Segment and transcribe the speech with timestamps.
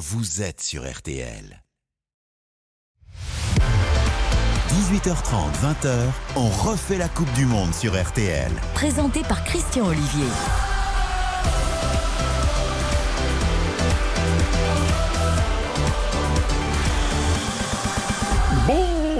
[0.00, 1.62] vous êtes sur RTL.
[4.70, 8.50] 18h30, 20h, on refait la Coupe du Monde sur RTL.
[8.72, 10.24] Présenté par Christian Olivier.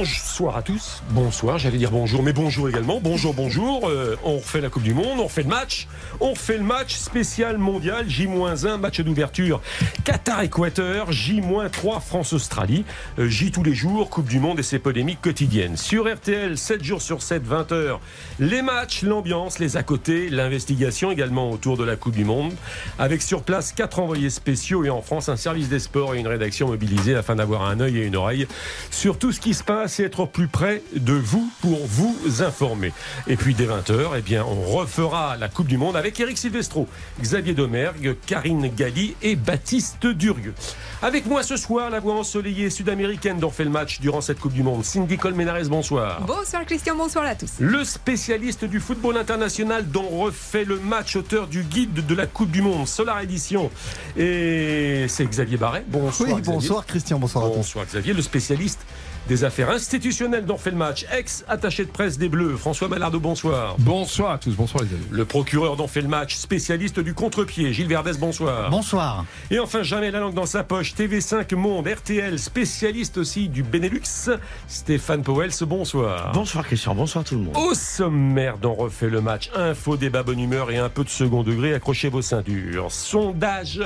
[0.01, 1.03] Bonsoir à tous.
[1.11, 3.01] Bonsoir, j'allais dire bonjour, mais bonjour également.
[3.03, 3.87] Bonjour, bonjour.
[3.87, 5.89] Euh, on refait la Coupe du Monde, on refait le match.
[6.21, 9.61] On refait le match spécial mondial, J-1, match d'ouverture.
[10.05, 12.87] Qatar-Équateur, J-3, France-Australie.
[13.19, 15.77] Euh, J tous les jours, Coupe du Monde et ses polémiques quotidiennes.
[15.77, 17.98] Sur RTL, 7 jours sur 7, 20 h
[18.39, 22.55] Les matchs, l'ambiance, les à côté, l'investigation également autour de la Coupe du Monde.
[22.98, 26.28] Avec sur place 4 envoyés spéciaux et en France un service des sports et une
[26.28, 28.47] rédaction mobilisée afin d'avoir un œil et une oreille
[28.91, 32.93] sur tout ce qui se passe et être plus près de vous pour vous informer.
[33.27, 36.87] Et puis dès 20h, eh bien, on refera la Coupe du Monde avec Eric Silvestro,
[37.21, 40.55] Xavier Domergue, Karine Galli et Baptiste Durieux.
[41.03, 44.53] Avec moi ce soir, la voix ensoleillée sud-américaine dont fait le match durant cette Coupe
[44.53, 44.84] du Monde.
[44.84, 46.20] Cindy Colmenares, bonsoir.
[46.27, 47.53] Bonsoir Christian, bonsoir à tous.
[47.59, 52.51] Le spécialiste du football international dont refait le match, auteur du guide de la Coupe
[52.51, 53.70] du Monde, Solar Edition.
[54.17, 55.84] Et c'est Xavier Barret.
[55.89, 56.31] Bonsoir.
[56.31, 57.57] Oui, bonsoir Christian, bonsoir à tous.
[57.57, 58.81] Bonsoir Xavier, le spécialiste
[59.29, 63.77] des affaires institutionnelles dont fait le match, ex-attaché de presse des Bleus, François Malardo, bonsoir.
[63.79, 65.05] Bonsoir à tous, bonsoir les amis.
[65.11, 68.71] Le procureur dont fait le match, spécialiste du contre-pied, Gilles Verdès, bonsoir.
[68.71, 69.25] Bonsoir.
[69.51, 74.31] Et enfin, jamais la langue dans sa poche, TV5 Monde, RTL, spécialiste aussi du Benelux,
[74.67, 76.33] Stéphane Powell, bonsoir.
[76.33, 77.57] Bonsoir Christian, bonsoir tout le monde.
[77.57, 81.43] Au sommaire dont refait le match, info, débat, bonne humeur et un peu de second
[81.43, 82.91] degré, accrochez vos ceintures.
[82.91, 83.81] Sondage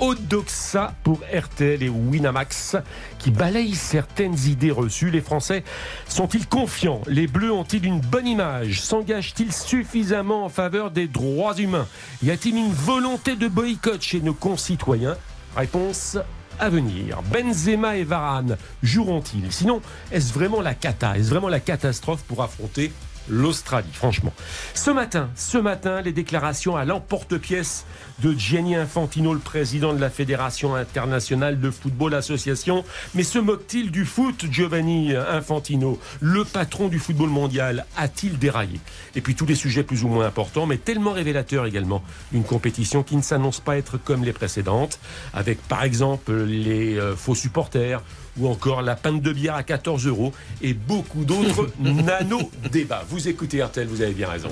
[0.00, 2.76] Odoxa pour RTL et Winamax
[3.18, 5.10] qui balayent certaines idées reçues.
[5.10, 5.62] Les Français
[6.08, 7.02] sont-ils confiants?
[7.06, 8.80] Les Bleus ont-ils une bonne image?
[8.80, 11.86] S'engagent-ils suffisamment en faveur des droits humains?
[12.22, 15.16] Y a-t-il une volonté de boycott chez nos concitoyens?
[15.54, 16.16] Réponse
[16.58, 17.22] à venir.
[17.32, 19.52] Benzema et Varane joueront-ils?
[19.52, 19.80] Sinon,
[20.12, 21.16] est-ce vraiment la cata?
[21.16, 22.92] Est-ce vraiment la catastrophe pour affronter
[23.30, 24.32] l'Australie, franchement.
[24.74, 27.84] Ce matin, ce matin, les déclarations à l'emporte-pièce
[28.22, 32.84] de Gianni Infantino, le président de la Fédération internationale de football association.
[33.14, 35.98] Mais se moque-t-il du foot, Giovanni Infantino?
[36.20, 38.80] Le patron du football mondial a-t-il déraillé?
[39.14, 42.02] Et puis tous les sujets plus ou moins importants, mais tellement révélateurs également.
[42.32, 44.98] Une compétition qui ne s'annonce pas être comme les précédentes,
[45.32, 48.02] avec par exemple les euh, faux supporters,
[48.40, 53.04] ou encore la pinte de bière à 14 euros et beaucoup d'autres nano-débats.
[53.08, 54.50] Vous écoutez RTL, vous avez bien raison.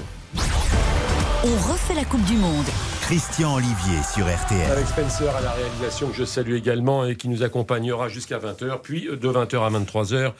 [1.44, 2.66] On refait la Coupe du Monde.
[3.02, 4.72] Christian Olivier sur RTL.
[4.72, 8.80] Avec Spencer à la réalisation que je salue également et qui nous accompagnera jusqu'à 20h.
[8.82, 10.32] Puis de 20h à 23h,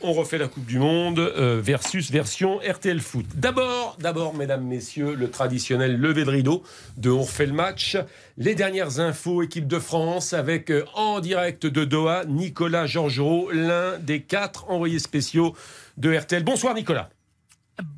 [0.00, 3.26] on refait la Coupe du Monde euh, versus version RTL Foot.
[3.34, 6.62] D'abord, d'abord, mesdames, messieurs, le traditionnel lever de rideau
[6.96, 7.98] de On refait le match.
[8.38, 13.98] Les dernières infos, équipe de France, avec euh, en direct de Doha, Nicolas Georgerot, l'un
[13.98, 15.54] des quatre envoyés spéciaux
[15.98, 16.44] de RTL.
[16.44, 17.10] Bonsoir Nicolas.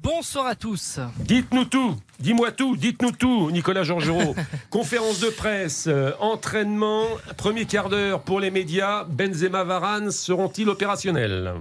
[0.02, 0.98] Bonsoir à tous.
[1.20, 4.34] Dites-nous tout, dis-moi tout, dites-nous tout, Nicolas Georgerot.
[4.70, 7.04] Conférence de presse, euh, entraînement,
[7.36, 9.04] premier quart d'heure pour les médias.
[9.04, 11.54] Benzema Varane seront-ils opérationnels?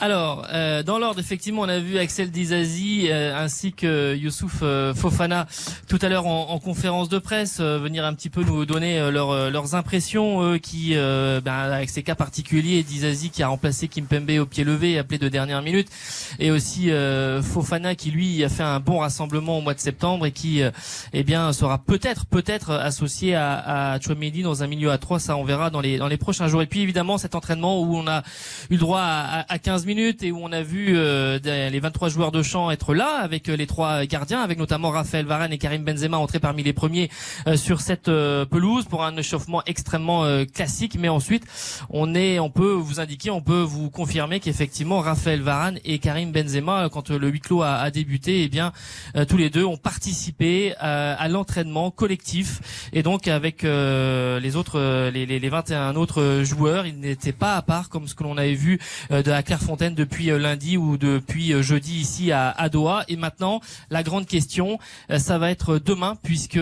[0.00, 4.94] Alors, euh, dans l'ordre, effectivement, on a vu Axel Dizazi euh, ainsi que Youssouf euh,
[4.94, 5.48] Fofana
[5.88, 10.58] tout à l'heure en, conférence de presse venir un petit peu nous donner leurs impressions,
[10.58, 15.18] qui, ben, avec ces cas particuliers, Dizazi qui a remplacé Kimpembe au pied levé, appelé
[15.18, 15.88] de dernière minute,
[16.38, 16.90] et aussi
[17.42, 20.60] Fofana qui lui a fait un bon rassemblement au mois de septembre et qui,
[21.12, 25.36] eh bien, sera peut-être peut-être associé à, à Chouameni dans un milieu à 3 ça
[25.36, 26.60] on verra dans les dans les prochains jours.
[26.60, 28.22] Et puis évidemment cet entraînement où on a
[28.68, 32.10] eu le droit à, à 15 minutes et où on a vu euh, les 23
[32.10, 35.56] joueurs de champ être là avec euh, les trois gardiens, avec notamment Raphaël Varane et
[35.56, 37.08] Karim Benzema entrer parmi les premiers
[37.46, 40.96] euh, sur cette pelouse pour un échauffement extrêmement classique.
[40.98, 41.44] Mais ensuite,
[41.88, 46.32] on est, on peut vous indiquer, on peut vous confirmer qu'effectivement Raphaël Varane et Karim
[46.32, 48.72] Benzema, quand le huis clos a, débuté, eh bien
[49.28, 55.38] tous les deux ont participé à l'entraînement collectif et donc avec les autres, les, les,
[55.38, 58.78] les 21 autres joueurs, ils n'étaient pas à part comme ce que l'on avait vu
[59.10, 63.04] de la Clairefontaine depuis euh, lundi ou depuis euh, jeudi ici à, Doha.
[63.08, 63.60] Et maintenant,
[63.90, 64.78] la grande question,
[65.10, 66.58] euh, ça va être demain, puisque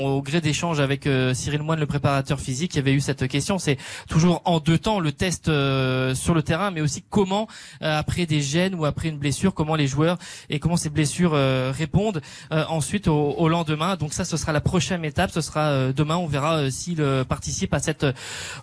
[0.00, 3.58] au gré d'échange avec Cyril Moine, le préparateur physique, il y avait eu cette question.
[3.58, 3.78] C'est
[4.08, 7.46] toujours en deux temps le test sur le terrain, mais aussi comment
[7.80, 10.18] après des gènes ou après une blessure, comment les joueurs
[10.50, 11.32] et comment ces blessures
[11.72, 12.20] répondent
[12.50, 13.96] ensuite au, lendemain.
[13.96, 15.30] Donc ça, ce sera la prochaine étape.
[15.30, 16.16] Ce sera demain.
[16.16, 18.06] On verra s'il participe à cet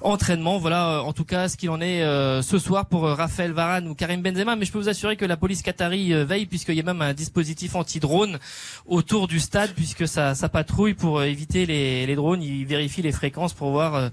[0.02, 0.58] entraînement.
[0.58, 2.02] Voilà, en tout cas, ce qu'il en est
[2.42, 3.54] ce soir pour Raphaël
[3.88, 6.80] Ou Karim Benzema, mais je peux vous assurer que la police qatari veille puisqu'il y
[6.80, 8.40] a même un dispositif anti-drone
[8.88, 12.42] autour du stade puisque ça, patrouille pour éviter les, les drones.
[12.42, 14.10] Ils vérifient les fréquences pour voir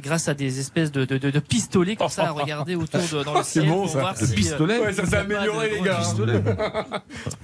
[0.00, 3.34] grâce à des espèces de, de, de, pistolets comme ça à regarder autour de, dans
[3.38, 3.98] le ciel bon, pour ça.
[4.00, 6.00] voir Le si, pistolet Ouais, ça s'est amélioré, les gars.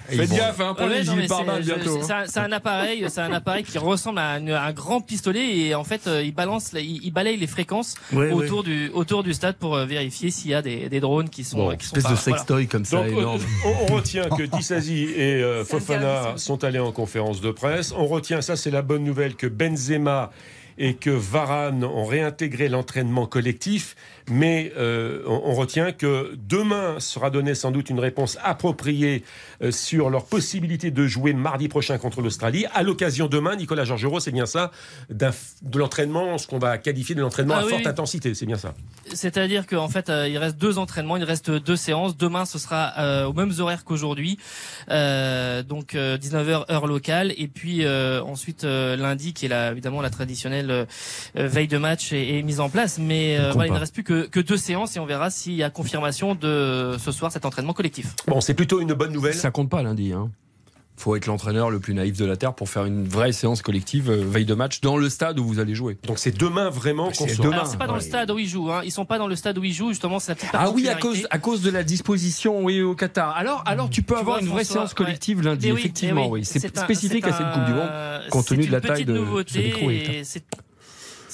[0.09, 2.01] Faites gaffe, hein, pour Ouais, les gilets pare-balles c'est- bientôt.
[2.27, 5.85] c'est un- appareil, c'est un appareil qui ressemble à un, un grand pistolet et en
[5.85, 7.95] fait euh, il balance, il, il balaye les fréquences
[8.33, 11.45] autour du autour du stade pour euh, vérifier s'il y a des, des drones qui
[11.45, 12.39] sont Bon, qui sont Espèce de voilà.
[12.39, 13.41] sextoy comme ça, Donc, énorme.
[13.65, 17.93] on, on retient que Dissasi et euh, Fofana sont allés en conférence de presse.
[17.97, 20.31] On retient, ça c'est la bonne nouvelle, que Benzema
[20.79, 23.97] et que Varane ont réintégré l'entraînement collectif.
[24.31, 29.25] Mais euh, on, on retient que demain sera donnée sans doute une réponse appropriée
[29.63, 32.67] euh, sur leur possibilité de jouer mardi prochain contre l'Australie.
[32.75, 34.71] À l'occasion demain, Nicolas Georgerot, c'est bien ça,
[35.11, 37.89] de l'entraînement, ce qu'on va qualifier de l'entraînement Ah à oui, forte oui.
[37.91, 38.75] intensité, c'est bien ça.
[39.13, 42.17] C'est-à-dire qu'en fait, euh, il reste deux entraînements, il reste deux séances.
[42.17, 44.39] Demain, ce sera euh, aux mêmes horaires qu'aujourd'hui,
[44.91, 50.01] euh, donc 19h heure locale, et puis euh, ensuite euh, lundi, qui est la, évidemment
[50.01, 50.87] la traditionnelle
[51.35, 52.99] veille de match, est, est mise en place.
[52.99, 55.55] Mais euh, voilà, il ne reste plus que, que deux séances, et on verra s'il
[55.55, 58.15] y a confirmation de ce soir cet entraînement collectif.
[58.27, 59.35] Bon, c'est plutôt une bonne nouvelle.
[59.35, 60.13] Ça compte pas lundi.
[60.13, 60.31] Hein.
[60.97, 64.11] Faut être l'entraîneur le plus naïf de la terre pour faire une vraie séance collective
[64.11, 65.97] euh, veille de match dans le stade où vous allez jouer.
[66.07, 67.65] Donc c'est demain vraiment qu'on C'est demain.
[67.79, 68.83] Pas dans le stade où ils jouent, hein.
[68.85, 70.89] ils sont pas dans le stade où ils jouent, justement, c'est la petite Ah oui,
[70.89, 73.35] à cause, à cause de la disposition oui, au Qatar.
[73.37, 75.81] Alors, alors tu peux Tu avoir vois, une vraie François, séance collective lundi, Mais oui,
[75.81, 76.29] effectivement.
[76.29, 77.91] Oui, c'est spécifique à cette Coupe du Monde.
[78.31, 79.91] compte tenu de la taille petite de ce micro,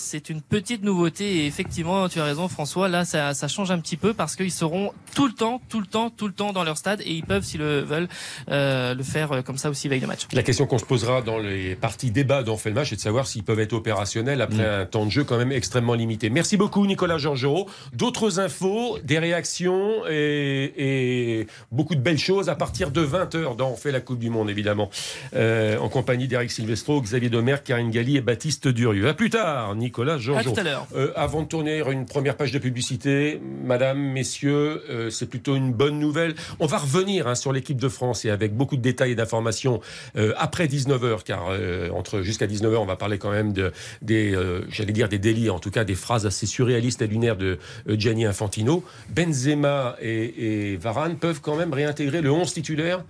[0.08, 3.78] c'est- une petite nouveauté et effectivement, tu as raison François, là ça, ça change un
[3.78, 6.64] petit peu parce qu'ils seront tout le temps, tout le temps, tout le temps dans
[6.64, 8.08] leur stade et ils peuvent, s'ils le veulent,
[8.50, 10.26] euh, le faire euh, comme ça aussi veille de match.
[10.32, 12.96] La question qu'on se posera dans les parties débat dont on fait le match, c'est
[12.96, 14.80] de savoir s'ils peuvent être opérationnels après Mm.
[14.82, 16.30] un temps de jeu quand même extrêmement limité.
[16.30, 17.68] Merci beaucoup Nicolas Georgerot.
[17.92, 23.70] D'autres infos, des réactions et, et beaucoup de belles choses à partir de 20h dans
[23.70, 24.90] On fait la Coupe du Monde évidemment.
[25.34, 29.08] Euh, en compagnie d'Eric Silvestro, Xavier Domer, Karine Galli et Baptiste Durieux.
[29.08, 30.54] À plus tard Nicolas À Georgerot.
[30.54, 30.86] tout à l'heure.
[30.94, 35.72] Euh, avant de tourner une première page de publicité, Madame, Messieurs, euh, c'est plutôt une
[35.72, 36.34] bonne nouvelle.
[36.60, 39.80] On va revenir hein, sur l'équipe de France et avec beaucoup de détails et d'informations
[40.16, 41.48] euh, après 19h, car
[41.92, 43.72] entre jusqu'à 19h, on va parler quand même de,
[44.02, 44.36] des,
[44.68, 47.58] j'allais dire des délits, en tout cas des phrases assez surréalistes et lunaires de
[47.88, 48.84] Gianni Infantino.
[49.08, 53.04] Benzema et, et Varane peuvent quand même réintégrer le 11 titulaire?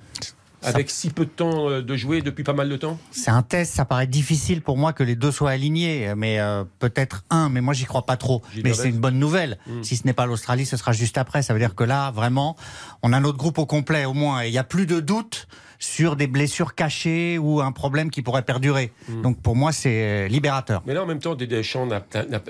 [0.62, 2.98] Avec si peu de temps euh, de jouer depuis pas mal de temps.
[3.10, 6.64] C'est un test, ça paraît difficile pour moi que les deux soient alignés, mais euh,
[6.78, 8.42] peut-être un, mais moi j'y crois pas trop.
[8.64, 9.58] Mais c'est une bonne nouvelle.
[9.66, 9.82] Mm.
[9.82, 11.42] Si ce n'est pas l'Australie, ce sera juste après.
[11.42, 12.56] Ça veut dire que là, vraiment,
[13.02, 14.42] on a notre groupe au complet au moins.
[14.42, 15.46] Et il n'y a plus de doute
[15.78, 18.90] sur des blessures cachées ou un problème qui pourrait perdurer.
[19.08, 19.22] Mm.
[19.22, 20.82] Donc pour moi, c'est euh, libérateur.
[20.86, 21.88] Mais là, en même temps, Deschamps,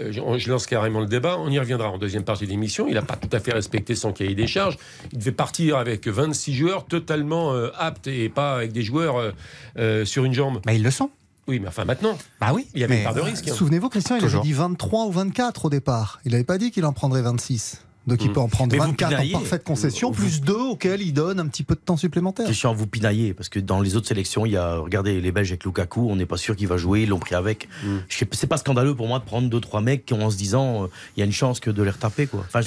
[0.07, 1.37] je lance carrément le débat.
[1.39, 2.87] On y reviendra en deuxième partie de l'émission.
[2.89, 4.79] Il n'a pas tout à fait respecté son cahier des charges.
[5.13, 9.31] Il devait partir avec 26 joueurs totalement euh, aptes et pas avec des joueurs euh,
[9.79, 10.61] euh, sur une jambe.
[10.67, 11.11] Mais ils le sont.
[11.47, 12.67] Oui, mais enfin maintenant, Bah oui.
[12.75, 13.49] il y avait mais- une part de risque.
[13.49, 13.55] hein.
[13.55, 14.41] Souvenez-vous, Christian, il Toujours.
[14.41, 16.21] avait dit 23 ou 24 au départ.
[16.27, 17.81] Il n'avait pas dit qu'il en prendrait 26.
[18.09, 18.33] Donc il Mm.
[18.33, 21.47] peut en prendre Mais vous 24 en parfaite concession, plus 2 auxquels il donne un
[21.47, 22.47] petit peu de temps supplémentaire.
[22.47, 25.51] Christian, vous pinaillez, parce que dans les autres sélections, il y a, regardez, les Belges
[25.51, 27.69] avec Lukaku, on n'est pas sûr qu'il va jouer, ils l'ont pris avec.
[27.85, 27.97] Mm.
[28.09, 30.87] Sais- C'est pas scandaleux pour moi de prendre deux, trois mecs en se disant, euh,
[31.17, 32.45] il y a une chance que de les retaper, quoi.
[32.47, 32.61] Enfin.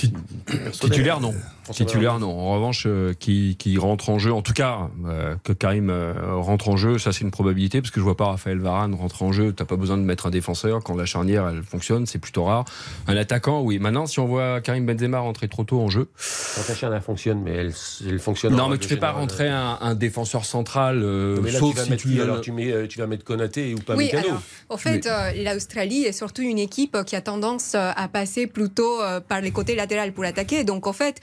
[0.72, 1.34] Titulaire, non.
[1.64, 2.32] François Titulaire, non.
[2.38, 6.14] En revanche, euh, qui, qui rentre en jeu, en tout cas, euh, que Karim euh,
[6.38, 9.26] rentre en jeu, ça c'est une probabilité, parce que je vois pas Raphaël Varane rentrer
[9.26, 9.54] en jeu.
[9.54, 12.66] T'as pas besoin de mettre un défenseur quand la charnière elle fonctionne, c'est plutôt rare.
[13.08, 13.80] Un attaquant, oui.
[13.80, 16.10] Maintenant, si on voit Karim Benzema rentrer trop tôt en jeu,
[16.56, 17.74] Quand ta chaîne elle fonctionne, mais elle,
[18.06, 18.54] elle fonctionne.
[18.56, 21.78] non, mais tu fais pas rentrer un, un défenseur central, euh, Mais là, sauf tu
[21.78, 24.06] vas si mettre tu alors tu, mets, euh, tu vas mettre Konaté ou pas Oui,
[24.06, 24.28] Mécano.
[24.28, 29.02] alors, au fait, euh, l'Australie est surtout une équipe qui a tendance à passer plutôt
[29.02, 30.64] euh, par les côtés latéraux pour attaquer.
[30.64, 31.20] Donc, en fait,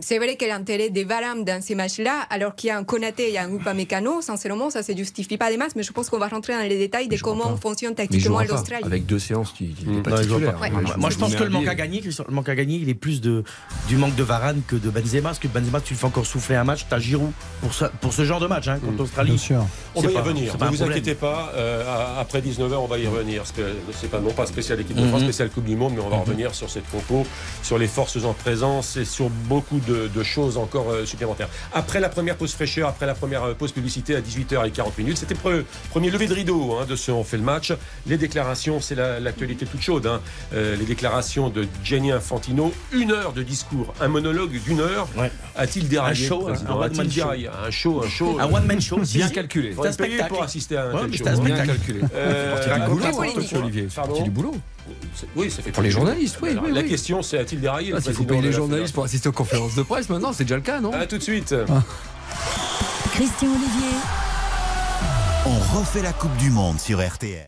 [0.00, 3.32] c'est vrai que l'intérêt des Varane dans ces matchs-là, alors qu'il y a un Konaté
[3.32, 6.28] et un Upamecano, sincèrement, ça se justifie pas des masses, mais je pense qu'on va
[6.28, 7.56] rentrer dans les détails de comment pas.
[7.56, 8.84] fonctionne tactiquement l'Australie.
[8.84, 9.94] Avec deux séances, tu, tu Mm.
[9.96, 10.58] n'es pas titulaire.
[10.60, 10.70] Ouais.
[10.96, 12.00] Moi, je pense que le manque à gagner.
[12.02, 13.44] le manque à gagner, il est plus de,
[13.88, 15.28] du manque de Varane que de Benzema.
[15.30, 18.12] Parce que Benzema, tu le fais encore souffler un match, t'as Giroud pour, ça, pour
[18.12, 18.98] ce genre de match, hein, contre Mm.
[18.98, 19.30] l'Australie.
[19.32, 19.66] Bien sûr.
[19.94, 21.52] On va y revenir, ne vous inquiétez pas.
[21.54, 23.42] euh, après 19h, on va y revenir.
[23.42, 23.62] Parce que
[24.00, 25.08] C'est pas non pas spécial équipe de Mhm.
[25.08, 27.24] France, spécial Coupe du Monde, mais on va revenir sur cette compo,
[27.62, 31.48] sur les forces en présence et sur beaucoup de, de choses encore euh, supplémentaires.
[31.72, 35.34] Après la première pause fraîcheur, après la première euh, pause publicité à 18h40 minutes, c'était
[35.34, 37.72] pre- premier lever de rideau hein, de ce On fait le match.
[38.06, 40.06] Les déclarations, c'est la- l'actualité toute chaude.
[40.06, 40.20] hein.
[40.54, 45.06] Euh, les déclarations de Jenny Infantino, une heure de discours, un monologue d'une heure.
[45.16, 45.30] Ouais.
[45.56, 47.28] A-t-il déraillé Un show, le un one-man A-t-il show.
[47.66, 48.38] Un show, un show.
[48.40, 48.98] Un one-man show.
[49.00, 49.74] Bien calculé.
[49.80, 50.28] C'est un spectacle.
[50.32, 51.28] pour assister à un Ouais, tel show.
[51.28, 52.00] un Bien calculé.
[52.14, 53.04] Euh, du boulot.
[53.62, 53.86] Olivier.
[53.90, 54.54] C'est du boulot.
[55.36, 56.88] Oui, ça fait Pour les journalistes, oui, Alors, oui, La oui.
[56.88, 59.82] question, c'est a-t-il déraillé Ah, S'il faut payer les journalistes pour assister aux conférences de
[59.82, 60.92] presse, maintenant, c'est déjà le cas, non?
[60.92, 61.54] À tout de suite.
[63.14, 63.96] Christian Olivier.
[65.46, 67.46] On refait la Coupe du Monde sur RTL.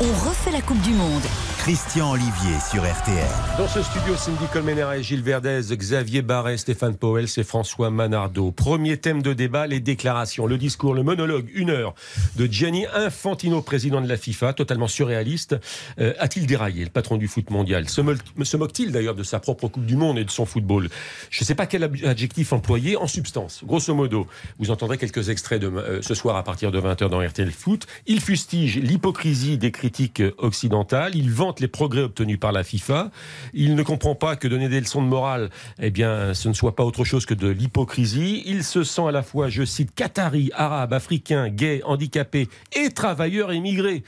[0.00, 1.22] On refait la Coupe du Monde.
[1.66, 3.26] Christian Olivier sur RTL.
[3.58, 8.52] Dans ce studio, Cindy Colmenares, Gilles Verdez, Xavier Barret, Stéphane Powell, c'est François Manardo.
[8.52, 11.96] Premier thème de débat, les déclarations, le discours, le monologue, une heure
[12.36, 15.56] de Gianni Infantino, président de la FIFA, totalement surréaliste.
[15.98, 17.88] Euh, A-t-il déraillé, le patron du foot mondial?
[17.88, 18.00] Se,
[18.44, 20.88] se moque-t-il d'ailleurs de sa propre Coupe du Monde et de son football?
[21.30, 23.64] Je ne sais pas quel adjectif employer en substance.
[23.64, 24.28] Grosso modo,
[24.60, 27.88] vous entendrez quelques extraits de, euh, ce soir à partir de 20h dans RTL Foot.
[28.06, 31.16] Il fustige l'hypocrisie des critiques occidentales.
[31.16, 33.10] Il vante les progrès obtenus par la FIFA.
[33.54, 36.76] Il ne comprend pas que donner des leçons de morale, eh bien, ce ne soit
[36.76, 38.42] pas autre chose que de l'hypocrisie.
[38.46, 43.52] Il se sent à la fois, je cite, qatari, arabe, africain, gay, handicapé et travailleur
[43.52, 44.02] émigré.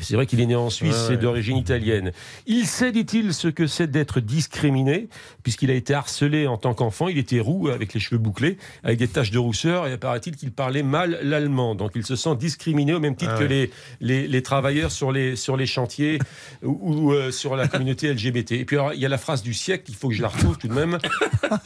[0.00, 2.12] C'est vrai qu'il est né en Suisse et d'origine italienne.
[2.46, 5.08] Il sait, dit-il, ce que c'est d'être discriminé,
[5.42, 7.08] puisqu'il a été harcelé en tant qu'enfant.
[7.08, 10.52] Il était roux, avec les cheveux bouclés, avec des taches de rousseur, et paraît-il qu'il
[10.52, 11.74] parlait mal l'allemand.
[11.74, 15.12] Donc il se sent discriminé au même titre Ah que les, les, les travailleurs sur
[15.12, 16.18] les, sur les chantiers
[16.62, 18.52] ou, ou, euh, sur la communauté LGBT.
[18.52, 20.58] Et puis il y a la phrase du siècle, il faut que je la retrouve
[20.58, 20.98] tout de même.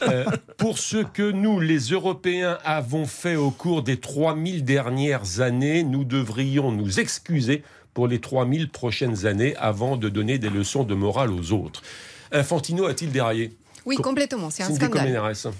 [0.03, 0.25] Euh,
[0.57, 6.03] pour ce que nous, les Européens, avons fait au cours des 3000 dernières années, nous
[6.03, 7.63] devrions nous excuser
[7.93, 11.81] pour les 3000 prochaines années avant de donner des leçons de morale aux autres.
[12.31, 13.51] Infantino a-t-il déraillé?
[13.85, 14.49] Oui, Co- complètement.
[14.49, 15.03] C'est un scandale.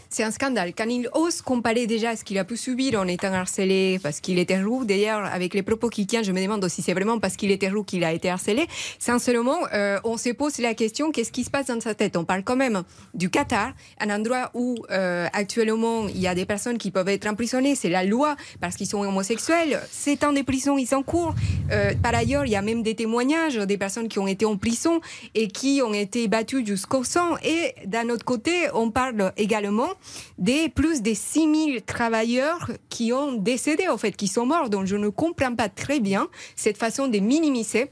[0.09, 0.73] C'est un scandale.
[0.77, 4.37] Quand il ose comparer déjà ce qu'il a pu subir en étant harcelé parce qu'il
[4.39, 7.35] était roux, d'ailleurs, avec les propos qu'il tient, je me demande si c'est vraiment parce
[7.35, 8.67] qu'il était roux qu'il a été harcelé.
[8.99, 12.15] Sincèrement, euh, on se pose la question qu'est-ce qui se passe dans sa tête?
[12.15, 16.45] On parle quand même du Qatar, un endroit où euh, actuellement il y a des
[16.45, 17.75] personnes qui peuvent être emprisonnées.
[17.75, 19.81] C'est la loi parce qu'ils sont homosexuels.
[19.91, 21.33] Sept ans de prison, ils sont cours.
[21.71, 24.57] Euh, par ailleurs, il y a même des témoignages des personnes qui ont été en
[24.57, 25.01] prison
[25.33, 27.35] et qui ont été battues jusqu'au sang.
[27.43, 29.89] Et d'un autre côté, on parle également
[30.37, 34.69] des plus de 6000 travailleurs qui ont décédé, en fait, qui sont morts.
[34.69, 37.87] Donc je ne comprends pas très bien cette façon de minimiser.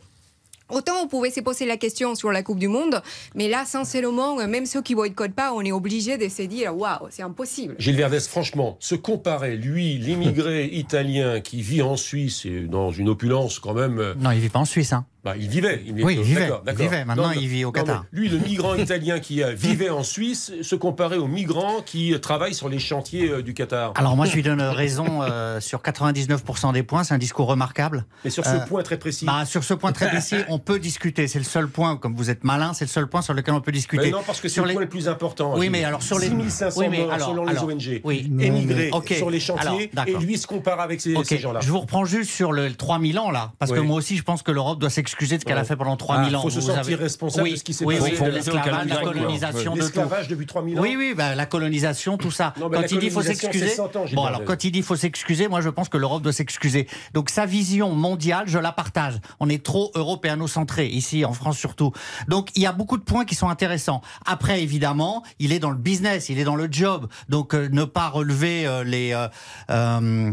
[0.71, 3.01] Autant on pouvait se poser la question sur la Coupe du Monde,
[3.33, 7.07] mais là, sincèrement, même ceux qui boycottent pas, on est obligé de se dire waouh,
[7.09, 7.75] c'est impossible.
[7.79, 13.09] Gilles Verdès, franchement, se comparer, lui, l'immigré italien qui vit en Suisse et dans une
[13.09, 13.97] opulence quand même.
[13.97, 14.93] euh, Non, il vit pas en Suisse.
[14.93, 15.07] Hein.
[15.33, 15.81] Bah, il vivait.
[15.85, 16.49] Il Oui, il vivait.
[16.67, 17.05] Il vivait.
[17.05, 18.05] Maintenant, il vit au Qatar.
[18.11, 22.19] lui, le migrant italien qui euh, vivait en Suisse, se comparait aux migrants qui euh,
[22.19, 23.93] travaillent sur les chantiers euh, du Qatar.
[23.95, 27.03] Alors moi, je lui donne raison euh, sur 99% des points.
[27.03, 28.05] C'est un discours remarquable.
[28.23, 29.25] Mais sur ce Euh, point très précis.
[29.25, 31.27] Bah, sur ce point très précis, on peut discuter.
[31.27, 33.61] C'est le seul point, comme vous êtes malin, c'est le seul point sur lequel on
[33.61, 34.05] peut discuter.
[34.05, 34.73] Mais non, parce que c'est sur le les...
[34.73, 35.53] point le plus important.
[35.57, 38.29] Oui, mais alors sur les 6500 Oui, mais morts alors- selon alors, les ONG, oui.
[38.39, 41.59] émigrés sur les alors, chantiers, et lui se compare avec ces, Ok, ces gens-là.
[41.61, 44.41] je vous reprends juste sur le 3000 ans là, parce que moi aussi je pense
[44.43, 46.41] que l'Europe doit s'excuser de ce qu'elle a fait pendant 3000 Ah, ans.
[46.41, 48.11] faut se sentir responsable oui, de ce qui s'est oui, passé.
[48.19, 49.83] Oui, de l'esclavage, la colonisation, de tout.
[49.85, 50.81] L'esclavage depuis 3000 ans.
[50.81, 52.53] Oui, oui, bah, la colonisation, tout ça.
[52.59, 54.95] Quand il dit faut s'excuser, c'est 100 ans, Gilles bon alors quand il dit faut
[54.95, 56.87] s'excuser, moi je pense que l'Europe doit s'excuser.
[57.13, 59.19] Donc sa vision mondiale, je la partage.
[59.39, 61.91] On est trop européano-centré ici en France surtout.
[62.27, 64.01] Donc il y a beaucoup de points qui sont intéressants.
[64.25, 67.07] Après évidemment, il est dans le business, il est dans le job.
[67.27, 69.27] Donc euh, ne pas relever euh, les euh,
[69.69, 70.31] euh,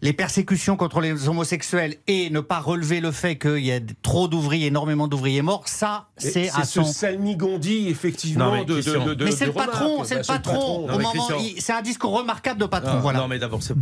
[0.00, 4.28] les persécutions contre les homosexuels et ne pas relever le fait qu'il y a trop
[4.28, 6.84] d'ouvriers, énormément d'ouvriers morts, ça, c'est à ce son...
[6.84, 10.86] salmigondi, effectivement, Non, mais de, Mais c'est le patron, c'est Bah, le patron.
[10.86, 11.12] Non, Au moment,
[11.58, 12.94] c'est un discours remarquable de patron.
[12.94, 13.18] Non, voilà.
[13.20, 13.74] non, mais d'abord, c'est-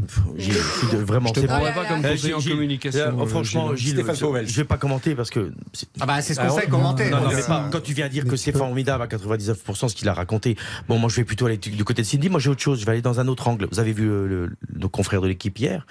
[0.95, 1.33] vraiment.
[1.35, 2.11] Je te pas comme là.
[2.11, 2.99] conseiller en communication.
[3.01, 3.91] euh, euh, franchement, Gilles.
[4.47, 5.53] Je, vais pas commenter parce que.
[6.01, 7.11] Ah bah, c'est ce qu'on fait commenter.
[7.11, 7.71] Non, mais euh.
[7.71, 10.57] Quand tu viens dire que c'est formidable à 99% ce qu'il a raconté.
[10.89, 12.29] Bon, moi, je vais plutôt aller du côté de Cindy.
[12.29, 12.81] Moi, j'ai autre chose.
[12.81, 13.69] Je vais aller dans un autre angle.
[13.71, 15.87] Vous avez vu euh, le- nos confrères de l'équipe hier,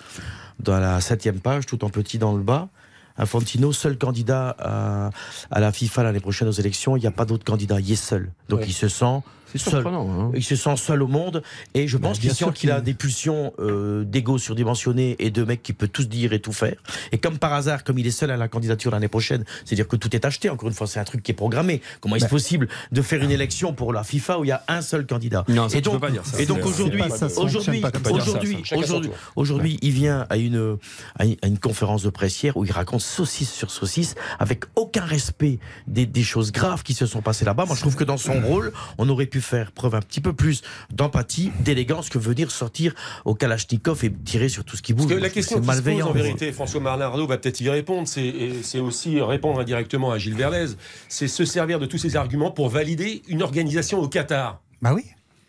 [0.59, 2.69] dans la septième page, tout en petit dans le bas.
[3.17, 5.09] Infantino, seul candidat à,
[5.49, 6.97] à la FIFA l'année prochaine aux élections.
[6.97, 7.79] Il n'y a pas d'autre candidat.
[7.79, 8.31] Il est seul.
[8.49, 8.65] Donc, Ouais.
[8.67, 9.21] il se sent
[9.59, 9.71] seul.
[9.73, 10.07] surprenant.
[10.09, 10.31] hein.
[10.35, 11.41] Il se sent seul au monde
[11.73, 15.43] et je pense bien qu'il sent qu'il a des pulsions euh, d'ego surdimensionnées et de
[15.43, 16.75] mecs qui peut tout se dire et tout faire.
[17.11, 19.95] Et comme par hasard, comme il est seul à la candidature l'année prochaine, c'est-à-dire que
[19.95, 20.49] tout est acheté.
[20.49, 21.81] Encore une fois, c'est un truc qui est programmé.
[22.01, 24.81] Comment est-ce possible de faire une élection pour la FIFA où il y a un
[24.81, 25.43] seul candidat?
[25.47, 27.01] Non, ça, Et donc, donc aujourd'hui,
[27.37, 30.77] aujourd'hui, aujourd'hui, aujourd'hui, aujourd'hui, il vient à une,
[31.19, 34.63] à une à une conférence de presse hier où il raconte saucisse sur saucisse avec
[34.75, 37.65] aucun respect des, des choses graves qui se sont passées là-bas.
[37.65, 40.33] Moi, je trouve que dans son rôle, on aurait pu faire preuve un petit peu
[40.33, 40.61] plus
[40.91, 45.07] d'empathie, d'élégance que venir sortir au Kalachnikov et tirer sur tout ce qui bouge.
[45.07, 46.11] Parce que la question qui que se pose en malveillant.
[46.11, 50.73] vérité, François Marnardo va peut-être y répondre, c'est aussi répondre indirectement à Gilles Verlez,
[51.09, 54.61] c'est se servir de tous ces arguments pour valider une organisation au Qatar.
[54.81, 55.03] Bah oui.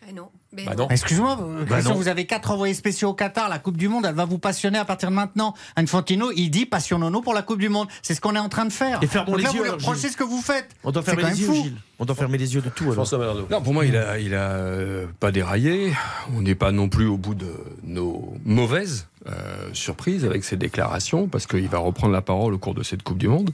[0.07, 0.29] Ah non.
[0.65, 0.87] Bah.
[0.89, 1.37] Excuse-moi,
[1.69, 3.49] Bah vous avez quatre envoyés spéciaux au Qatar.
[3.49, 5.53] La Coupe du Monde, elle va vous passionner à partir de maintenant.
[5.75, 7.87] Infantino, il dit passionnons-nous pour la Coupe du Monde.
[8.01, 8.99] C'est ce qu'on est en train de faire.
[9.03, 10.11] Et fermons les là, yeux, vous lui alors, reprochez Gilles.
[10.11, 10.69] ce que vous faites.
[10.83, 11.53] On doit C'est fermer les yeux, fou.
[11.55, 11.77] Gilles.
[11.99, 12.91] On doit fermer les yeux de tout.
[12.91, 13.07] alors.
[13.49, 15.93] Non, pour moi, il a, il a euh, pas déraillé.
[16.35, 17.51] On n'est pas non plus au bout de
[17.83, 22.73] nos mauvaises euh, surprises avec ses déclarations, parce qu'il va reprendre la parole au cours
[22.73, 23.51] de cette Coupe du Monde.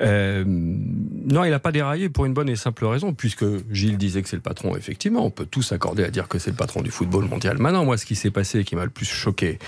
[0.00, 4.22] Euh, non, il n'a pas déraillé pour une bonne et simple raison, puisque Gilles disait
[4.22, 4.76] que c'est le patron.
[4.76, 7.58] Effectivement, on peut tous s'accorder à dire que c'est le patron du football mondial.
[7.58, 9.58] Maintenant, moi, ce qui s'est passé et qui m'a le plus choqué,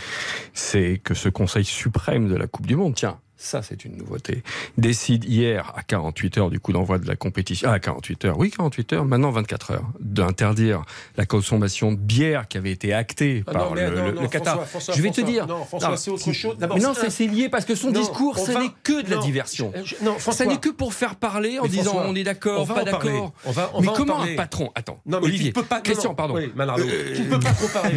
[0.55, 4.43] c'est que ce Conseil suprême de la Coupe du Monde, tiens, ça, c'est une nouveauté.
[4.79, 8.51] Décide hier, à 48 heures du coup d'envoi de la compétition, ah, 48 heures, oui,
[8.51, 10.83] 48 heures, maintenant 24 heures, d'interdire
[11.17, 14.23] la consommation de bière qui avait été actée Ah par non, le, non, le- non,
[14.23, 14.55] le Qatar.
[14.55, 15.47] François, François, je vais te dire.
[15.47, 16.57] non, François, c'est autre chose.
[16.61, 19.73] Mais non, c'est lié parce que son discours, on ça n'est que de la diversion.
[19.85, 22.65] je- je- non, ça n'est que pour faire parler en disant on est on d'accord,
[22.65, 23.33] va pas d'accord.
[23.45, 24.71] On va- on mais comment un patron?
[24.75, 26.37] Attends, Non, mais Olivier, Christian, pardon.
[26.37, 27.95] Tu ne peux pas comparer.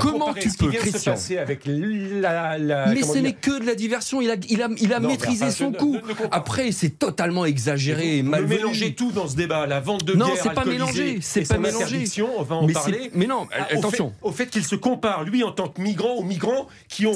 [0.00, 1.14] Comment tu peux, Christian?
[1.40, 2.58] avec la.
[2.88, 4.20] Mais ce n'est que de la diversion.
[4.20, 5.92] Il a, il a, Non, maîtrisé enfin, son ne- coup.
[5.94, 9.66] ne- ne compare- Après, c'est totalement exagéré et mal mélangez tout dans ce débat.
[9.66, 12.04] La vente de Non, bière c'est pas mélangé, c'est pas mélangé.
[12.38, 13.10] On va en Mais parler.
[13.14, 14.12] mais non, Ah, attention.
[14.22, 17.12] Au fait, qu'il se compare, lui, en tant que migrant, aux migrants qui ont.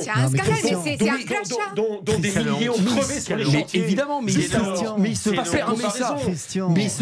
[1.74, 3.80] Dont, des milliers ont crevé sur les chantiers.
[3.80, 4.96] évidemment, mais C'est il se- permet ça.
[4.96, 5.30] Mais il se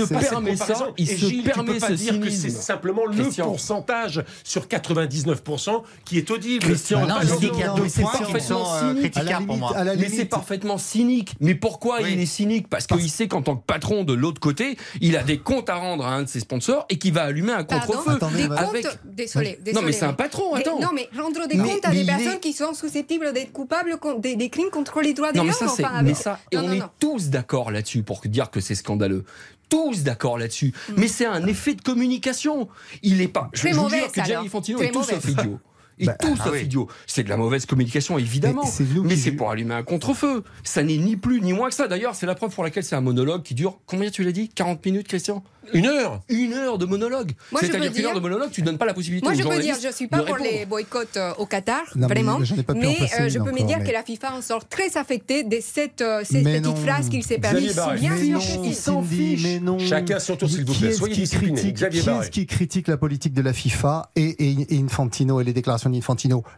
[0.02, 4.25] permet ça, il se permet tu peux pas ce dire que c'est simplement le pourcentage
[4.42, 6.64] sur 99% qui est audible.
[6.64, 8.76] Christian, non, je dis qu'il y a deux mais c'est points qui sont cynique.
[8.76, 9.84] à la critiquables pour limite, moi.
[9.96, 11.35] Mais c'est parfaitement cynique.
[11.41, 12.11] Mais pourquoi Oui.
[12.13, 12.69] il est cynique?
[12.69, 15.77] Parce qu'il sait qu'en tant que patron de l'autre côté, il a des comptes à
[15.77, 18.19] rendre à un de ses sponsors et qu'il va allumer un contre-feu.
[18.37, 20.81] Des comptes, désolé, Non, mais c'est un patron, Des- attends.
[20.81, 23.97] non, mais rendre des Mais- comptes à des personnes est- qui sont susceptibles d'être coupables
[24.19, 25.53] des, des crimes contre les droits de Non, l'homme.
[25.61, 25.85] mais ça, c'est.
[25.85, 26.89] enfin, mais avec- ça, et Non, on non, est non.
[26.99, 29.25] tous d'accord là-dessus pour dire que c'est scandaleux.
[29.71, 30.75] Tous d'accord là-dessus.
[30.99, 32.69] Mais c'est un effet de communication.
[33.03, 33.49] Il n'est pas.
[33.55, 34.47] Je, Très je vous mauvaise, jure que Gianni.
[34.47, 35.59] Infantino est tout sauf idiot.
[35.99, 36.63] Et Bah, tout ah sauf oui.
[36.63, 36.89] idiot.
[37.07, 38.65] C'est de la mauvaise communication, évidemment.
[39.05, 40.43] Mais c'est pour allumer un contre-feu.
[40.65, 41.87] Ça n'est ni plus ni moins que ça.
[41.89, 43.79] D'ailleurs, c'est la preuve pour laquelle c'est un monologue qui dure.
[43.87, 45.43] Combien tu l'as dit 40 minutes, Christian?
[45.73, 47.33] Une heure Une heure de monologue.
[47.59, 49.89] C'est-à-dire qu'une heure de monologue, tu donnes pas la possibilité Moi, je peux dire, je
[49.95, 52.39] suis de pas pour les boycotts euh, au Qatar, Non, vraiment.
[52.39, 55.57] Mais euh, je peux me dire mais- que la FIFA en sort très affectée de
[55.63, 56.77] cette, euh, ces Mais petites non.
[56.77, 57.71] phrases qu'il s'est permis.
[58.63, 59.43] Il s'en fiche.
[59.43, 59.79] mais non.
[59.79, 60.93] Chacun son tour, s'il vous plaît.
[60.93, 64.37] Soyez qui est-ce qui critique la politique de la FIFA et
[64.73, 65.83] Infantino et les déclarations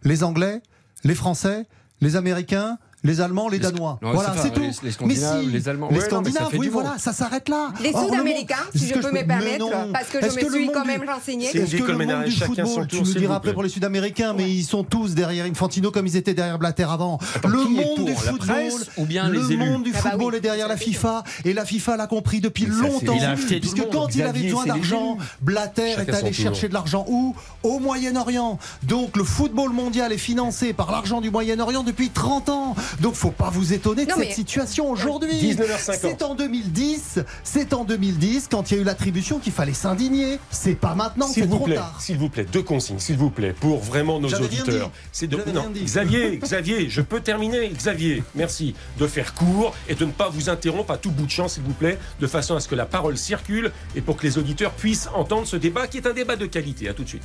[0.03, 0.63] Les Anglais
[1.05, 1.67] Les Français
[2.01, 3.99] Les Américains les Allemands, les Les- Danois.
[4.03, 4.61] Non, voilà, c'est tout.
[4.61, 5.89] les- les Scandinaves, mais si, les Allemands.
[5.91, 7.73] Les Ouais, non, Scandinaves, oui, voilà, ça s'arrête là.
[7.83, 10.85] Les Sud-Américains, si je peux me permettre, parce que je me le suis monde quand
[10.85, 11.49] même renseignée.
[11.53, 14.51] C'est- Est-ce que le monde du football, tu nous diras après pour les Sud-Américains, mais
[14.51, 17.19] ils sont tous derrière Infantino comme ils étaient derrière Blatter avant.
[17.45, 20.11] Le monde du la football, presse ou bien le les élus monde du Ah bah
[20.11, 20.77] football est derrière la.
[20.77, 23.15] FIFA et la FIFA l'a compris depuis longtemps.
[23.17, 25.17] il a acheté tout puisque quand il avait besoin d'argent.
[25.41, 27.35] Blatter est allé chercher de l'argent où?
[27.63, 28.59] Au Moyen-Orient.
[28.83, 32.75] Donc le football mondial est financé par l'argent du Moyen-Orient depuis 30 ans.
[33.01, 35.33] Donc faut pas vous étonner de Non, cette mais- situation aujourd'hui.
[35.35, 35.99] 19h50.
[36.01, 40.39] C'est en 2010, c'est en 2010 quand il y a eu l'attribution qu'il fallait s'indigner.
[40.51, 41.97] C'est pas maintenant, S'il c'est vous trop plaît, tard.
[42.01, 44.89] s'il vous plaît, deux consignes, s'il vous plaît, pour vraiment nos auditeurs.
[44.89, 44.95] dit.
[45.13, 45.71] C'est de non.
[45.75, 48.23] Xavier, Xavier, je peux terminer, Xavier.
[48.35, 51.49] Merci de faire court et de ne pas vous interrompre à tout bout de champ,
[51.49, 54.39] s'il vous plaît, de façon à ce que la parole circule et pour que les
[54.39, 56.89] auditeurs puissent entendre ce débat qui est un débat de qualité.
[56.89, 57.23] À tout de suite.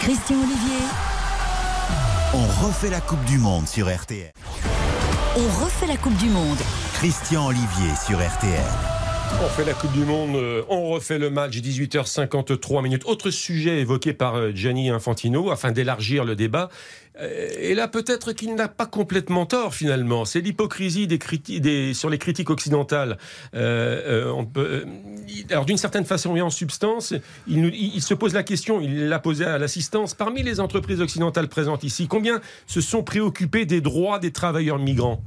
[0.00, 0.84] Christian Olivier.
[2.34, 4.32] On refait la Coupe du Monde sur RTL.
[5.36, 6.58] On refait la Coupe du Monde.
[6.92, 8.97] Christian Olivier sur RTL.
[9.40, 13.02] On fait la Coupe du Monde, euh, on refait le match, 18h53 minutes.
[13.06, 16.70] Autre sujet évoqué par euh, Gianni Infantino afin d'élargir le débat.
[17.20, 20.24] Euh, Et là, peut-être qu'il n'a pas complètement tort finalement.
[20.24, 23.16] C'est l'hypocrisie des sur les critiques occidentales.
[23.54, 24.44] Alors
[25.66, 27.14] d'une certaine façon et en substance,
[27.46, 31.48] il, il- se pose la question, il l'a posé à l'assistance, parmi les entreprises occidentales
[31.48, 35.22] présentes ici, combien se sont préoccupées des droits des travailleurs migrants?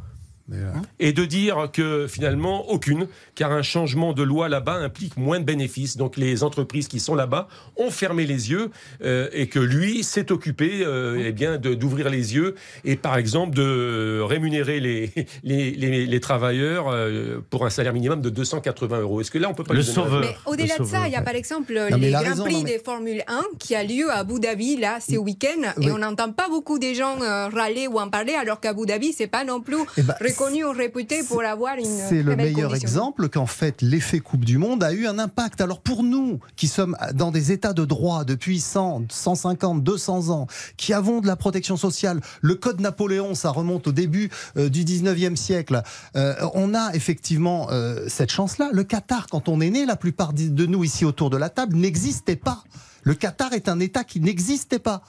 [0.99, 5.45] Et de dire que finalement aucune, car un changement de loi là-bas implique moins de
[5.45, 5.97] bénéfices.
[5.97, 8.69] Donc les entreprises qui sont là-bas ont fermé les yeux
[9.03, 13.55] euh, et que lui s'est occupé euh, eh bien d'ouvrir les yeux et par exemple
[13.55, 15.11] de rémunérer les,
[15.43, 19.21] les, les- les travailleurs euh, pour un salaire minimum de 280 euros.
[19.21, 20.21] Est-ce que là on peut pas Le sauveur.
[20.21, 22.63] Mais au-delà de ça, il y a par exemple mais les Grands raison, Prix non,
[22.63, 25.97] mais- de Formule 1 qui a lieu à Abu Dhabi là ce week-end et on
[25.97, 29.43] n'entend pas beaucoup des gens euh, râler ou en parler alors qu'Abu Dhabi c'est pas
[29.43, 31.85] non plus Eh ben, reconnu connu ou réputé pour avoir une.
[31.85, 32.87] C'est le meilleur condition.
[32.87, 35.61] exemple qu'en fait l'effet Coupe du Monde a eu un impact.
[35.61, 40.47] Alors pour nous qui sommes dans des états de droit depuis 100, 150, 200 ans,
[40.77, 44.83] qui avons de la protection sociale, le code Napoléon, ça remonte au début euh, du
[44.83, 45.81] 19e siècle,
[46.15, 48.69] euh, on a effectivement euh, cette chance-là.
[48.73, 51.75] Le Qatar, quand on est né, la plupart de nous ici autour de la table
[51.75, 52.63] n'existait pas.
[53.03, 55.01] Le Qatar est un État qui n'existait pas.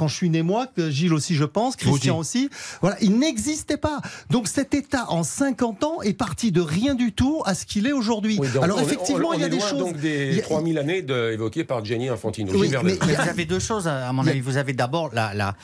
[0.00, 2.48] Quand je suis né moi, que Gilles aussi je pense, Christian aussi,
[2.80, 4.00] voilà, il n'existait pas.
[4.30, 7.86] Donc cet État en 50 ans est parti de rien du tout à ce qu'il
[7.86, 8.38] est aujourd'hui.
[8.40, 9.78] Oui, Alors on effectivement, on- on il y a est des loin choses.
[9.78, 12.50] donc des a- 3000 années de, évoquées par Gianni Infantino.
[12.54, 14.40] Oui, mais Vous avez deux choses, à mon avis.
[14.40, 15.54] Vous avez d'abord la, la,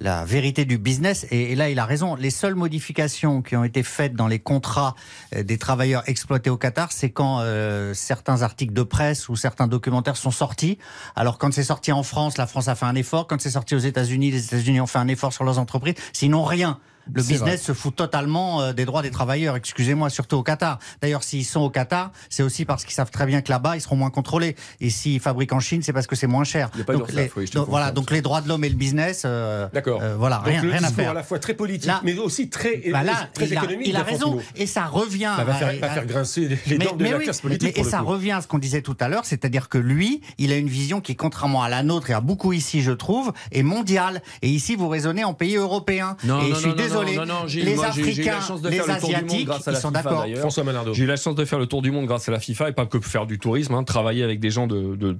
[0.00, 2.14] la vérité du business, et, là, il a raison.
[2.16, 4.94] Les seules modifications qui ont été faites dans les contrats
[5.34, 9.66] euh, des travailleurs exploités au Qatar, c'est quand euh, certains articles de presse ou certains
[9.66, 10.78] documentaires sont sortis.
[11.16, 13.26] Alors, quand c'est sorti en France, la France a fait un effort.
[13.26, 15.94] Quand c'est sorti aux États-Unis, les États-Unis ont fait un effort sur leurs entreprises.
[16.12, 16.78] Sinon, rien.
[17.14, 20.78] Le business se fout totalement euh, des droits des travailleurs, excusez-moi, surtout au Qatar.
[21.02, 23.80] D'ailleurs, s'ils sont au Qatar, c'est aussi parce qu'ils savent très bien que là-bas, ils
[23.80, 24.56] seront moins contrôlés.
[24.80, 26.70] Et s'ils fabriquent en Chine, c'est parce que c'est moins cher.
[26.74, 28.74] Il a pas Donc, les- oui, donc, voilà, donc les droits de l'homme et le
[28.76, 30.00] business, euh, D'accord.
[30.02, 31.10] euh, voilà, Donc rien, le rien à discours faire.
[31.10, 33.88] à la fois très politique, Là- mais aussi très, Bah là, très il a, économique.
[33.88, 35.32] il a raison, et ça revient.
[35.36, 37.18] Bah, va, faire, à- va à- faire grincer les, les mais, dents de mais la
[37.18, 37.74] oui, classe politique.
[37.76, 38.06] mais- et ça coup.
[38.06, 41.00] revient à ce qu'on disait tout à l'heure, c'est-à-dire que lui, il a une vision
[41.00, 44.22] qui, contrairement à la nôtre et à beaucoup ici, je trouve, est mondiale.
[44.42, 46.16] Et ici, vous raisonnez en pays européen.
[46.24, 48.24] Non, et non, je suis non, non, désolé, non, non, les moi, j'ai- j'ai eu
[48.26, 49.80] la Africains, chance de les faire le tour du monde Asiatiques, grâce à ils la
[49.80, 50.26] sont FIFA, d'accord.
[50.38, 50.94] François Manardo.
[50.94, 52.72] J'ai eu la chance de faire le tour du monde grâce à la FIFA et
[52.72, 55.16] pas que pour faire du tourisme, hein, travailler avec des gens de, de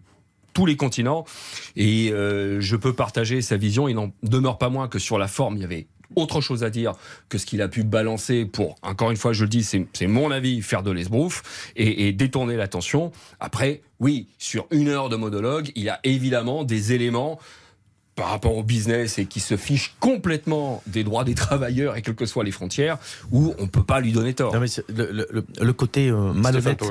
[0.53, 1.25] tous les continents.
[1.77, 3.89] Et euh, je peux partager sa vision.
[3.89, 6.71] Il n'en demeure pas moins que sur la forme, il y avait autre chose à
[6.71, 6.95] dire
[7.29, 10.09] que ce qu'il a pu balancer pour, encore une fois, je le dis, c'est c'est
[10.09, 13.13] mon avis, faire de l'esbrouf et, et détourner l'attention.
[13.39, 17.39] Après, oui, sur une heure de monologue, il y a évidemment des éléments
[18.21, 22.15] par rapport au business et qui se fiche complètement des droits des travailleurs et quelles
[22.15, 22.99] que soient les frontières,
[23.33, 24.53] où on peut pas lui donner tort.
[24.53, 26.83] Non, mais le, le- le- le côté euh, malhonnête,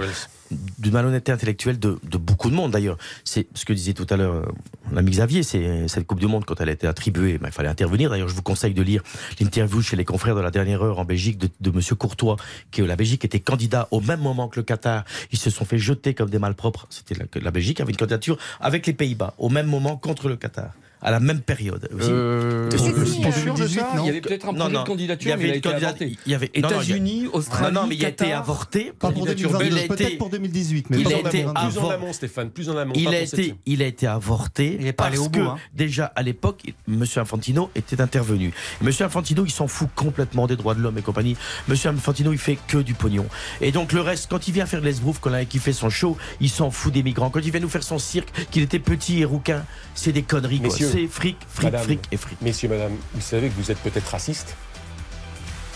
[0.80, 2.98] d'une malhonnêteté intellectuelle de, de beaucoup de monde d'ailleurs.
[3.24, 4.46] C'est ce que disait tout à l'heure euh,
[4.92, 7.70] l'ami Xavier, c'est cette Coupe du Monde quand elle a été attribuée, ben, il fallait
[7.70, 8.10] intervenir.
[8.10, 9.04] D'ailleurs, je vous conseille de lire
[9.40, 12.38] l'interview chez les confrères de la dernière heure en Belgique de, de Monsieur Courtois,
[12.72, 15.04] que la Belgique était candidat au même moment que le Qatar.
[15.32, 16.88] Ils se sont fait jeter comme des malpropres.
[16.90, 20.36] C'était la, la Belgique avait une candidature avec les Pays-Bas au même moment contre le
[20.36, 21.88] Qatar, à la même période.
[21.96, 22.10] Aussi.
[22.12, 23.88] Euh, Si, si, je suis sûr de 2018, ça.
[23.96, 24.82] non Il y avait peut-être un Non, projet non.
[24.84, 26.18] de candidature, Il y avait mais il a une été candidat- avorté.
[26.26, 28.10] il y avait- non, non, il y a- États-Unis, Australie, non, non, mais il a
[28.10, 28.84] été avorté.
[29.00, 31.70] Pas pour Candidature 2022, Il a été- peut-être pour 2018, mais il a été 2022.
[31.70, 32.94] Plus en amont, Stéphane, plus en amont.
[32.96, 35.46] Il a, été, il a été avorté Il est pas allé parce au que bout,
[35.46, 35.58] hein.
[35.74, 37.04] déjà à l'époque, M.
[37.16, 38.52] Infantino était intervenu.
[38.82, 38.90] M.
[39.00, 41.38] Infantino, il s'en fout complètement des droits de l'homme et compagnie.
[41.70, 41.76] M.
[41.86, 43.26] Infantino, il fait que du pognon.
[43.62, 46.18] Et donc le reste, quand il vient faire de l'esbrouf, quand il fait son show,
[46.42, 47.30] il s'en fout des migrants.
[47.30, 49.64] Quand il vient nous faire son cirque, qu'il était petit et rouquin,
[50.00, 50.62] c'est des conneries.
[50.70, 51.84] C'est fric, fric, madame.
[51.84, 52.42] fric et fric.
[52.42, 54.56] Messieurs, madame, vous savez que vous êtes peut-être raciste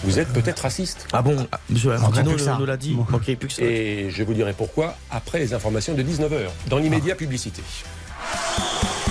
[0.03, 1.36] Vous êtes peut-être raciste Ah bon,
[1.69, 1.91] M.
[1.91, 2.57] Infantino plus que ça.
[2.57, 2.95] nous l'a dit.
[3.09, 3.63] Manquait plus que ça.
[3.63, 7.62] Et je vous dirai pourquoi après les informations de 19h, dans l'immédiat publicité.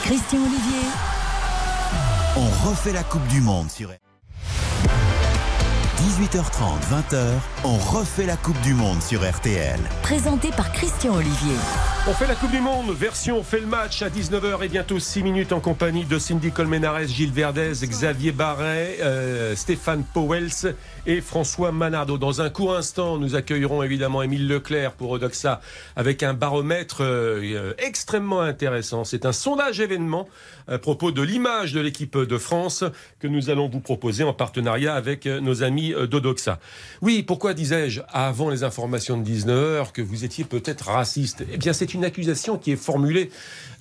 [0.03, 0.88] Christian Olivier.
[2.37, 3.90] On refait la Coupe du Monde sur
[6.03, 7.29] 18h30, 20h,
[7.62, 9.79] on refait la Coupe du Monde sur RTL.
[10.03, 11.55] Présenté par Christian Olivier.
[12.09, 14.99] On fait la Coupe du Monde, version on fait le match à 19h et bientôt
[14.99, 20.75] 6 minutes en compagnie de Cindy Colmenares, Gilles Verdez, Xavier Barret, euh, Stéphane Powels
[21.07, 22.19] et François Manardo.
[22.19, 25.61] Dans un court instant, nous accueillerons évidemment Émile Leclerc pour Odoxa
[25.95, 29.05] avec un baromètre euh, extrêmement intéressant.
[29.05, 30.29] C'est un sondage événement
[30.67, 32.83] à propos de l'image de l'équipe de France
[33.21, 36.59] que nous allons vous proposer en partenariat avec euh, nos amis euh, d'Odoxa.
[37.00, 41.44] Oui, pourquoi disais-je avant les informations de 19h que vous étiez peut-être raciste?
[41.52, 43.31] Eh bien, c'est une accusation qui est formulée,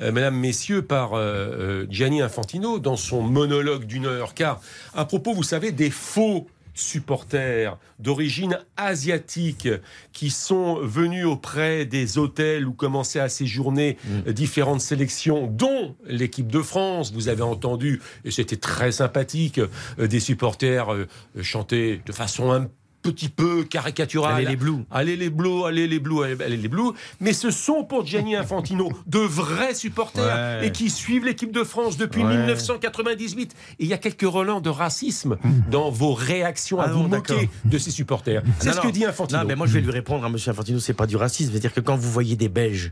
[0.02, 4.62] euh, mesdames, messieurs, par euh, euh, Gianni Infantino dans son monologue d'une heure, car
[4.94, 9.68] à propos, vous savez, des faux supporters d'origine asiatique
[10.14, 16.52] qui sont venus auprès des hôtels où commençaient à séjourner euh, différentes sélections, dont l'équipe
[16.52, 17.12] de France.
[17.12, 21.08] Vous avez entendu, et c'était très sympathique, euh, des supporters euh,
[21.42, 22.70] chanter de façon un
[23.02, 24.36] petit peu caricaturale.
[24.36, 24.84] Allez les Blues.
[24.92, 26.94] Allez les Blues, allez les Blues, allez, les Blues.
[27.20, 30.24] Mais ce sont pour Gianni Infantino de vrais supporters
[30.62, 30.68] Ouais.
[30.68, 32.38] et qui suivent l'équipe de France depuis Ouais.
[32.38, 33.54] 1998.
[33.80, 35.38] Et il y a quelques relents de racisme
[35.70, 37.50] dans vos réactions à Ah vous non, moquer d'accord.
[37.66, 38.44] de ces supporters.
[38.60, 39.40] C'est ce que dit Infantino.
[39.42, 40.36] Non, mais moi je vais lui répondre à M.
[40.48, 41.52] Infantino, c'est pas du racisme.
[41.52, 42.92] C'est-à-dire que quand vous voyez des Belges,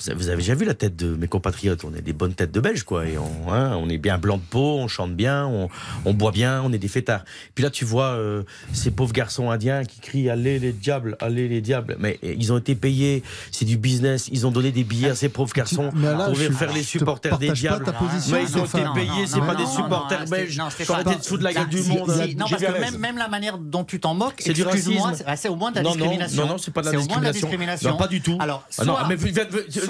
[0.00, 2.60] vous avez, déjà vu la tête de mes compatriotes, on est des bonnes têtes de
[2.60, 3.06] Belges, quoi.
[3.06, 5.68] Et on, hein, on est bien blanc de peau, on chante bien, on,
[6.04, 7.24] on boit bien, on est des fêtards.
[7.54, 11.48] Puis là, tu vois euh, ces pauvres garçons indienne qui crie allez les diables, allez
[11.48, 11.96] les diables.
[11.98, 14.28] Mais eh, ils ont été payés, c'est du business.
[14.32, 16.82] Ils ont donné des billets à ces pauvres garçons Mais là, pour je- faire les
[16.82, 17.84] je supporters des diables.
[17.84, 20.58] position, Mais ils ont été payés, c'est pas non, des supporters non, belges.
[20.58, 21.06] non, Faut Stéphane.
[21.06, 22.08] arrêter de la gueule du monde.
[22.36, 24.92] non, parce que même, même la manière dont tu t'en moques, C'est du racisme.
[25.14, 26.42] c'est- c'est au moins de la discrimination.
[26.42, 26.86] non, non, c'est pas de
[27.22, 27.90] la discrimination.
[27.90, 28.36] Non, pas du tout.
[28.40, 29.16] Alors, Ah mais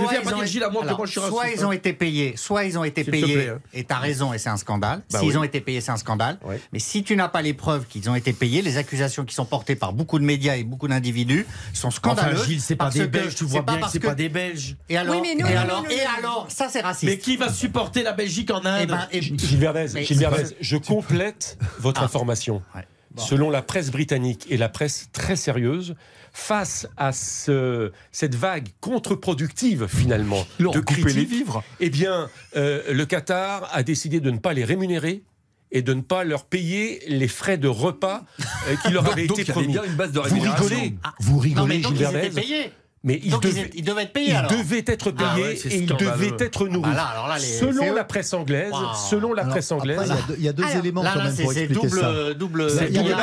[0.03, 1.41] soit viens ils pas ont dire, Gilles, à moi, que alors, moi, je suis Soit
[1.43, 3.59] raciste, ils ont été payés, soit ils ont été payés, hein.
[3.75, 5.03] et t'as raison, et c'est un scandale.
[5.11, 5.37] Bah S'ils oui.
[5.37, 6.39] ont été payés, c'est un scandale.
[6.73, 9.45] Mais si tu n'as pas les preuves qu'ils ont été payés, les accusations qui sont
[9.45, 12.41] portées par beaucoup de médias et beaucoup d'individus sont scandaleuses.
[12.41, 14.29] Enfin, Gilles, c'est pas des que Belges, tu vois bien que parce c'est pas des
[14.29, 14.77] Belges.
[14.89, 17.11] Et alors, Oui, et alors, non, et alors, ça c'est raciste.
[17.11, 20.19] Mais qui va supporter la Belgique en Inde Eh ben, et- Gilles Verdez, Mais- Gilles
[20.19, 22.05] Verdez, je complète votre Ah.
[22.07, 22.63] information.
[22.75, 22.83] Ouais.
[23.19, 25.95] Selon la presse britannique et la presse très sérieuse,
[26.33, 31.65] face à ce- cette vague contre-productive finalement Ils de coupé les critiques, vivres.
[31.81, 35.23] eh bien, euh, le Qatar a décidé de ne pas les rémunérer
[35.73, 38.25] et de ne pas leur payer les frais de repas
[38.69, 39.73] euh, qui leur avaient donc, été il y avait promis.
[39.73, 41.15] bien une base de Vous rigolez, Ah.
[41.21, 42.73] vous non, rigolez, mais donc Gilles ils étaient payés.
[43.05, 44.51] Mais ils ils, devaient- ils devaient être payés il alors.
[44.51, 46.11] devait être Ah ouais, c'est et il scandaleux.
[46.31, 46.83] devait être nourri.
[46.87, 48.79] Ah bah là, alors là, les- selon la presse anglaise, Wow.
[49.09, 50.77] selon la Alors, presse après, anglaise, il y a deux- il y a deux, Alors,
[50.77, 52.13] éléments Là, quand là, même pour expliquer double, ça.
[52.13, 52.13] double.
[52.13, 53.15] A- double il y a-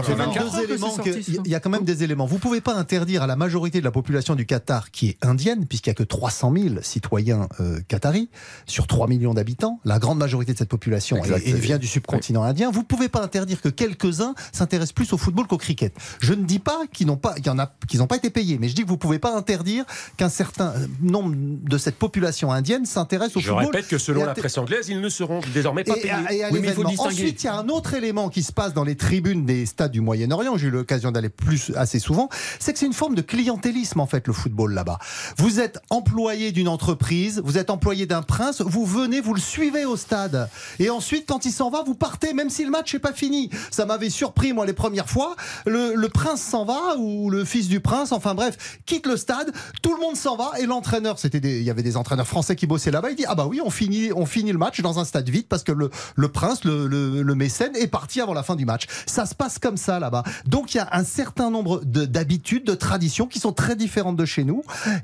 [0.00, 1.54] quand même 24 deux ans que éléments c'est que- sorti, il y a- il y
[1.56, 2.26] a quand même des éléments.
[2.26, 5.66] Vous pouvez pas interdire à la majorité de la population du Qatar, qui est indienne,
[5.66, 8.28] puisqu'il y a que 300 000 citoyens euh, qataris
[8.66, 9.80] sur 3 millions d'habitants.
[9.84, 12.70] La grande majorité de cette population est- vient du subcontinent indien.
[12.70, 15.92] Vous pouvez pas interdire que quelques-uns s'intéressent plus au football qu'au cricket.
[16.20, 17.34] Je ne dis pas qu'ils n'ont pas,
[17.88, 19.84] qu'ils n'ont pas été payés, mais je dis que vous pouvez pas interdire
[20.16, 23.66] qu'un certain nombre de cette population indienne s'intéresse au je football.
[23.66, 26.12] répète que selon Et la presse anglaise, ils ne seront désormais pas et, payés.
[26.12, 26.84] à- et à Oui, il faut.
[26.86, 29.90] Ensuite, il y a un autre élément qui se passe dans les tribunes des stades
[29.90, 30.56] du Moyen-Orient.
[30.56, 32.28] J'ai eu l'occasion d'aller plus assez souvent.
[32.58, 34.98] C'est que c'est une forme de clientélisme en fait le football là-bas.
[35.38, 39.84] Vous êtes employé d'une entreprise, vous êtes employé d'un prince, vous venez, vous le suivez
[39.84, 43.00] au stade, et ensuite quand il s'en va, vous partez, même si le match n'est
[43.00, 43.50] pas fini.
[43.70, 45.36] Ça m'avait surpris moi les premières fois.
[45.66, 49.52] Le, le prince s'en va ou le fils du prince, enfin bref, quitte le stade,
[49.82, 52.66] tout le monde s'en va et l'entraîneur, c'était il y avait des entraîneurs français qui
[52.66, 53.10] bossaient là-bas.
[53.10, 55.46] Il dit ah bah oui, on finit, on finit le match dans un stade vide
[55.48, 58.64] parce que le, le prince, le, le- le mécène est parti avant la fin du
[58.66, 58.86] match.
[59.06, 60.24] Ça se passe comme ça là-bas.
[60.46, 64.16] Donc il y a un certain nombre de- d'habitudes, de traditions qui sont très différentes
[64.16, 64.62] de chez nous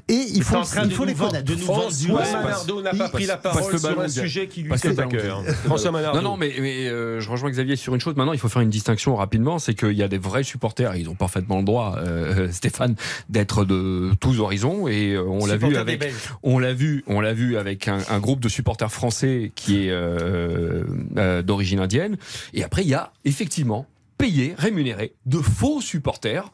[0.09, 1.49] et il faut, il faut les vendre- connaître.
[1.49, 2.23] de nous François.
[2.43, 4.99] Manardo n'a Il- pas pris la parce parole que sur un sujet qui lui tient
[4.99, 5.43] à cœur.
[5.65, 6.21] François Manardo.
[6.21, 8.17] Non, non, mais, mais, euh, je rejoins Xavier sur une chose.
[8.17, 9.59] Maintenant, il faut faire une distinction rapidement.
[9.61, 12.97] C'est qu'il y a des vrais supporters, et ils ont parfaitement le droit, euh, Stéphane,
[13.29, 13.76] d'être de
[14.21, 14.89] tous horizons.
[14.89, 16.05] Et euh, on l'a vu avec,
[16.43, 19.91] on l'a vu, on l'a vu avec un, un groupe de supporters français qui est
[19.91, 20.85] euh,
[21.17, 22.17] euh, d'origine indienne.
[22.55, 23.87] Et après, il y a effectivement
[24.19, 26.51] payés, rémunérés, de faux supporters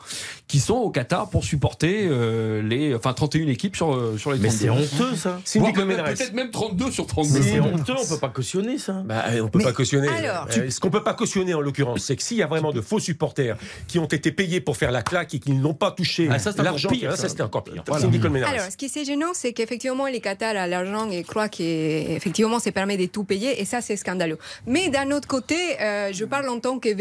[0.48, 4.38] qui sont au Qatar pour supporter euh, les, enfin 31 équipes sur euh, sur les
[4.38, 4.64] Mais 32.
[4.64, 4.70] c'est
[5.01, 5.40] honteux ça.
[5.75, 6.05] Colmenares.
[6.07, 7.38] Peut-être même 32 sur 32.
[7.38, 9.03] Mais c'est honteux, on peut pas cautionner ça.
[9.05, 10.09] Bah, on peut Mais- pas cautionner.
[10.09, 12.72] Alors, Euh, ce qu'on peut pas cautionner en l'occurrence, c'est que s'il y a vraiment
[12.72, 13.57] de faux supporters
[13.88, 16.53] qui ont été payés pour faire la claque et qui n'ont pas touché Ah, ça,
[16.53, 17.29] c'est encore l'argent, ça ça.
[17.29, 17.83] c'était encore pire.
[17.87, 18.03] Voilà.
[18.03, 18.51] Cindy Colmenares.
[18.51, 22.72] Alors, ce qui est gênant, c'est qu'effectivement, les Qatar a l'argent et croient qu'effectivement, ça
[22.72, 24.38] permet de tout payer, et ça, c'est scandaleux.
[24.66, 26.92] Mais d'un autre côté, euh, je parle en tant que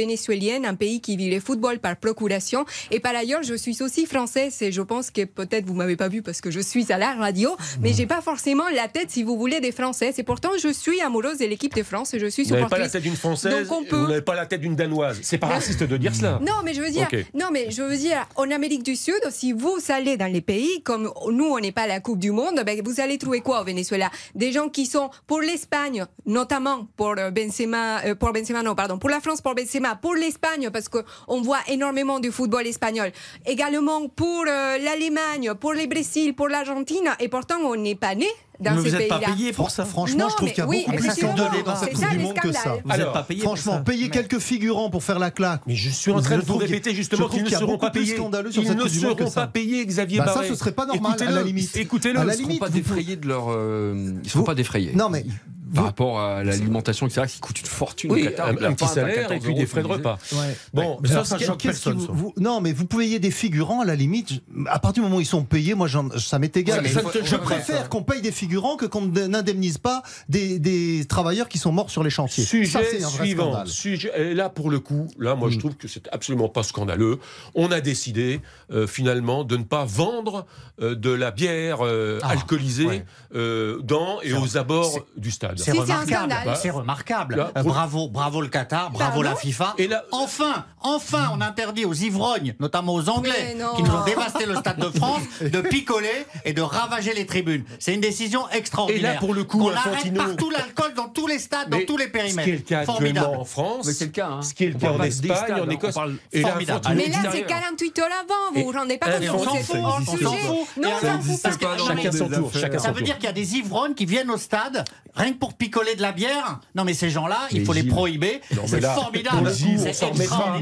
[0.64, 4.62] un pays qui vit le football par procuration, et par ailleurs, je suis aussi française,
[4.62, 7.14] et je pense que peut-être vous m'avez pas vu parce que je suis à la
[7.14, 10.72] radio, mais j'ai pas forcément la tête, si vous voulez, des Françaises, et pourtant, je
[10.72, 12.92] suis amoureuse de l'équipe de France, et je suis Vous n'avez pas la supportrice.
[12.92, 15.20] tête d'une française, Donc on peut- vous n'avez pas la tête d'une danoise.
[15.22, 16.40] C'est pas raciste de dire cela.
[16.42, 19.52] Non, mais je veux dire, non, mais je veux dire, en Amérique du Sud, si
[19.54, 22.62] vous allez dans les pays comme nous, on n'est pas à la Coupe du Monde,
[22.66, 24.10] ben, vous allez trouver quoi au Venezuela?
[24.36, 28.98] Des gens qui sont pour l'Espagne, notamment pour euh, Benzema, euh, pour Benzema, non, pardon,
[28.98, 30.41] pour la France, pour Benzema, pour l'Espagne,
[30.72, 33.12] parce que on voit énormément du football espagnol.
[33.46, 38.26] Également pour euh, l'Allemagne, pour le Brésil, pour l'Argentine, et pourtant on n'est pas né
[38.60, 39.20] dans Mais ces vous n'êtes pays-là.
[39.28, 39.86] pas payé pour ça.
[39.86, 42.04] Franchement, Non, je trouve mais qu'il y a oui, beaucoup plus scandaleux dans cette Coupe
[42.04, 42.76] ça, du Monde que ça.
[42.84, 43.80] Vous n'êtes pas payé pour Franchement, ça.
[43.80, 45.62] payer quelques figurants pour faire la claque.
[45.68, 48.06] Mais je suis en train de vous répéter justement qu'ils ne seront pas payés.
[48.06, 51.32] Ils cette ne seront pas payés, Xavier Bah, ça, ce serait pas normal, Écoutez-le.
[51.32, 51.76] à la limite.
[51.76, 52.20] Écoutez-le.
[52.20, 53.46] Ils ne seront pas vous- défrayés de leur.
[53.50, 54.92] euh, ils ne seront Vous- pas défrayés.
[54.94, 55.26] Non, mais
[55.74, 58.48] Par vous- rapport à l'alimentation, etc., qui coûte une fortune Oui, au Qatar.
[58.50, 60.18] un, un petit salaire et 14 puis des frais de repas.
[60.34, 60.56] Ouais.
[60.74, 61.98] Bon, Mais ça, ça choque qui personne.
[61.98, 62.12] vous- ça.
[62.14, 64.32] vous- non, mais vous payez des figurants à la limite.
[64.68, 66.82] À partir du moment où ils sont payés, moi, ça m'est égal.
[66.84, 71.48] Ouais, je faut- préfère qu'on paye des figurants que qu'on n'indemnise pas des, des travailleurs
[71.50, 72.44] qui sont morts sur les chantiers.
[72.44, 73.66] Sujet ça, c'est un vrai suivant.
[73.66, 77.20] Sujet, et là, pour le coup, là, moi, je trouve que c'est absolument pas scandaleux.
[77.56, 80.46] On a décidé, euh, finalement, de ne pas vendre
[80.82, 83.06] euh, de la bière euh, Ah, alcoolisée ouais.
[83.36, 85.60] euh, dans et aux abords du stade.
[85.62, 86.12] C'est Si, remarquable.
[86.32, 86.58] scandale.
[86.62, 87.36] C'est remarquable.
[87.36, 89.74] Là, Euh, bravo, bravo le Qatar, bravo Pardon la FIFA.
[89.78, 94.46] Et là- enfin, enfin, on interdit aux ivrognes, notamment aux Anglais, qui nous ont dévasté
[94.46, 97.64] le Stade de France, de picoler et de ravager les tribunes.
[97.80, 99.12] C'est une décision extraordinaire.
[99.12, 101.86] Et là, pour le coup, on arrête partout l'alcool dans tous les stades, dans Mais
[101.86, 102.50] tous les Ce qui est périmètres.
[102.52, 103.36] le cas Formidable.
[103.38, 103.86] en France.
[103.86, 104.42] Mais c'est le cas, hein.
[104.42, 105.94] Ce qui est le cas en Espagne, en on Écosse.
[105.96, 106.80] parle Et là, formidable.
[106.86, 107.44] Infantino- Mais là, c'est.
[107.46, 108.60] 48 heures avant.
[108.60, 110.26] Vous vous rendez pas compte on s'en fout, hors on s'en sujet.
[110.26, 110.58] fout.
[110.82, 111.40] Non, on s'en fout
[111.88, 112.52] Chacun son tour.
[112.80, 115.51] Ça veut dire qu'il y a des ivrognes qui viennent au stade rien que pour
[115.58, 116.60] picoler de la bière.
[116.76, 118.42] Non, mais ces gens-là, il Mais faut les prohiber.
[118.68, 119.38] C'est formidable.
[119.48, 120.54] on C'est s'en remettra.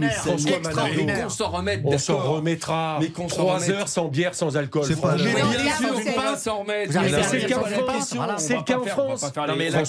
[1.85, 2.97] On s'en remettra.
[2.99, 3.69] Mais qu'on s'en 3 remette.
[3.69, 4.83] heures sans bière, sans alcool.
[4.85, 6.93] C'est pas Mais bien sûr, s'en remettre.
[6.93, 8.13] Fait c'est le cas en France.
[8.37, 9.21] C'est le cas en pas France.
[9.21, 9.85] pas faire Non, les- mais la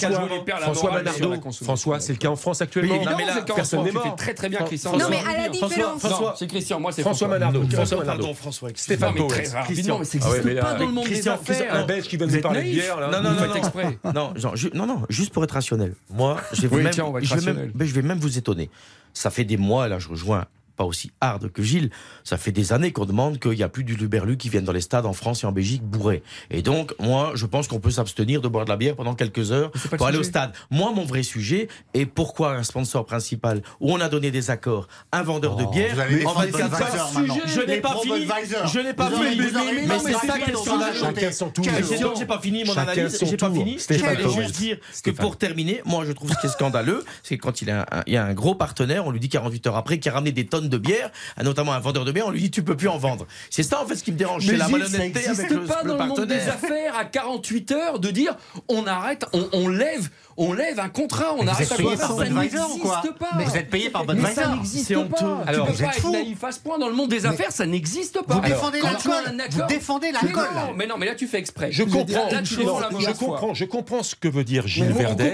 [0.61, 1.33] François, Manardo.
[1.63, 2.95] François, c'est le cas en France actuellement.
[2.95, 4.15] Non, mais là, c'est personne n'est mort.
[4.15, 4.91] très très bien, Christian.
[4.97, 6.01] Non, mais François- à la différence.
[6.37, 7.63] C'est Christian, moi c'est François Manardo.
[7.71, 8.27] François Manardo.
[8.75, 9.47] Stéphane Powell.
[9.53, 11.73] rapidement, mais ça Ah pas dans le monde des Christian, affaires.
[11.75, 12.99] Un Belge qui Vous nous parler de bière.
[12.99, 13.07] là.
[13.11, 14.90] Non, non, non, non.
[14.91, 15.95] Non, juste pour être rationnel.
[16.09, 18.19] Moi, je vais, Oui, même, tiens, on va être je, vais même, je vais même
[18.19, 18.69] vous étonner.
[19.13, 20.45] Ça fait des mois, là, je rejoins
[20.81, 21.91] pas aussi hard que Gilles.
[22.23, 24.71] Ça fait des années qu'on demande qu'il n'y a plus du Luberlu qui viennent dans
[24.71, 26.23] les stades en France et en Belgique bourrés.
[26.49, 29.51] Et donc, moi, je pense qu'on peut s'abstenir de boire de la bière pendant quelques
[29.51, 30.53] heures pour aller au stade.
[30.71, 34.87] Moi, mon vrai sujet est pourquoi un sponsor principal où on a donné des accords,
[35.11, 37.47] un vendeur de bière, Oh, vous allez en défendre 24 Budweiser heures.
[37.47, 38.27] Je n'ai pas fini.
[38.73, 39.41] Je n'ai pas fini.
[39.87, 40.95] Mais c'est ça qui est pas le scandale.
[40.95, 41.15] scandale.
[41.15, 41.65] Chacun son tour.
[42.17, 43.77] J'ai pas fini mon analyse, j'ai pas fini.
[43.77, 44.43] Je vais Powell.
[44.43, 47.67] juste dire que pour terminer, moi je trouve ce qui est scandaleux, c'est quand il
[47.67, 49.99] y, a un, il y a un gros partenaire, on lui dit 48 heures après,
[49.99, 51.11] qui a ramené des tonnes de bière,
[51.43, 53.27] notamment un vendeur de bière, on lui dit tu peux plus en vendre.
[53.49, 55.89] C'est ça en fait ce qui me dérange, c'est la malhonnêteté avec le, pas le
[55.89, 58.35] dans le monde des affaires à 48 heures de dire
[58.67, 60.09] on arrête, on, on lève,
[60.43, 63.29] on lève un contrat, on arrête à payé quoi par ça n'existe pas.
[63.37, 64.33] Mais vous êtes payé par Budweiser.
[64.33, 64.99] ça n'existe pas.
[64.99, 65.15] honteux.
[65.43, 66.11] tu Alors, peux vous pas êtes être fous.
[66.11, 68.35] naïf à ce point dans le monde des affaires, ça n'existe pas.
[68.35, 69.13] Vous défendez l'alcool.
[69.51, 70.47] Vous défendez Mais l'alcool.
[70.55, 71.71] non, mais non, mais là tu fais exprès.
[71.71, 75.33] Je comprends, je comprends, je comprends ce que veut dire Gilles Verdez.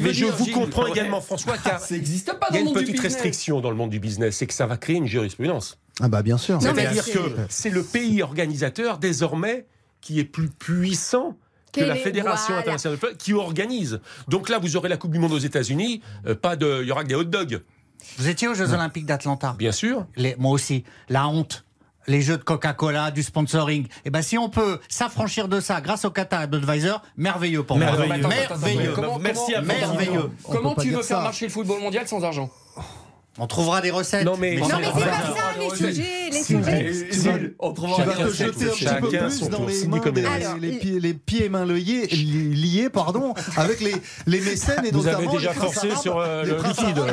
[0.00, 2.72] Mais je dire, vous comprends également, François, car Ça n'existe pas il y a une
[2.72, 5.78] petite restriction dans le monde du business, c'est que ça va créer une jurisprudence.
[6.00, 6.60] Ah bah bien sûr.
[6.60, 9.66] C'est-à-dire c'est- que c'est le pays organisateur désormais
[10.00, 11.36] qui est plus puissant
[11.74, 12.60] que la Fédération voilà.
[12.60, 14.00] internationale de football qui organise.
[14.28, 16.92] Donc là, vous aurez la Coupe du Monde aux États-Unis, euh, pas de, il y
[16.92, 17.60] aura que des hot dogs,
[18.18, 19.54] Vous étiez aux Jeux Olympiques d'Atlanta.
[19.58, 20.06] bien sûr.
[20.16, 20.84] Les- moi aussi.
[21.08, 21.64] La honte.
[22.06, 23.86] Les jeux de Coca-Cola, du sponsoring.
[24.04, 27.78] Et ben si on peut s'affranchir de ça grâce au Qatar et Budweiser, merveilleux pour
[27.78, 27.86] moi.
[27.86, 28.28] Merveilleux.
[28.28, 28.92] Merveilleux.
[28.94, 29.66] comment- Merci à vous.
[29.68, 30.30] Merveilleux.
[30.42, 31.22] Comment tu veux faire ça.
[31.22, 32.50] marcher le football mondial sans argent?
[33.38, 34.24] On trouvera des recettes.
[34.24, 36.02] Non, mais- c'est pas ça les sujets.
[36.30, 36.42] Les
[37.12, 38.46] C'est On trouvera des te recettes.
[38.46, 40.00] jeter un petit peu Chacun plus son dans les mains,
[40.34, 43.94] Alors, pieds, les pieds et mains liés, li- liés pardon, avec les,
[44.26, 46.98] les mécènes et Vous notamment avez déjà forcé arabes, sur euh, les le princes liquide.
[46.98, 47.08] euh.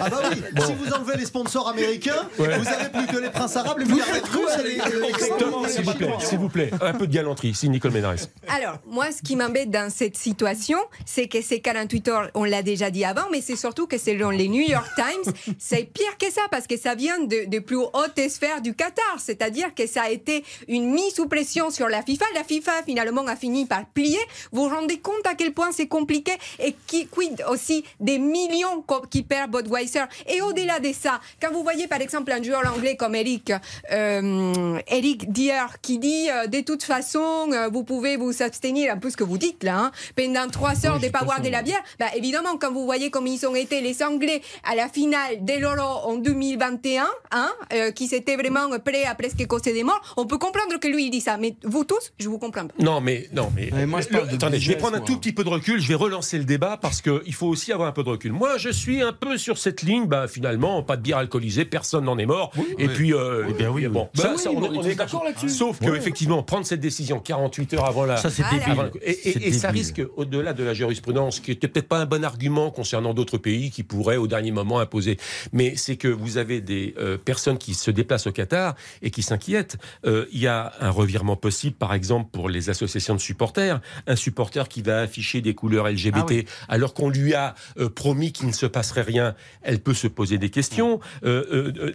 [0.00, 0.36] Ah bah oui,
[0.66, 3.84] si vous enlevez les sponsors américains, vous avez plus que les princes arabes, et
[4.62, 4.74] les...
[5.00, 8.30] les- Exactement, s'il vous plaît, s'il vous plaît, un peu de galanterie, si Nicole Ménarès.
[8.48, 12.62] Alors, moi, ce qui m'embête dans cette situation, c'est que ces 48 heures, on l'a
[12.62, 16.30] déjà dit avant, mais c'est surtout que selon les New York Times, c'est pire que
[16.30, 19.16] ça, parce que ça vient de, de plus hautes sphères du Qatar.
[19.18, 22.24] C'est-à-dire que ça a été une mise sous pression sur la FIFA.
[22.34, 24.18] La FIFA, finalement, a fini par plier.
[24.52, 28.84] Vous vous rendez compte à quel point c'est compliqué et qui quid aussi des millions
[29.10, 30.04] qui perd Budweiser.
[30.28, 33.52] Et au-delà de ça, quand vous voyez, par exemple, un joueur anglais comme Eric,
[33.92, 38.98] euh, Eric Dier, qui dit, euh, de toute façon, euh, vous pouvez vous abstenir, un
[38.98, 41.62] peu ce que vous dites là, hein, pendant trois heures de pas boire de la
[41.62, 45.44] bière, bah, évidemment, quand vous voyez comme ils ont été les Anglais à la finale
[45.44, 50.00] de l'Euro en 2021, hein, euh, qui s'étaient vraiment prêts à presque causer des morts,
[50.16, 51.36] on peut comprendre que lui il dit ça.
[51.36, 52.74] Mais vous tous, je vous comprends pas.
[52.78, 55.06] Non, mais non, mais, Mais moi, je parle de attendez, je vais prendre un moi.
[55.06, 55.80] tout petit peu de recul.
[55.80, 58.32] Je vais relancer le débat parce que il faut aussi avoir un peu de recul.
[58.32, 60.06] Moi, je suis un peu sur cette ligne.
[60.06, 62.52] Bah, finalement, pas de bière alcoolisée, personne n'en est mort.
[62.78, 64.82] et puis, euh, Eh bien oui, bon, Bah ça, oui, ça, on, bon, on on
[64.84, 65.48] est d'accord là-dessus.
[65.48, 68.16] Sauf que effectivement, prendre cette décision 48 heures avant la.
[68.16, 68.58] Ça c'est Voilà.
[68.58, 68.72] débile.
[68.72, 72.06] avant- et, et- et ça risque, au-delà de la jurisprudence, qui était peut-être pas un
[72.06, 75.18] bon argument concernant d'autres pays qui pourraient au dernier moment imposer,
[75.52, 79.22] mais c'est que vous avez des euh, personnes qui se déplacent au Qatar et qui
[79.22, 79.76] s'inquiètent.
[80.04, 83.80] Euh, Il y a un revirement possible, par exemple, pour les associations de supporters.
[84.06, 86.46] Un supporter qui va afficher des couleurs LGBT Ah oui.
[86.68, 90.38] alors qu'on lui a euh, promis qu'il ne se passerait rien, elle peut se poser
[90.38, 91.00] des questions.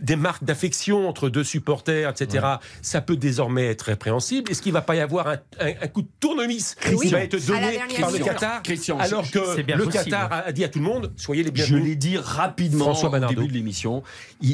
[0.02, 2.46] Des marques d'affection entre deux supporters, etc.
[2.82, 4.52] Ça peut désormais être répréhensible.
[4.52, 7.20] Est-ce qu'il ne va pas y avoir un, un- un coup de tournevis qui va
[7.24, 8.20] être donné par le.
[8.20, 9.92] Qatar Christian, alors je- que le possible.
[10.12, 13.10] Qatar a dit à tout le monde soyez les Je bienvenus l'ai dit rapidement au
[13.30, 14.04] début de l'émission.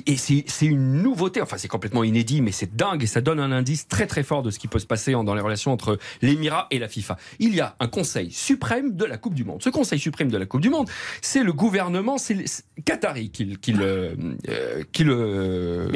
[0.06, 1.42] Et c'est c'est une nouveauté.
[1.42, 4.44] Enfin, c'est complètement inédit, mais c'est dingue et ça donne un indice très très fort
[4.44, 7.18] de ce qui peut se passer dans les relations entre l'Émirat et la FIFA.
[7.40, 9.62] Il y a un Conseil suprême de la Coupe du Monde.
[9.64, 10.90] Ce Conseil suprême de la Coupe du Monde,
[11.22, 12.44] c'est le gouvernement, c'est le-
[12.86, 14.16] Qatari qui, le- qui le,
[14.50, 15.88] euh, qui le.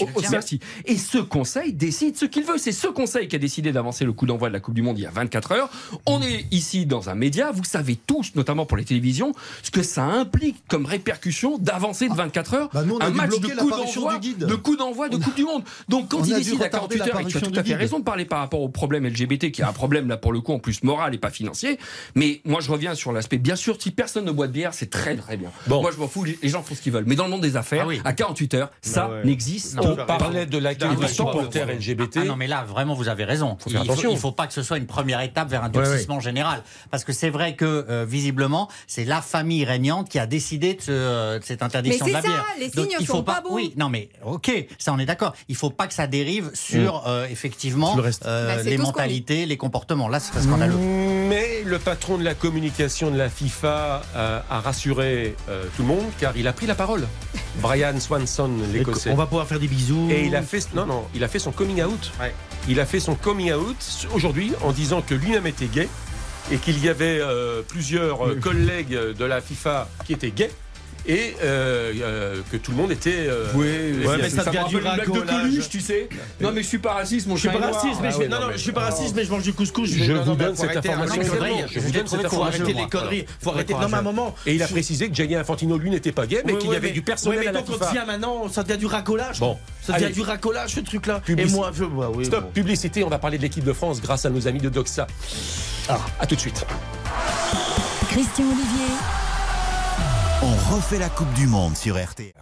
[0.00, 0.60] Oh, oh, Merci.
[0.84, 2.58] Et ce Conseil décide ce qu'il veut.
[2.58, 4.98] C'est ce Conseil qui a décidé d'avancer le coup d'envoi de la Coupe du Monde
[4.98, 5.70] il y a 24 heures.
[6.06, 7.50] On est ici dans un média.
[7.52, 9.32] Vous savez tous, notamment pour les télévisions,
[9.62, 11.11] ce que ça implique comme répercussion
[11.60, 15.16] d'avancer de 24 heures Bah, nous, un match de coup d'envoi de coup d'envoi de
[15.16, 15.62] Coupe du Monde.
[15.88, 17.76] Donc quand il décide à retarder 48 heures, et tu as tout à fait guide.
[17.76, 20.40] raison de parler par rapport au problème LGBT qui est un problème là pour le
[20.40, 21.78] coup en plus moral et pas financier.
[22.14, 23.38] Mais moi je reviens sur l'aspect.
[23.38, 25.50] Bien sûr, si personne ne boit de bière, c'est très très bien.
[25.66, 25.82] Bon.
[25.82, 27.04] Moi je m'en fous, les gens font ce qu'ils veulent.
[27.06, 28.00] Mais dans le monde des affaires, Ah oui.
[28.04, 29.24] à 48 heures, ça ouais.
[29.24, 30.04] n'existe Non, On pas.
[30.04, 32.18] parlait de l'accueil Ah des supporters LGBT.
[32.22, 33.56] Ah non, mais là, vraiment, vous avez raison.
[33.60, 34.10] Faut il, faire faut, attention.
[34.12, 36.62] il faut pas que ce soit une première étape vers un Ouais, durcissement général.
[36.90, 40.80] Parce que c'est vrai que, euh, visiblement, c'est la famille régnante qui a décidé de,
[40.82, 42.44] ce- euh, de cette interdiction Mais de la ça, bière.
[42.58, 43.54] les Donc, signes il faut sont pas bons.
[43.54, 45.34] Oui, non, mais ok, ça, on est d'accord.
[45.48, 49.56] Il faut pas que ça dérive sur, euh, effectivement, le euh, Bah, les mentalités, les
[49.56, 50.08] comportements.
[50.08, 50.74] Là, c'est scandaleux.
[50.76, 55.88] Mais le patron de la communication de la FIFA euh, a rassuré euh, tout le
[55.88, 57.06] monde car il a pris la parole.
[57.60, 59.10] Brian Swanson, l'Écossais.
[59.10, 60.08] On va pouvoir faire des bisous.
[60.10, 62.10] Et il a fait non non, il a fait son coming out.
[62.20, 62.34] Ouais.
[62.68, 63.76] Il a fait son coming out
[64.14, 65.88] aujourd'hui en disant que lui-même était gay
[66.50, 70.50] et qu'il y avait euh, plusieurs euh, collègues de la FIFA qui étaient gays
[71.06, 73.26] et euh, euh, que tout le monde était.
[73.28, 75.20] euh, Oui, Ouais, mais ça me devient du blague de.
[75.20, 76.08] Coluche, tu sais.
[76.40, 78.28] Non, mais je suis pas raciste, mon Je suis pas raciste, mais Ah je vais-
[78.28, 79.88] non, je suis pas raciste, mais je mange du couscous.
[79.90, 82.64] Je non, vous non, donne cette information Je vous donne cette courageux, Faut information.
[82.64, 83.26] arrêter les conneries.
[83.40, 83.72] Faut arrêter.
[83.74, 84.34] Non, mais à un moment.
[84.46, 86.90] Et il a précisé que Gianni Infantino, lui, n'était pas gay, mais qu'il y avait
[86.90, 89.40] du personnel mais donc, on devient maintenant, ça devient du racolage.
[89.40, 90.14] Bon, Ça devient allez.
[90.14, 91.20] du racolage, ce truc-là.
[91.28, 91.84] Et moi, je.
[91.84, 92.50] bah oui, Stop, bon.
[92.50, 95.06] publicité, on va parler de l'équipe de France grâce à nos amis de Doxa.
[95.88, 96.64] Ah, à tout de suite.
[98.10, 99.31] Christian Olivier.
[100.44, 102.32] On refait la Coupe du Monde sur RTL.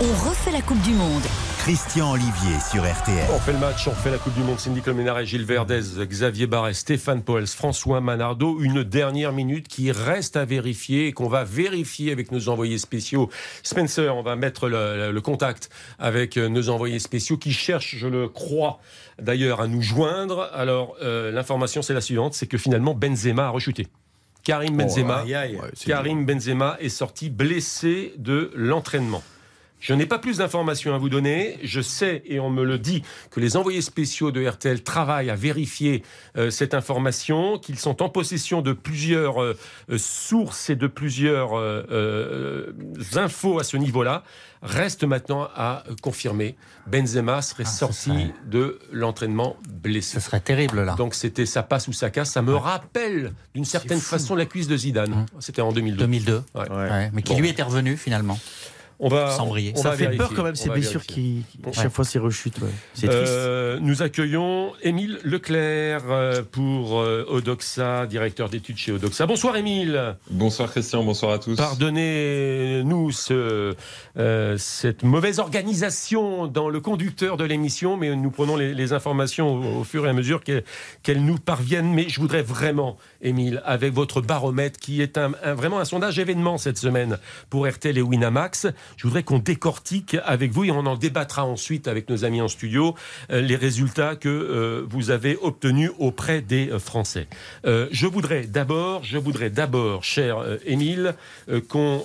[0.00, 1.24] On refait la Coupe du Monde.
[1.58, 3.26] Christian Olivier sur RTL.
[3.34, 4.60] On fait le match, on fait la Coupe du Monde.
[4.60, 8.60] Cindy Colmenares, Gilles Verdez, Xavier Barret, Stéphane Poels, François Manardo.
[8.60, 13.30] Une dernière minute qui reste à vérifier et qu'on va vérifier avec nos envoyés spéciaux.
[13.64, 18.06] Spencer, on va mettre le, le contact avec euh, nos envoyés spéciaux qui cherchent, je
[18.06, 18.78] le crois,
[19.20, 20.48] d'ailleurs, à nous joindre.
[20.54, 23.88] Alors, euh, l'information, c'est la suivante c'est que finalement, Benzema a rechuté.
[24.46, 25.56] Karim Benzema, aïe, aïe.
[25.56, 29.24] Ouais, c'est Karim Benzema est sorti blessé de l'entraînement.
[29.78, 31.58] Je n'ai pas plus d'informations à vous donner.
[31.62, 35.34] Je sais, et on me le dit, que les envoyés spéciaux de RTL travaillent à
[35.36, 36.02] vérifier
[36.36, 39.56] euh, cette information, qu'ils sont en possession de plusieurs euh,
[39.90, 42.72] euh, sources et de plusieurs euh,
[43.16, 44.22] infos à ce niveau-là.
[44.62, 46.56] Reste maintenant à confirmer.
[46.86, 50.14] Benzema serait Ah, sorti serait- de l'entraînement blessé.
[50.18, 50.94] Ce serait terrible, là.
[50.94, 52.30] Donc c'était ça passe ou ça casse.
[52.32, 55.12] Ça me rappelle d'une certaine façon la cuisse de Zidane.
[55.12, 55.26] Hum.
[55.38, 55.98] C'était en 2002.
[55.98, 56.42] 2002.
[56.54, 56.70] Ouais.
[56.70, 57.40] Ouais, mais qui Bon.
[57.40, 58.38] lui était revenu, finalement?
[58.98, 59.72] On va, Sans briller.
[59.76, 60.18] on Ça va fait vérifier.
[60.18, 61.42] peur quand même, ces blessures vérifier.
[61.52, 61.66] qui.
[61.66, 61.72] Ouais.
[61.74, 62.58] Chaque fois, ces rechutes.
[62.62, 62.68] ouais.
[62.94, 63.24] C'est triste.
[63.26, 69.26] Euh, nous accueillons Émile Leclerc euh, pour euh, Odoxa, directeur d'études chez Odoxa.
[69.26, 70.16] Bonsoir Émile.
[70.30, 71.56] Bonsoir Christian, bonsoir à tous.
[71.56, 73.74] Pardonnez-nous ce,
[74.16, 79.56] euh, cette mauvaise organisation dans le conducteur de l'émission, mais nous prenons les, les informations
[79.56, 80.62] au, au fur et à mesure que-
[81.02, 81.92] qu'elles nous parviennent.
[81.92, 86.18] Mais je voudrais vraiment, Émile, avec votre baromètre, qui est un, un- vraiment un sondage
[86.18, 87.18] événement cette semaine
[87.50, 88.66] pour RTL et Winamax,
[88.96, 92.48] je voudrais qu'on décortique avec vous et on en débattra ensuite avec nos amis en
[92.48, 92.94] studio
[93.30, 97.26] euh, les résultats que euh, vous avez obtenus auprès des euh, Français.
[97.64, 101.14] Je voudrais d'abord, je voudrais d'abord, cher Émile,
[101.68, 102.04] qu'on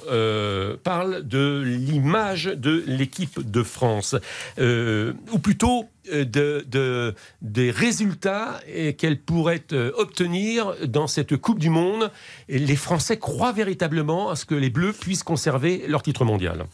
[0.84, 4.16] parle de l'image de l'équipe de France,
[4.60, 8.60] ou plutôt de, de- des résultats
[8.98, 12.12] qu'elle pourrait euh, obtenir dans cette Coupe du Monde.
[12.50, 16.66] Les Français croient véritablement à ce que les Bleus puissent conserver leur titre mondial.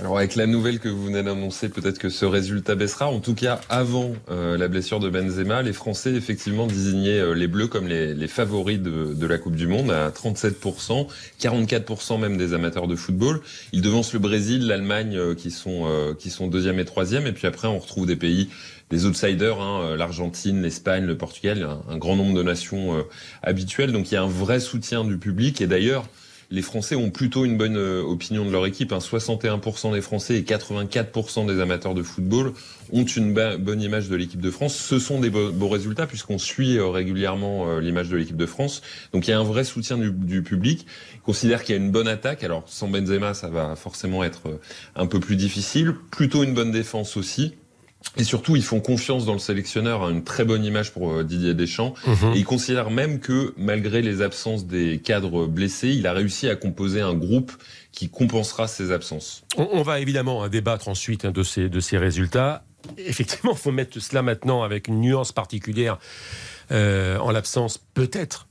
[0.00, 3.08] Alors avec la nouvelle que vous venez d'annoncer, peut-être que ce résultat baissera.
[3.08, 7.46] En tout cas, avant euh, la blessure de Benzema, les Français effectivement désignaient euh, les
[7.46, 11.06] Bleus comme les, les favoris de, de la Coupe du Monde à 37%,
[11.38, 13.42] 44% même des amateurs de football.
[13.74, 17.26] Ils devancent le Brésil, l'Allemagne euh, qui sont euh, qui sont deuxième et troisième.
[17.26, 18.48] Et puis après, on retrouve des pays
[18.88, 23.04] des outsiders, hein, euh, l'Argentine, l'Espagne, le Portugal, un, un grand nombre de nations
[23.42, 23.92] habituelles.
[23.92, 25.60] Donc il y a un vrai soutien du public.
[25.60, 26.06] Et d'ailleurs,
[26.50, 28.92] les Français ont plutôt une bonne euh, opinion de leur équipe.
[28.92, 28.98] Hein.
[28.98, 32.52] 61% des Français et 84% des amateurs de football
[32.92, 34.74] ont une bonne image de l'équipe de France.
[34.74, 38.82] Ce sont des beaux, résultats puisqu'on suit euh, régulièrement euh, l'image de l'équipe de France.
[39.12, 40.86] Donc il y a un vrai soutien du, public.
[41.14, 42.42] Ils considèrent qu'il y a une bonne attaque.
[42.42, 44.58] Alors sans Benzema, ça va forcément être
[44.96, 45.94] un peu plus difficile.
[46.10, 47.54] Plutôt une bonne défense aussi.
[48.16, 51.22] Et surtout, ils font confiance dans le sélectionneur, hein, une très bonne image pour euh,
[51.22, 51.94] Didier Deschamps.
[52.06, 52.32] Mhm.
[52.34, 56.56] Et ils considèrent même que, malgré les absences des cadres blessés, il a réussi à
[56.56, 57.52] composer un groupe
[57.92, 59.44] qui compensera ses absences.
[59.56, 62.64] On, on va évidemment hein, débattre ensuite hein, de, ces, de ces résultats.
[62.98, 65.98] Effectivement, il faut mettre cela maintenant avec une nuance particulière
[66.72, 68.46] euh, en l'absence peut-être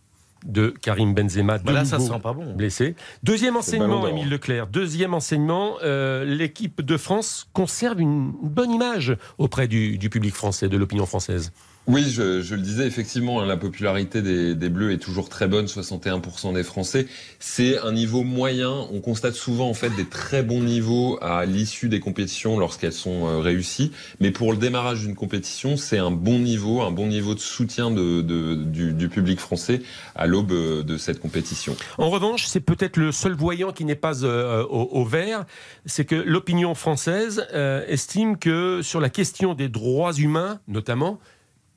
[0.45, 2.53] de Karim Benzema, de Bah ça nouveau sent pas bon.
[2.53, 2.95] blessé.
[3.23, 4.07] Deuxième enseignement.
[4.07, 4.67] Émile Leclerc.
[4.67, 10.69] Deuxième enseignement, euh, l'équipe de France conserve une bonne image auprès du, du public français,
[10.69, 11.51] de l'opinion française.
[11.89, 16.53] Oui, je, le disais, effectivement, hein, la popularité des, Bleus est toujours très bonne, 61%
[16.53, 17.07] des Français.
[17.39, 18.85] C'est un niveau moyen.
[18.93, 23.25] On constate souvent, en fait, des très bons niveaux à l'issue des compétitions lorsqu'elles sont
[23.25, 23.91] euh, réussies.
[24.19, 27.89] Mais pour le démarrage d'une compétition, c'est un bon niveau, un bon niveau de soutien
[27.89, 29.81] du, public français
[30.13, 31.75] à l'aube euh, de cette compétition.
[31.97, 35.43] En revanche, c'est peut-être le seul voyant qui n'est pas euh, au, vert,
[35.87, 37.47] c'est que l'opinion française
[37.87, 41.19] estime que sur la question des droits humains, notamment,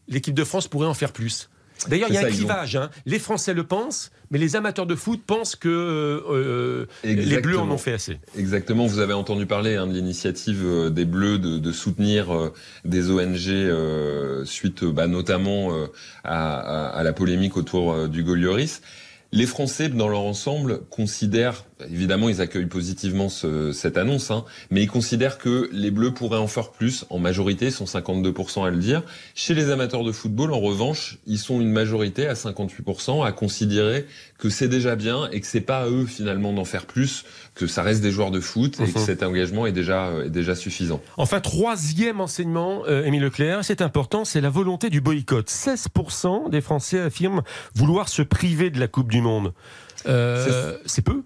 [0.08, 1.48] l'équipe de France pourrait en faire plus.
[1.88, 2.76] D'ailleurs, il y a un clivage.
[2.76, 2.90] hein.
[3.06, 7.58] Les Français le pensent, mais les amateurs de foot pensent que euh, euh, les Bleus
[7.58, 8.20] en ont fait assez.
[8.38, 12.52] Exactement, vous avez entendu parler hein, de l'initiative euh, des Bleus de, de soutenir euh,
[12.84, 15.72] des ONG euh, suite bah, notamment
[16.22, 18.80] à, à- à la polémique autour du Golioris.
[19.32, 24.82] Les Français, dans leur ensemble, considèrent, évidemment, ils accueillent positivement ce- cette annonce, hein, mais
[24.82, 27.04] ils considèrent que les Bleus pourraient en faire plus.
[27.10, 29.02] En majorité, ils sont 52% à le dire.
[29.34, 34.06] Chez les amateurs de football, en revanche, ils sont une majorité à 58% à considérer
[34.38, 37.24] que c'est déjà bien et que c'est pas à eux finalement d'en faire plus,
[37.54, 39.04] que ça reste des joueurs de foot et que Mhm.
[39.04, 41.00] cet engagement est déjà, euh, est déjà suffisant.
[41.16, 45.48] Enfin, troisième enseignement, euh, Émile Leclerc, c'est important, c'est la volonté du boycott.
[45.48, 47.42] 16% des Français affirment
[47.74, 49.52] vouloir se priver de la Coupe du Monde.
[50.06, 51.22] Euh, c'est peu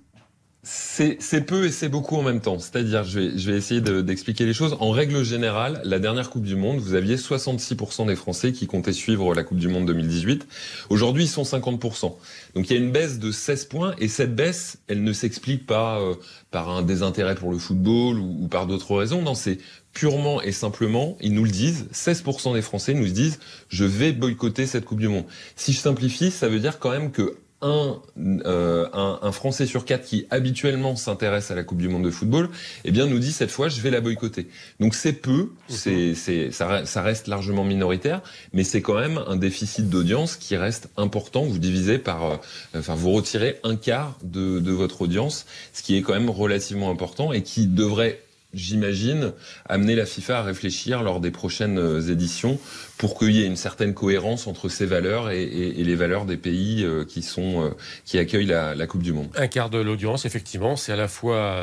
[0.68, 2.58] C'est peu et c'est beaucoup en même temps.
[2.58, 4.76] C'est-à-dire, je vais, je vais essayer de- d'expliquer les choses.
[4.80, 8.92] En règle générale, la dernière Coupe du Monde, vous aviez 66% des Français qui comptaient
[8.92, 10.44] suivre la Coupe du Monde 2018.
[10.90, 12.16] Aujourd'hui, ils sont 50%.
[12.56, 15.66] Donc il y a une baisse de 16 points et cette baisse, elle ne s'explique
[15.66, 16.14] pas euh,
[16.50, 19.22] par un désintérêt pour le football ou, ou par d'autres raisons.
[19.22, 19.58] Non, c'est
[19.92, 23.38] purement et simplement, ils nous le disent, 16% des Français nous disent,
[23.68, 25.26] je vais boycotter cette Coupe du Monde.
[25.54, 27.36] Si je simplifie, ça veut dire quand même que
[27.66, 28.00] un,
[28.46, 32.10] euh, un, un Français sur quatre qui habituellement s'intéresse à la Coupe du Monde de
[32.10, 32.48] football,
[32.84, 34.48] eh bien nous dit cette fois je vais la boycotter.
[34.80, 39.88] Donc c'est peu, c'est, c'est, ça reste largement minoritaire, mais c'est quand même un déficit
[39.88, 41.42] d'audience qui reste important.
[41.42, 42.36] Vous divisez par, euh,
[42.76, 46.90] enfin vous retirez un quart de, de votre audience, ce qui est quand même relativement
[46.90, 48.20] important et qui devrait
[48.54, 49.32] J'imagine
[49.68, 52.58] amener la FIFA à réfléchir lors des prochaines euh, éditions
[52.96, 56.24] pour qu'il y ait une certaine cohérence entre ces valeurs et, et- et les valeurs
[56.24, 57.70] des pays euh, qui sont euh,
[58.06, 59.28] qui accueillent la, la Coupe du Monde.
[59.36, 61.56] Un quart de l'audience, effectivement, c'est à la fois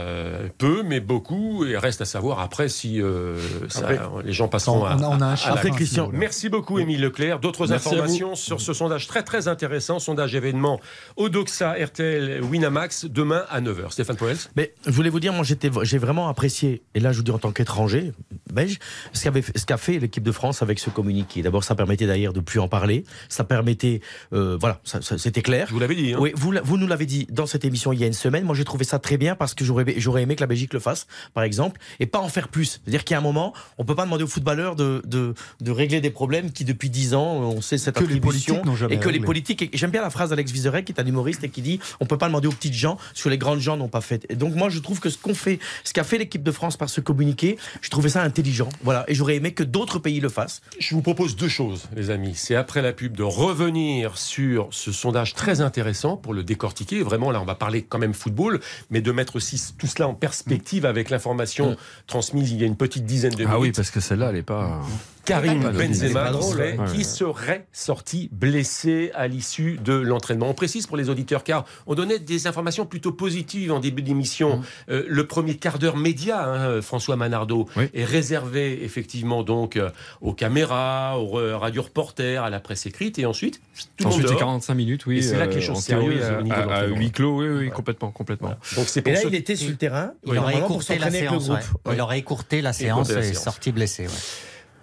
[0.59, 4.81] peu, mais beaucoup, et reste à savoir après si euh, ça- Après- les gens passeront
[4.81, 6.09] On à, a- on a un à- à chiffre, la- Christian.
[6.13, 7.39] Merci beaucoup, Émile Leclerc.
[7.39, 10.79] D'autres informations sur ce sondage très très intéressant, sondage événement
[11.17, 13.91] Odoxa RTL Winamax demain à 9h.
[13.91, 14.37] Stéphane Poels?
[14.55, 15.43] Mais je voulais vous dire, moi
[15.83, 18.11] j'ai vraiment apprécié, et là je vous dis en tant qu'étranger
[18.51, 18.79] belge,
[19.13, 21.41] ce qu'a fait l'équipe de France avec ce communiqué.
[21.41, 24.01] D'abord, ça permettait d'ailleurs de plus en parler, ça permettait,
[24.33, 25.67] euh, voilà, ça- ça- c'était clair.
[25.67, 26.13] Je vous l'avez dit.
[26.13, 26.17] hein.
[26.19, 28.43] Oui, vous, vous nous l'avez dit dans cette émission il y a une semaine.
[28.45, 29.83] Moi, j'ai trouvé ça très bien parce que j'aurais,
[30.21, 32.79] aimé que la Belgique le fasse, par exemple, et pas en faire plus.
[32.83, 35.71] C'est-à-dire qu'il y a un moment, on peut pas demander aux footballeurs de, de, de
[35.71, 38.75] régler des problèmes qui, depuis dix ans, on sait cette Que les attribution politiques n'ont
[38.75, 39.69] jamais et que les politiques.
[39.73, 42.17] J'aime bien la phrase d'Alex Vizorek, qui est un humoriste et qui dit, on peut
[42.17, 44.25] pas demander aux petites gens ce que les grandes gens n'ont pas fait.
[44.29, 46.62] Et donc, moi, je trouve que ce qu'on fait, ce qu'a fait l'équipe de France
[46.71, 48.69] par ce communiqué, je trouvais ça intelligent.
[48.83, 49.03] Voilà.
[49.07, 50.61] Et j'aurais aimé que d'autres pays le fassent.
[50.79, 52.33] Je vous propose deux choses, les amis.
[52.35, 57.03] C'est après la pub de revenir sur ce sondage très intéressant pour le décortiquer.
[57.03, 58.59] Vraiment, là, on va parler quand même football,
[58.89, 61.75] mais de mettre aussi tout cela en perspective avec l'information
[62.07, 63.51] transmise il y a une petite dizaine de minutes.
[63.53, 64.81] Ah oui, parce que celle-là, elle est pas.
[65.25, 70.49] Karim Benzema qui, serait, qui serait sorti blessé à l'issue de l'entraînement.
[70.49, 74.61] On précise pour les auditeurs car on donnait des informations plutôt positives en début d'émission.
[74.89, 77.85] Euh, le premier quart d'heure média, hein, François Manardo, Oui.
[77.93, 79.89] est réservé effectivement donc euh,
[80.21, 83.61] aux caméras, aux euh, radio-reporters, à la presse écrite et ensuite
[83.97, 84.39] tout le monde Ensuite, c'est dehors.
[84.39, 85.19] 45 minutes, oui.
[85.19, 87.47] Et c'est là que les euh, choses sérieuses au niveau de à, huis clos, oui,
[87.47, 88.55] oui, complètement, complètement.
[88.75, 90.11] Donc c'est Et là, ce- il était sur le terrain.
[90.25, 91.49] Il aurait normalement, pour écourté la le séance.
[91.49, 91.93] ouais.
[91.93, 94.03] Il aurait écourté la séance et sorti blessé.
[94.03, 94.13] ouais.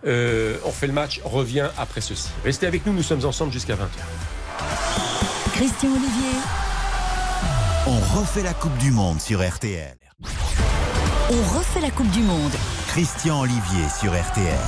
[0.06, 2.28] Euh, on fait le match, revient après ceci.
[2.44, 3.88] Restez avec nous, nous sommes ensemble jusqu'à 20h.
[5.54, 6.38] Christian Olivier,
[7.86, 9.96] On refait la Coupe du Monde sur RTL.
[11.30, 12.52] on refait la Coupe du Monde.
[12.88, 14.58] Christian Olivier sur RTL.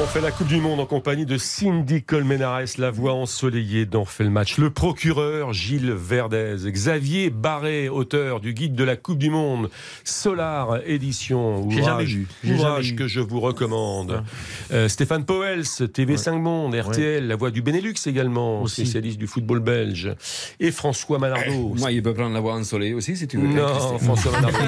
[0.00, 4.04] On fait la Coupe du Monde en compagnie de Cindy Colmenares, la voix ensoleillée d'en
[4.04, 4.58] fait le match.
[4.58, 9.70] Le procureur Gilles Verdez, Xavier Barré, auteur du guide de la Coupe du Monde,
[10.02, 14.24] Solar édition, ouvrage, ouvrage que je vous recommande.
[14.72, 18.82] Euh, Stéphane Powels, TV5 Monde, RTL, la voix du Benelux également, Aussi.
[18.82, 20.12] spécialiste du football belge.
[20.58, 21.74] Et François Manardo.
[21.78, 23.46] Moi, il peut prendre la voix ensoleillée aussi, si tu veux.
[23.46, 23.98] Non.
[24.00, 24.58] François Manardo.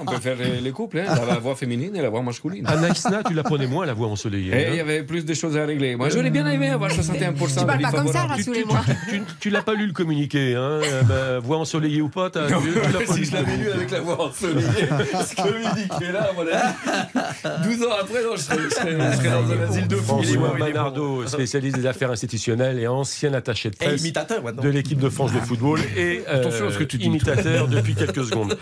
[0.00, 2.66] On peut faire les les couples, hein, la voix féminine et la voix masculine.
[2.66, 4.15] Anaïsna, tu la prenais moins la voix ensoleillée.
[4.54, 5.96] Et hein il y avait plus de choses à régler.
[5.96, 8.80] Moi, j'aurais bien aimé avoir 61% Tu de parles pas comme ça, rassurez-moi.
[9.10, 10.80] tu, tu l'as pas lu le communiqué, hein?
[11.08, 13.24] Bah, Voix ensoleillée ou pas, t'as- tu, tu l'as pas si lu.
[13.26, 17.92] je l'avais lu avec la voix ensoleillée, ce est là, à mon avis, 12 ans
[18.00, 20.02] après, non, je serais, je serais- je serais dans un asile de fous.
[20.04, 20.58] François.
[20.58, 25.32] Manardo, spécialiste des affaires institutionnelles et ancien attaché de Et presse de l'équipe de France
[25.32, 28.56] de football et euh, Attention à ce que tu dis, imitateur depuis quelques secondes.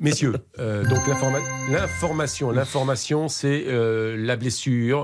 [0.00, 1.38] Messieurs, euh, donc l'informa-
[1.70, 4.99] l'information, l'information, c'est euh, la blessure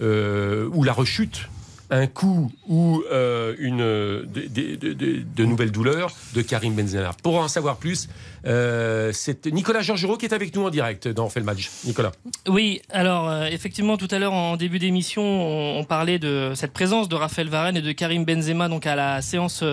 [0.00, 1.48] euh, ou la rechute.
[1.90, 7.12] Un coup ou euh, une, de, de- nouvelles douleurs de Karim Benzema.
[7.22, 8.10] Pour en savoir plus,
[8.46, 11.70] euh, c'est Nicolas Georgerot qui est avec nous en direct dans On.
[11.86, 12.12] Nicolas.
[12.46, 17.08] Oui, alors euh, effectivement, tout à l'heure en début d'émission, on, parlait de cette présence
[17.08, 19.64] de Raphaël Varane et de Karim Benzema donc à la séance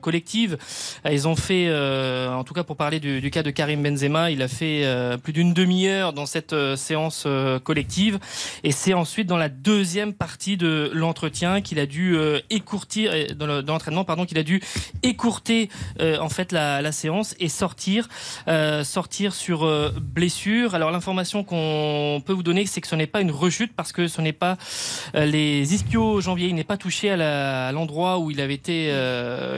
[0.00, 0.56] collective.
[1.04, 1.70] Ils ont fait,
[2.28, 4.86] en tout cas pour parler du, cas de Karim Benzema, il a fait
[5.22, 7.26] plus d'une demi-heure dans cette séance
[7.64, 8.18] collective,
[8.64, 13.46] et c'est ensuite dans la deuxième partie de l'entretien qu'il a dû euh, écourtir, dans
[13.46, 14.60] le- dans l'entraînement, pardon, qu'il a dû
[15.02, 15.68] écourter
[16.00, 18.08] euh, en fait la, la séance et sortir,
[18.48, 20.74] euh, sortir sur euh, blessure.
[20.74, 24.08] Alors l'information qu'on peut vous donner, c'est que ce n'est pas une rechute parce que
[24.08, 24.56] ce n'est pas
[25.14, 26.48] les ischio-jambiers.
[26.48, 28.92] Il n'est pas touché à l'endroit où il avait été,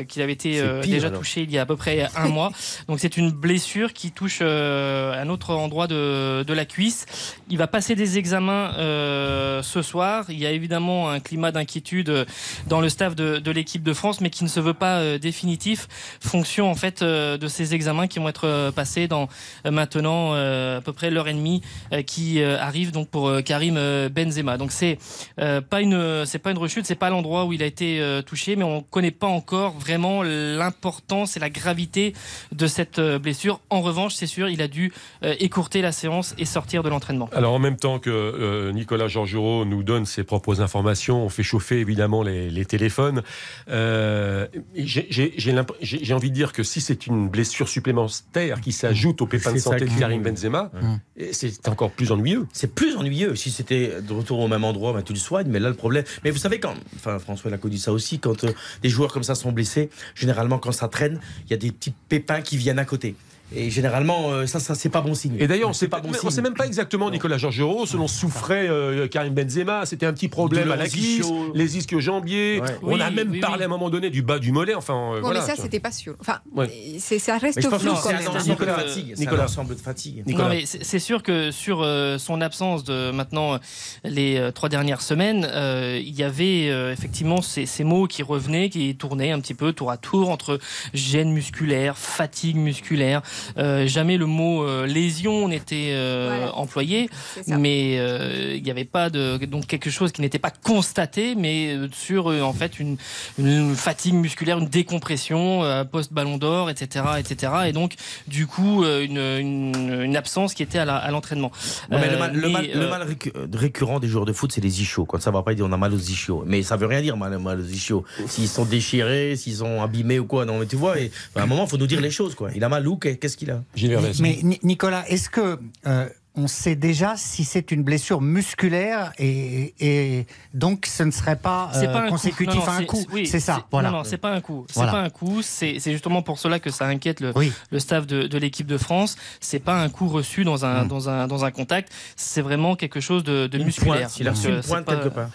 [0.08, 1.20] qu'il avait été pire, déjà alors.
[1.20, 2.50] touché il y a à peu près un mois.
[2.88, 7.06] Donc c'est une blessure qui touche un autre endroit de, de la cuisse.
[7.48, 10.24] Il va passer des examens ce soir.
[10.28, 12.24] Il y a évidemment un climat d'inquiétude euh,
[12.66, 15.88] dans le staff de, l'équipe de France, mais qui ne se veut pas euh, définitif,
[16.20, 19.28] fonction en fait euh, de ces examens qui vont être passés dans
[19.64, 21.62] maintenant à peu près l'heure et demie
[22.06, 23.78] qui arrive donc pour Karim
[24.08, 24.56] Benzema.
[24.56, 24.98] Donc c'est
[25.36, 28.64] pas une c'est pas une rechute, c'est pas l'endroit où il a été touché, mais
[28.64, 32.14] on connaît pas encore vraiment l'importance et la gravité
[32.52, 33.60] de cette blessure.
[33.70, 37.28] En revanche, c'est sûr, il a dû écourter la séance et sortir de l'entraînement.
[37.32, 41.79] Alors en même temps que Nicolas Georgerot nous donne ses propres informations, on fait chauffer
[41.80, 43.22] évidemment les, les téléphones.
[43.68, 49.50] Euh, j'ai- envie de dire que si c'est une blessure supplémentaire qui s'ajoute au pépin
[49.52, 50.70] de santé de Karim Benzema,
[51.16, 52.46] et c'est encore plus ennuyeux.
[52.52, 53.34] C'est plus ennuyeux.
[53.36, 55.48] Si c'était de retour au même endroit, ben, tu le soignes.
[55.48, 56.04] Mais là, le problème.
[56.24, 56.74] Mais vous savez, quand.
[56.96, 58.18] Enfin, François l'a connu ça aussi.
[58.18, 58.52] Quand euh,
[58.82, 61.94] des joueurs comme ça sont blessés, généralement, quand ça traîne, il y a des petits
[62.08, 63.14] pépins qui viennent à côté.
[63.54, 65.36] Et généralement, euh, ça, ça c'est pas bon signe.
[65.38, 66.30] Et d'ailleurs, on sait pas bon on signe.
[66.30, 69.86] sait même pas exactement Nicolas Georgerot ce dont souffrait euh, Karim Benzema.
[69.86, 71.52] C'était un petit problème à la ischios.
[71.54, 72.60] les ischio-jambiers.
[72.60, 72.68] Ouais.
[72.82, 73.62] On a même oui, parlé oui.
[73.62, 74.74] à un moment donné du bas du mollet.
[74.74, 75.40] Enfin, euh, Bon, voilà.
[75.40, 76.14] mais ça, c'était pas sûr.
[76.20, 76.70] Enfin, Ouais.
[76.98, 77.70] c'est, ça reste flou
[78.02, 78.18] quand même.
[78.44, 79.14] de Nicolas, fatigue.
[79.16, 79.44] Un Nicolas.
[79.44, 80.22] ensemble de fatigue.
[80.26, 80.44] Nicolas.
[80.48, 83.58] Non, mais c'est sûr que sur euh, son absence de maintenant euh,
[84.04, 88.22] les euh, trois dernières semaines, euh, il y avait euh, effectivement ces, ces mots qui
[88.22, 90.58] revenaient, qui tournaient un petit peu tour à tour entre
[90.94, 93.22] gêne musculaire, fatigue musculaire.
[93.58, 96.54] Euh, jamais le mot euh, lésion n'était euh, Voilà.
[96.56, 97.08] employé,
[97.46, 101.74] mais euh, il n'y avait pas de donc quelque chose qui n'était pas constaté, mais
[101.74, 102.96] euh, sur euh, en fait une,
[103.38, 107.52] une fatigue musculaire, une décompression euh, post Ballon d'Or, etc., etc.
[107.66, 107.94] Et donc
[108.26, 111.50] du coup euh, une, une, une absence qui était à la- à l'entraînement.
[111.90, 114.60] Ouais, mais le mal, le mal- le mal récu- récurrent des joueurs de foot, c'est
[114.60, 115.04] les ischios.
[115.04, 116.44] Quand ça va pas, ils disent on a mal aux ischios.
[116.46, 118.04] Mais ça veut rien dire, mal, mal aux ischios.
[118.26, 120.44] S'ils sont déchirés, s'ils sont abîmés ou quoi.
[120.44, 122.34] Non, mais tu vois, et, à un moment, il faut nous dire les choses.
[122.34, 122.50] Quoi.
[122.54, 123.98] Il a mal où Qu'est-ce qu'il a Gilles.
[124.20, 129.74] Mais Ni- Nicolas, est-ce que euh, on sait déjà si c'est une blessure musculaire et,
[129.80, 132.54] et donc ce ne serait pas, C'est euh, pas un consécutif coup.
[132.60, 133.06] Non, non, à un c'est- coup?
[133.12, 133.90] oui, C'est ça, voilà.
[133.90, 134.64] Non, non, c'est pas un coup.
[134.68, 134.92] C'est Voilà.
[134.92, 135.42] pas un coup.
[135.42, 137.52] C'est justement pour cela que ça inquiète le, Oui.
[137.72, 139.16] le staff de, de l'équipe de France.
[139.40, 140.88] C'est pas un coup reçu dans un, Mm.
[140.88, 141.92] dans un, dans un contact.
[142.16, 144.02] C'est vraiment quelque chose de, musculaire.
[144.08, 145.30] pointe, Il a reçu euh, une c'est pointe pas- quelque part.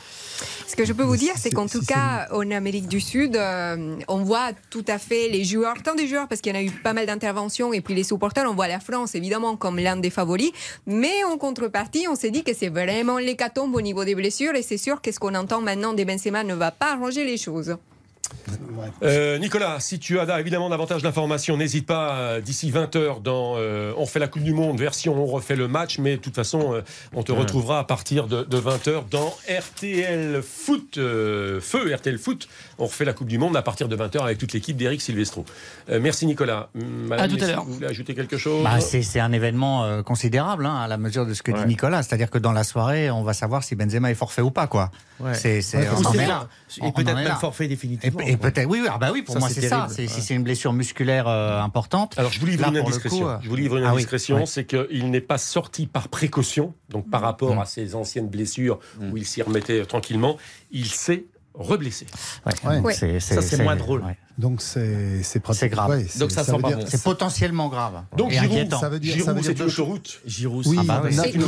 [0.67, 3.95] Ce que je peux vous dire, c'est qu'en tout cas, en Amérique du Sud, euh,
[4.07, 6.63] on voit tout à fait les joueurs, tant des joueurs, parce qu'il y en a
[6.63, 9.97] eu pas mal d'interventions, et puis les supporters, on voit la France évidemment comme l'un
[9.97, 10.51] des favoris.
[10.85, 14.61] Mais en contrepartie, on s'est dit que c'est vraiment l'hécatombe au niveau des blessures, et
[14.61, 17.77] c'est sûr que ce qu'on entend maintenant des Benzema ne va pas arranger les choses.
[19.03, 23.93] Euh, Nicolas, si tu as évidemment davantage d'informations, n'hésite pas euh, d'ici 20h dans euh,
[23.97, 26.73] On fait la Coupe du Monde, version On refait le match, mais de toute façon,
[26.73, 26.81] euh,
[27.13, 32.47] on te retrouvera à partir de, 20h dans RTL Foot, euh, Feu RTL Foot.
[32.77, 35.45] On refait la Coupe du Monde à partir de 20h avec toute l'équipe d'Eric Silvestro.
[35.89, 36.69] Euh, merci Nicolas.
[36.73, 37.65] Madame À tout à Messi, l'heure.
[37.65, 40.97] Vous voulez ajouter quelque chose Bah, c'est c'est un événement euh, considérable hein, à la
[40.97, 41.59] mesure de ce que Ouais.
[41.61, 42.03] dit Nicolas.
[42.03, 44.67] C'est-à-dire que dans la soirée, on va savoir si Benzema est forfait ou pas.
[44.67, 44.91] quoi.
[45.21, 45.33] Ouais.
[45.33, 46.47] C'est, c'est, Ouais, on parce en que est c'est- là.
[46.77, 47.35] Et peut-être en est même là.
[47.35, 47.67] forfait
[48.21, 49.87] Et, peut-être, oui, oui, ah bah oui, pour Ça, moi c'est ça.
[49.89, 50.07] Si Ouais.
[50.07, 52.15] c'est une blessure musculaire euh, importante.
[52.17, 53.25] Alors je vous livre Là, une indiscrétion.
[53.25, 54.05] coup, euh, je vous livre une ah oui,
[54.45, 59.17] c'est qu'il n'est pas sorti par précaution, donc par rapport à ses anciennes blessures où
[59.17, 60.37] il s'y remettait euh, tranquillement,
[60.71, 61.25] il s'est
[61.57, 62.05] reblessé.
[62.65, 62.93] Ouais, Ouais.
[62.93, 64.01] c'est, Ça, c'est moins drôle.
[64.01, 64.17] ouais.
[64.37, 65.89] Donc c'est c'est grave.
[65.91, 66.85] Ouais, Donc ça ça sent pas dire- bon.
[66.89, 68.03] C'est potentiellement grave.
[68.17, 70.19] Donc et Giroud, ça veut dire, ça Giroud, veut dire c'est deux autoroute.
[70.25, 71.31] Giroud, Oui, Ah bah ça, veut dire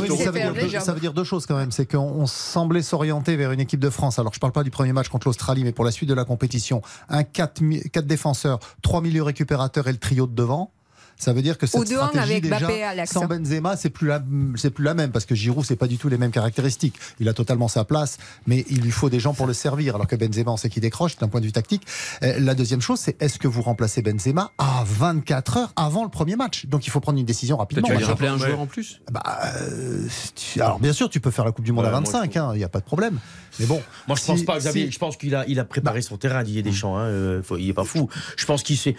[0.62, 0.80] le job.
[0.80, 1.70] ça veut dire deux choses quand même.
[1.70, 4.18] C'est qu'on on semblait s'orienter vers une équipe de France.
[4.18, 6.24] Alors je parle pas du premier match contre l'Australie, mais pour la suite de la
[6.24, 6.80] compétition,
[7.10, 7.60] un 4,
[8.06, 10.72] défenseurs, trois milieux récupérateurs et le trio de devant.
[11.18, 14.22] Ça veut dire que cette stratégie avec déjà, sans Benzema, c'est plus la,
[14.56, 16.94] c'est plus la même parce que Giroud c'est pas du tout les mêmes caractéristiques.
[17.18, 19.96] Il a totalement sa place, mais il lui faut des gens pour le servir.
[19.96, 21.82] Alors que Benzema, on sait qu'il décroche d'un point de vue tactique.
[22.22, 26.10] Euh, la deuxième chose, c'est est-ce que vous remplacez Benzema à 24 heures avant le
[26.10, 26.66] premier match?
[26.66, 27.88] Donc il faut prendre une décision rapidement.
[27.88, 28.46] Tu vas rappeler un Ouais.
[28.46, 29.00] joueur en plus?
[29.10, 29.22] Bah,
[29.56, 30.06] euh,
[30.36, 32.36] tu- alors bien sûr, tu peux faire la Coupe du Monde Ouais, à moi, 25,
[32.36, 33.18] hein, il n'y a pas de problème.
[33.58, 34.86] Mais bon, Moi, je si- pense pas, Xavier.
[34.86, 36.96] si- Je pense qu'il a, il a préparé son terrain, Didier Deschamps.
[36.96, 38.08] Hein, euh, faut- il est pas fou.
[38.36, 38.94] Je pense qu'il sait.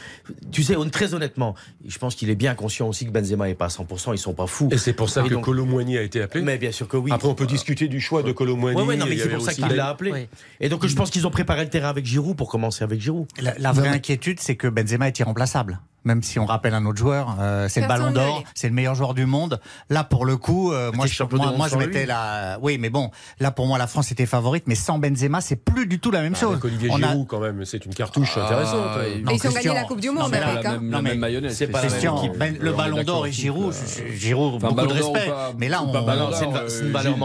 [0.52, 1.56] Tu sais, très honnêtement,
[1.88, 4.14] je pense qu'il est bien conscient aussi que Benzema est pas à 100%.
[4.14, 4.70] Ils sont pas fous.
[4.72, 6.44] Et c'est pour ça Et que donc- Colomboigny a été appelé.
[6.44, 7.12] Mais bien sûr que oui.
[7.14, 8.80] Après, on peut discuter du choix de Colomboigny.
[8.82, 10.12] Ouais, non, mais c'est pour ça qu'il la- appelé.
[10.12, 10.28] Oui.
[10.60, 13.28] Et donc, je pense qu'ils ont préparé le terrain avec Giroud pour commencer avec Giroud.
[13.42, 15.80] La, la vraie inquiétude, c'est que Benzema est irremplaçable.
[16.06, 18.96] Même si on rappelle un autre joueur, euh, c'est le Ballon d'Or, c'est le meilleur
[18.96, 19.60] joueur du monde.
[19.90, 21.24] Là, pour le coup, euh, moi, je,
[21.58, 22.58] moi, je mettais la.
[22.62, 25.88] Oui, mais bon, là, pour moi, la France était favorite, mais sans Benzema, c'est plus
[25.88, 26.52] du tout la même chose.
[26.54, 28.86] Avec Olivier On a- Giroud, quand même, c'est une cartouche Ah, intéressante.
[29.06, 30.64] et- Et ils ont gagné la Coupe du non, Monde avec.
[30.64, 30.74] la hein.
[30.74, 31.56] même, Non, la même mayonnaise.
[31.58, 32.38] c'est pas la même Christian, équipe.
[32.38, 35.32] ben, le est Ballon d'Or et Giroud, euh, Giroud, Enfin, beaucoup de respect.
[35.58, 36.16] mais là, on, non, euh,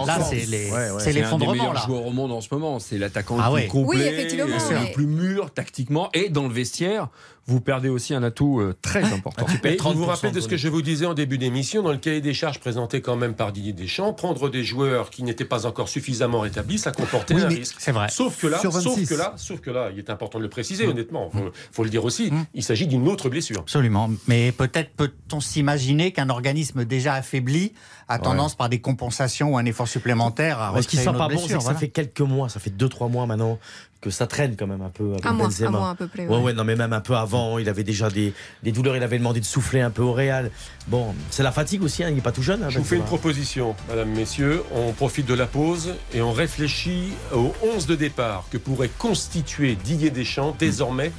[0.07, 0.89] là, c'est ouais.
[0.99, 1.83] c'est l'effondrement meilleurs là.
[1.87, 2.79] joueurs au monde en ce moment.
[2.79, 6.11] C'est l'attaquant Ah le plus complet, Oui, effectivement, euh, le plus mûr tactiquement.
[6.15, 7.09] Et dans le vestiaire,
[7.47, 9.47] vous perdez aussi un atout euh, très important.
[9.51, 11.39] Tu perds Et vous vous 30% rappelez de ce que je vous disais en début
[11.39, 15.11] d'émission, dans le cahier des charges présenté quand même par Didier Deschamps, prendre des joueurs
[15.11, 17.77] qui n'étaient pas encore suffisamment rétablis, ça comportait Oui, un risque.
[17.79, 18.09] C'est vrai.
[18.11, 19.09] Sauf que là, Sur sauf 26.
[19.09, 21.31] que là, sauf que là, il est important de le préciser, honnêtement.
[21.31, 22.31] Faut, faut le dire aussi.
[22.55, 23.61] Il s'agit d'une autre blessure.
[23.61, 24.11] Absolument.
[24.27, 27.73] Mais peut-être peut-on s'imaginer qu'un organisme déjà affaibli
[28.09, 31.19] a tendance par des compensations ou un effort supplémentaire à Parce qu'il recréer sent une
[31.19, 31.79] pas autre bon, c'est blessure, que ça voilà.
[31.79, 33.59] fait quelques mois, ça fait 2-3 mois maintenant
[34.05, 35.69] que ça traîne quand même un peu avec Un mois, Benzema.
[35.69, 36.27] un mois à peu près.
[36.27, 36.43] Ouais, ouais.
[36.43, 39.17] ouais, non, mais même un peu avant, il avait déjà des, des douleurs, il avait
[39.19, 40.51] demandé de souffler un peu au Real.
[40.89, 42.63] Bon, c'est la fatigue aussi, hein, il n'est pas tout jeune.
[42.63, 44.63] hein, Je vous fais une proposition, madame, messieurs.
[44.75, 49.75] On profite de la pause et on réfléchit au 11 de départ que pourrait constituer
[49.83, 51.11] Didier Deschamps désormais,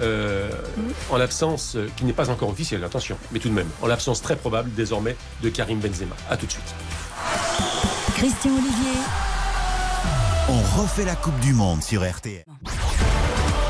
[0.00, 0.48] euh,
[1.10, 4.22] en l'absence, euh, qui n'est pas encore officielle, attention, mais tout de même, en l'absence
[4.22, 6.14] très probable désormais de Karim Benzema.
[6.30, 6.74] A tout de suite.
[8.16, 9.00] Christian Olivier.
[10.52, 12.42] On refait la Coupe du Monde sur RTL.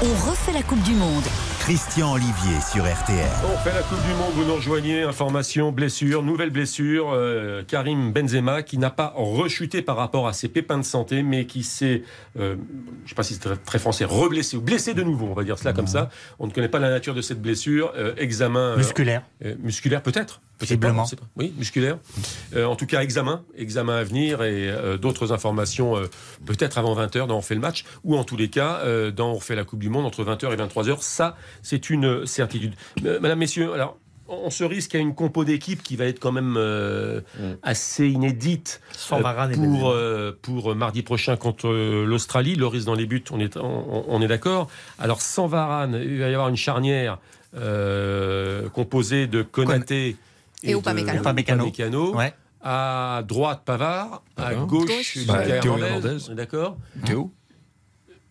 [0.02, 1.24] On refait la Coupe du Monde.
[1.60, 3.28] Christian Olivier sur RTL.
[3.44, 8.12] On fait la Coupe du Monde, vous nous rejoignez, information, blessure, nouvelle blessure, euh, Karim
[8.12, 12.02] Benzema qui n'a pas rechuté par rapport à ses pépins de santé, mais qui s'est,
[12.38, 15.26] euh, je ne sais pas si c'est très, très français, reblessé ou blessé de nouveau,
[15.30, 16.08] on va dire cela comme ça.
[16.38, 19.22] On ne connaît pas la nature de cette blessure, euh, examen euh, Musculaire.
[19.44, 21.04] euh, musculaire peut-être Peut-être Visiblement.
[21.04, 21.16] pas.
[21.36, 21.96] Oui, musculaire.
[22.54, 26.04] Euh, en tout cas, examen, examen à venir et euh, d'autres informations euh,
[26.44, 29.32] peut-être avant 20h dans On fait le match ou en tous les cas euh, dans
[29.32, 30.98] On fait la Coupe du Monde entre 20h et 23h.
[31.00, 32.74] Ça, c'est une certitude.
[33.06, 33.96] Euh, Madame, Messieurs, alors
[34.28, 37.20] on se risque à une compo d'équipe qui va être quand même euh,
[37.62, 41.68] assez inédite Sans euh, Varane et pour, euh, pour mardi prochain contre
[42.04, 42.54] l'Australie.
[42.54, 44.68] Le risque dans les buts, on est, on, on est d'accord.
[44.98, 47.18] Alors sans Varane, il va y avoir une charnière
[47.56, 50.16] euh, composée de Konaté
[50.62, 51.20] Et de Upamecano.
[51.20, 51.66] Upamecano.
[51.66, 52.16] Upamecano.
[52.16, 52.34] Ouais.
[52.62, 54.22] À droite, Pavard.
[54.36, 55.14] À gauche, Gauche.
[55.16, 56.34] Lucas Bah, Théo Hernandez.
[56.34, 57.32] D'accord Théo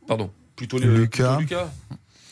[0.07, 0.29] Pardon.
[0.55, 1.37] Plutôt le Lucas.
[1.37, 1.69] plutôt Lucas.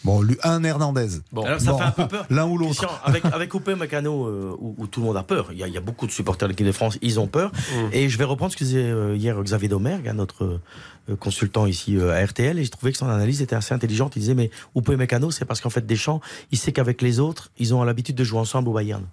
[0.03, 1.07] Bon, un Hernandez.
[1.31, 1.41] Bon.
[1.43, 1.77] Alors ça Bon.
[1.79, 2.25] fait un peu peur.
[2.29, 2.85] L'un ou l'autre.
[3.03, 5.67] Avec, avec Oupé Mécano, euh, où, où tout le monde a peur, il y a,
[5.67, 7.51] il y a beaucoup de supporters de l'équipe de France, ils ont peur.
[7.51, 7.89] Mm.
[7.93, 10.61] Et je vais reprendre ce que disait euh, hier Xavier Domergue, hein, notre
[11.09, 14.15] euh, consultant ici euh, à RTL, et j'ai trouvé que son analyse était assez intelligente.
[14.15, 16.21] Il disait, mais Oupé Mécano, c'est parce qu'en fait, Deschamps,
[16.51, 19.03] il sait qu'avec les autres, ils ont l'habitude de jouer ensemble au Bayern.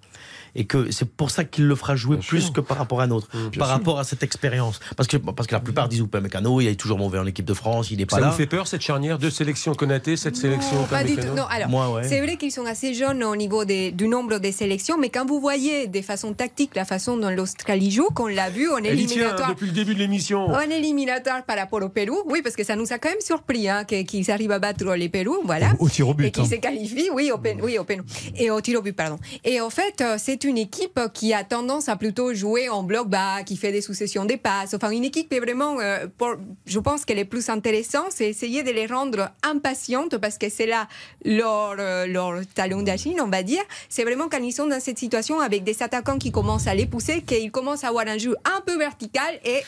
[0.55, 2.53] Et que c'est pour ça qu'il le fera jouer Bien plus sûr.
[2.53, 3.27] que par rapport à un autre,
[3.57, 4.79] par rapport à cette expérience.
[4.95, 7.45] Parce que, parce que la plupart disent Oupé Mécano, il est toujours mauvais en équipe
[7.45, 8.29] de France, il n'est pas Ça là.
[8.29, 11.27] vous fait peur cette charnière de sélection Konaté, cette sélection comme pas du tout.
[11.35, 12.03] Non, alors, Moi, ouais.
[12.07, 15.25] c'est vrai qu'ils sont assez jeunes au niveau des- du nombre des sélections, mais quand
[15.25, 18.83] vous voyez des façons tactiques la façon dont l'Australie joue, qu'on l'a vu en y
[18.83, 19.49] tient éliminatoire.
[19.49, 20.45] depuis le début de l'émission.
[20.47, 23.67] En éliminatoire par rapport au Pérou, oui, parce que ça nous a quand même surpris
[23.67, 25.73] hein, qu'ils arrivent à battre les Pérou, voilà.
[25.79, 26.47] Au tir au but, Et qu'ils hein.
[26.49, 28.03] se qualifient, oui, au, pen- oui, au pen-
[28.37, 29.17] et au tir au but, pardon.
[29.43, 33.09] Et en fait, euh, c'est une équipe qui a tendance à plutôt jouer en bloc
[33.09, 34.73] bas, qui fait des successions des passes.
[34.73, 36.35] Enfin, une équipe qui est vraiment, euh, pour-
[36.65, 40.65] je pense qu'elle est plus intéressante, c'est essayer de les rendre impatientes parce que c'est
[40.67, 40.87] là
[41.23, 43.63] leur, euh, leur talon d'Achille, on va dire.
[43.89, 46.85] C'est vraiment quand ils sont dans cette situation avec des attaquants qui commencent à les
[46.85, 49.61] pousser, qu'ils commencent à avoir un jeu un peu vertical et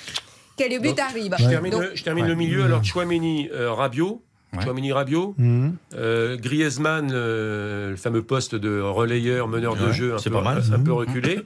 [0.58, 1.36] que le but arrive.
[1.38, 2.64] Je termine, Donc, le, je termine le milieu.
[2.64, 4.22] Alors, Chouameni, euh, Rabiot.
[4.62, 5.36] Chouameni, Rabiot.
[5.38, 5.76] Mhm.
[5.96, 10.38] Euh, Griezmann, euh, le fameux poste de relayeur, meneur de Ouais, jeu, un, c'est peu,
[10.38, 10.78] pas mal, un ça.
[10.80, 11.40] peu reculé.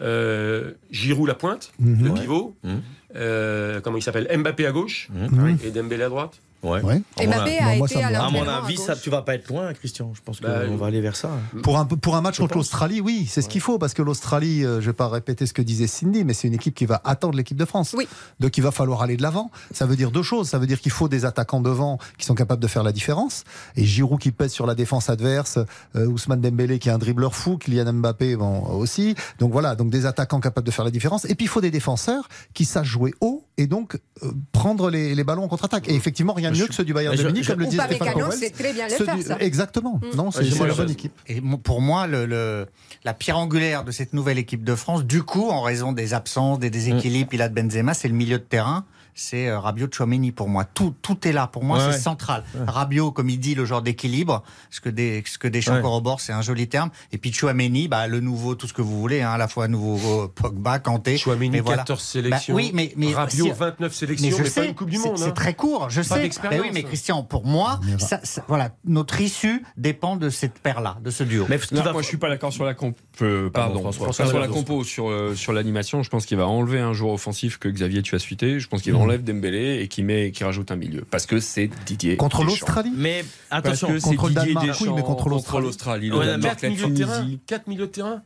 [0.00, 2.04] Euh, Giroud, la pointe, Mhm.
[2.04, 2.20] le Ouais.
[2.20, 2.56] pivot.
[2.64, 2.80] Mhm.
[3.16, 4.28] Euh, comment il s'appelle?
[4.38, 5.58] Mbappé à gauche Mhm.
[5.64, 6.40] et Dembélé à droite.
[6.66, 6.82] Ouais.
[6.82, 7.00] Ouais.
[7.18, 8.26] À mon Mbappé avis- a Bon, moi, été ça à.
[8.26, 10.12] À mon avis, à ça, tu vas pas être loin, Christian.
[10.14, 11.30] Je pense qu'on Bah, va aller vers ça.
[11.62, 14.02] Pour un, pour un match Je contre l'Australie, oui, c'est ce qu'il faut, parce que
[14.02, 16.86] l'Australie, euh, je vais pas répéter ce que disait Cindy, mais c'est une équipe qui
[16.86, 17.94] va attendre l'équipe de France.
[17.96, 18.08] Oui.
[18.40, 19.50] Donc il va falloir aller de l'avant.
[19.72, 20.48] Ça veut dire deux choses.
[20.48, 23.44] Ça veut dire qu'il faut des attaquants devant qui sont capables de faire la différence.
[23.76, 25.58] Et Giroud qui pèse sur la défense adverse,
[25.94, 29.14] euh, Ousmane Dembélé qui est un dribbleur fou, Kylian Mbappé bon, aussi.
[29.38, 31.24] Donc voilà, donc des attaquants capables de faire la différence.
[31.26, 35.14] Et puis il faut des défenseurs qui sachent jouer haut et donc euh, prendre les,
[35.14, 35.88] les ballons en contre-attaque.
[35.88, 37.76] Et effectivement, rien mieux que ceux du Bayern je- de Munich, je- comme le dit
[37.76, 38.32] Stéphane Powell.
[38.38, 39.36] c'est très bien le faire, du- ça.
[39.40, 40.00] Exactement.
[40.02, 40.16] Mm.
[40.16, 41.12] Non, c'est je- bonne équipe.
[41.26, 42.66] Et pour moi, le, le-
[43.04, 46.58] la pierre angulaire de cette nouvelle équipe de France, du coup, en raison des absences,
[46.58, 48.84] des déséquilibres, il a de Benzema, c'est le milieu de terrain.
[49.18, 50.64] C'est euh, Rabiot Chouameni pour moi.
[50.66, 51.46] Tout, tout est là.
[51.46, 51.98] Pour moi, Ouais, c'est ouais.
[51.98, 52.44] central.
[52.66, 54.42] Rabiot, comme il dit, le genre d'équilibre.
[54.70, 55.80] Ce que, des, ce que Deschamps Ouais.
[55.80, 56.90] corrobore, c'est un joli terme.
[57.12, 59.68] Et puis Chouameni, bah, le nouveau, tout ce que vous voulez, hein, à la fois
[59.68, 61.16] nouveau euh, Pogba, Kanté.
[61.16, 61.78] Chouameni, Mais voilà.
[61.78, 62.54] 14 sélections.
[62.54, 64.90] Bah oui, mais- mais Rabiot, si- 29 Mais sélections, je mais, sais, pas une Coupe
[64.90, 65.16] du c'est- Monde.
[65.18, 65.30] C'est hein.
[65.30, 66.30] très court, je Pas sais.
[66.50, 70.98] Mais oui, mais Christian, pour moi, ça- ça- voilà, notre issue dépend de cette paire-là,
[71.02, 71.46] de ce duo.
[71.48, 72.94] Mais Non, va- moi, je suis pas d'accord sur la comp.
[73.22, 74.26] euh, pardon, François.
[74.26, 76.02] Sur la compo, sur euh, sur l'animation.
[76.02, 78.60] Je pense qu'il va enlever un joueur offensif que Xavier tu as suité.
[78.60, 79.05] Je pense qu'il Mhm.
[79.06, 82.92] Enlève Dembélé et qui met, qui rajoute un milieu parce que c'est Didier Contre l'Australie
[82.94, 85.64] Mais Parce attention, que c'est contre Didier Danemark, Deschamps oui, mais contre l'Australie.
[85.66, 87.18] l'Australie, le Ouais, Danemark, 4 la milieux de terrain.
[87.20, 87.40] Tunisie.
[87.46, 88.22] 4 milieux de terrain.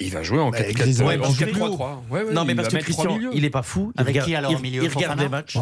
[0.00, 2.02] Il va jouer en Bah, 4 Griezmann, 4 Ouais, en parce que 4-3-3.
[2.10, 3.92] Ouais, ouais, non, mais parce que Christian, il est pas fou.
[3.96, 5.56] Il Avec regarde, qui, alors, il, au milieu il regarde Fofana les matchs.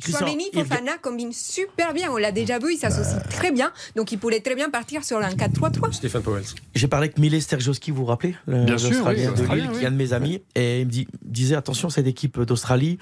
[0.00, 2.10] Chouameni- Fofana combine super bien.
[2.10, 3.72] On l'a déjà vu, il s'associe très bien.
[3.94, 5.92] Donc il pourrait très bien partir sur un 4-3-3.
[5.92, 6.42] Stéphane Powell.
[6.74, 9.12] J'ai parlé avec Mile Sterjowski, vous vous rappelez le- Bien sûr, de
[9.54, 10.42] Lille, qui est un de mes amis.
[10.54, 12.98] Et il me dit, disait attention, cette équipe d'Australie,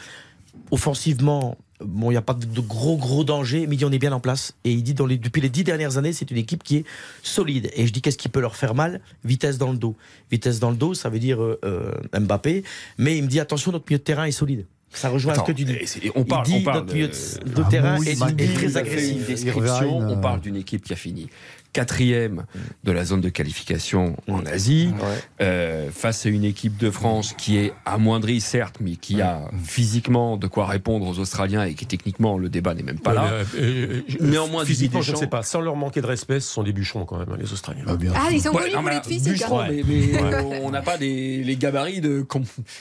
[0.71, 3.93] offensivement, bon, il n'y a pas de, de gros, gros danger, mais il dit on
[3.93, 4.55] est bien en place.
[4.64, 6.85] Et il dit, dans les, depuis les dix dernières années, c'est une équipe qui est
[7.22, 7.70] solide.
[7.75, 9.01] Et je dis, qu'est-ce qui peut leur faire mal?
[9.25, 9.97] Vitesse dans le dos.
[10.31, 12.64] Vitesse dans le dos, ça veut dire euh, euh, Mbappé.
[12.99, 14.66] Mais il me dit, attention, notre milieu de terrain est solide.
[14.93, 15.72] Ça rejoint ce que tu dis.
[15.72, 17.12] et c'est- on parle, il dit, on parle notre milieu de,
[17.51, 19.27] de, de terrain oui, est, Manu, est il très agressif.
[19.27, 21.29] Description, on parle d'une équipe qui a fini
[21.75, 22.45] quatrième
[22.85, 24.95] de la zone de qualification en Asie,
[25.43, 30.37] euh, face à une équipe de France qui est amoindrie certes, mais qui a physiquement
[30.39, 33.25] de quoi répondre aux Australiens et qui techniquement le débat n'est même pas Ouais, là.
[33.55, 35.43] mais, euh, euh, je- Néanmoins, physiquement, je ne sais pas.
[35.43, 37.85] Sans leur manquer de respect, ce sont des bûcherons quand même, hein, les Australiens.
[37.87, 39.33] Ah, bien Ah, ils sont connus pour mais être physiques.
[39.35, 39.66] bûcheron, hein.
[39.70, 42.25] mais, mais, euh, on n'a pas des, les gabarits de.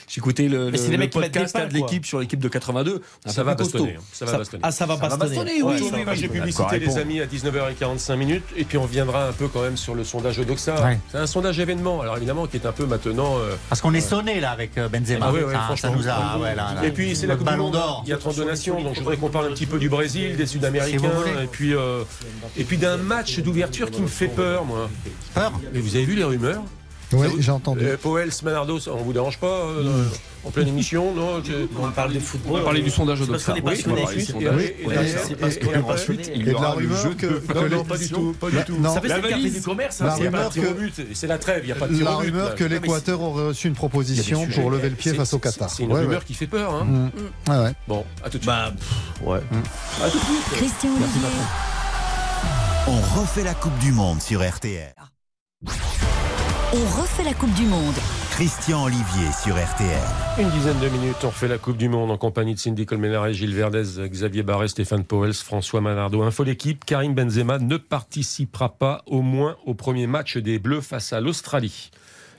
[0.08, 3.02] J'écoutais le, le- le podcast de l'équipe sur l'équipe de 82.
[3.26, 3.96] On a Ça va bastonner.
[3.98, 4.02] hein.
[4.12, 4.62] Ça va bastonner.
[4.64, 5.62] ah, ça va bastonner.
[5.62, 5.74] oui,
[6.06, 8.44] Bah, j'ai publicité, les amis, à 19h45 minutes.
[8.56, 10.82] Et puis on reviendra un peu quand même sur le sondage Odoxa.
[10.84, 10.98] Ouais.
[11.10, 12.00] C'est un sondage événement.
[12.00, 13.36] Alors évidemment, qui est un peu maintenant.
[13.38, 15.26] euh, Parce qu'on est sonné là avec euh, Benzema.
[15.28, 16.38] Ah oui, oui, ça, nous a.
[16.38, 16.84] ouais, là, là.
[16.86, 17.72] Et puis c'est la Coupe du Ballon Monde.
[17.74, 18.02] d'Or.
[18.06, 20.36] Il y a 32 nations, donc je voudrais qu'on parle un petit peu du Brésil,
[20.36, 21.10] des Sud-Américains,
[21.42, 22.02] et puis euh,
[22.56, 24.88] et puis d'un match d'ouverture qui me fait peur, moi.
[25.34, 26.62] Peur Mais vous avez vu les rumeurs?
[27.12, 27.84] Oui, j'ai entendu.
[27.84, 30.04] euh, Powell, Manardo, ça, on vous dérange pas euh,
[30.44, 32.52] en pleine émission Non je- On parle de football.
[32.52, 34.02] On va parler du sondage C'est parce qu'on est Oui, passionné.
[34.86, 34.90] on
[35.26, 36.22] c'est parce qu'on est passionné.
[36.34, 38.34] Il Et y de aura la le rumeur jeu que- de- Non, pas du tout,
[38.40, 38.76] pas du tout.
[38.78, 38.94] Non.
[38.94, 39.54] Ça fait La valise.
[39.54, 40.00] du commerce.
[40.00, 42.16] La hein, c'est rumeur pas- but, c'est la trêve, il n'y a pas de La
[42.16, 45.38] rumeur que l'Équateur aurait reçu une proposition y pour lever le pied C'est- face au
[45.38, 45.70] Qatar.
[45.70, 46.72] C'est une rumeur qui fait peur.
[46.74, 46.84] Hein.
[46.84, 47.50] Mm.
[47.50, 47.72] Ouais, ouais.
[47.86, 48.46] Bon, à tout de suite.
[48.46, 48.72] Bah,
[49.22, 49.40] ouais.
[50.02, 50.44] À tout de suite.
[50.56, 51.28] Christian Olivier.
[52.86, 54.94] On refait la Coupe du Monde sur RTL.
[56.76, 57.94] On refait la Coupe du Monde.
[58.32, 60.02] Christian Olivier sur RTL.
[60.40, 63.32] Une dizaine de minutes, on refait la Coupe du Monde en compagnie de Cindy Colmenares,
[63.32, 66.24] Gilles Verdez, Xavier Barret, Stéphane Powels, François Manardo.
[66.24, 71.12] Info l'équipe, Karim Benzema ne participera pas au moins au premier match des Bleus face
[71.12, 71.92] à l'Australie.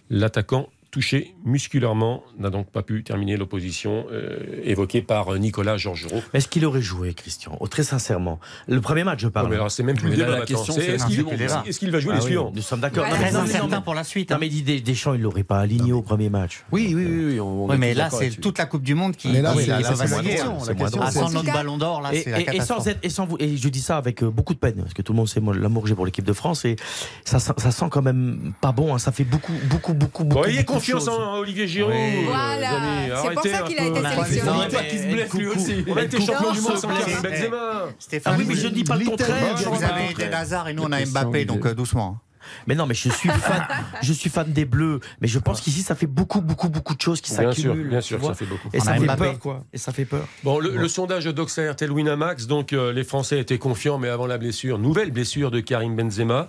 [0.09, 6.21] L'attaquant touché musculairement, n'a donc pas pu terminer l'opposition euh, évoquée par euh, Nicolas Georgerot.
[6.33, 7.57] Est-ce qu'il aurait joué, Christian?
[7.59, 8.39] Oh, Très sincèrement.
[8.69, 9.47] Le premier match, je parle.
[9.47, 11.05] Non, mais alors, c'est même plus Mais le là, débat la question, est-ce qu'il est-ce
[11.07, 12.53] qu'il est qu'il va jouer Ah les oui, suivants?
[12.55, 13.03] Nous sommes d'accord.
[13.03, 14.29] Ouais, Non, mais Très non, mais non, incertain mais- pour la suite.
[14.29, 14.39] Non, hein.
[14.39, 16.63] mais Des- Deschamps, il l'aurait pas aligné au premier match.
[16.71, 17.25] Oui, oui, oui.
[17.33, 19.41] oui, on- on Oui, est mais là, c'est toute la Coupe du Monde qui, Mais
[19.41, 20.29] là, qui c'est- va c'est la vaciller.
[20.29, 21.07] question, c'est la moins question, drôle.
[21.07, 22.79] À c'est- 100 En tout notre ballon d'or, là, Et, c'est la et- sans
[23.09, 25.17] sans vous, et je dis ça avec euh, beaucoup de peine, parce que tout le
[25.17, 26.77] monde sait moi, l'amour que j'ai pour l'équipe de France, et
[27.25, 28.93] ça, sent- ça sent quand même pas bon.
[28.93, 28.99] hein.
[28.99, 30.45] ça fait beaucoup, beaucoup, beaucoup, beaucoup.
[30.93, 31.09] Confiance choses.
[31.09, 31.93] en Olivier Giroud.
[31.93, 31.99] Oui.
[31.99, 33.11] euh, Voilà, amis.
[33.21, 34.41] c'est pour ça qu'il a été sélectionné.
[34.41, 35.85] Faudrait pas qu'il se blesse lui aussi.
[35.87, 36.87] On a été champion du monde sans.
[36.87, 37.85] Karim Benzema.
[37.99, 39.55] Stéphane, Ah oui, mais je ne dis pas le contraire.
[39.55, 40.11] vous avez.
[40.11, 42.19] Eden Hazard et nous on a Mbappé, donc euh, doucement.
[42.67, 43.65] Mais non, mais je suis fan,
[44.03, 44.99] je suis fan des Bleus.
[45.19, 47.89] Mais je pense qu'ici, ça fait beaucoup, beaucoup, beaucoup de choses qui Bien sûr, s'accumulent.
[47.89, 48.69] bien sûr, ça fait beaucoup.
[48.71, 49.19] Et On ça a fait Mbappé.
[49.23, 49.63] peur, quoi.
[49.73, 50.27] Et ça fait peur.
[50.43, 54.27] Bon, le, le sondage d'Oxa RTL Winamax, donc euh, les Français étaient confiants, mais avant
[54.27, 56.45] la blessure, nouvelle blessure de Karim Benzema.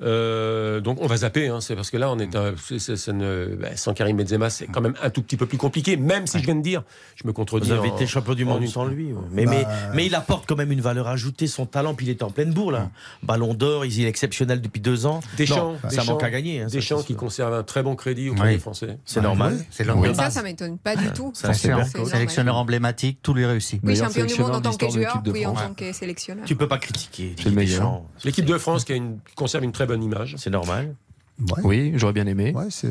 [0.00, 2.96] Euh, donc on va zapper, hein, c'est parce que là on est, un- c'est- c'est-
[2.96, 5.96] ça ne- bah, sans Karim Benzema, c'est quand même un tout petit peu plus compliqué.
[5.96, 6.82] Même si je viens de dire,
[7.16, 7.68] je me contredis.
[7.68, 9.12] Vous avez en- été champion du monde sans lui.
[9.12, 9.18] ouais.
[9.32, 12.10] Mais, Bah, mais, mais il apporte quand même une valeur ajoutée, son talent, puis il
[12.10, 12.90] est en pleine bourre là.
[13.22, 15.20] Ballon d'or, il est exceptionnel depuis deux ans.
[15.36, 16.60] Deschamps, Non, ça Deschamps- manque à gagner.
[16.62, 18.52] hein, ça, Deschamps c'est qui conserve un très bon crédit auprès Oui.
[18.54, 18.98] des Français.
[19.04, 19.58] C'est normal.
[19.70, 21.32] C'est l'homme de Ça, ça m'étonne pas du tout.
[21.34, 21.76] Ça, C'est c'est sûr.
[21.76, 21.84] bien.
[21.84, 22.12] C'est normal.
[22.14, 23.80] Sélectionneur emblématique, tout lui réussit.
[23.82, 25.68] Oui, champion du monde en tant que joueur, oui, en France.
[25.68, 26.44] tant que sélectionneur.
[26.44, 27.34] Tu peux pas critiquer.
[27.36, 28.02] C'est le meilleur.
[28.24, 29.00] L'équipe de France qui
[29.34, 30.34] conserve une très bonne image.
[30.38, 30.94] C'est normal.
[31.40, 31.62] Ouais.
[31.64, 32.64] Oui, j'aurais bien aimé, Ouais,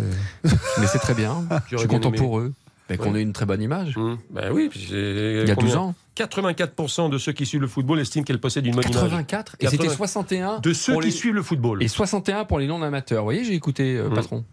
[0.79, 1.45] mais c'est très bien.
[1.49, 2.17] Je J'aurais suis content aimé.
[2.17, 2.53] pour eux.
[2.89, 3.95] Mais qu'on ait une très bonne image.
[4.29, 5.95] Ben oui, Il y a combien 12 ans.
[6.15, 9.01] 84% de ceux qui suivent le football estiment qu'elle possède une bonne image.
[9.03, 9.95] 84 Et c'était 80.
[9.97, 11.83] 61 De ceux qui les- suivent le football.
[11.83, 13.19] Et 61 pour les non-amateurs.
[13.23, 14.13] Vous voyez, j'ai écouté, euh, Mm.
[14.13, 14.45] patron.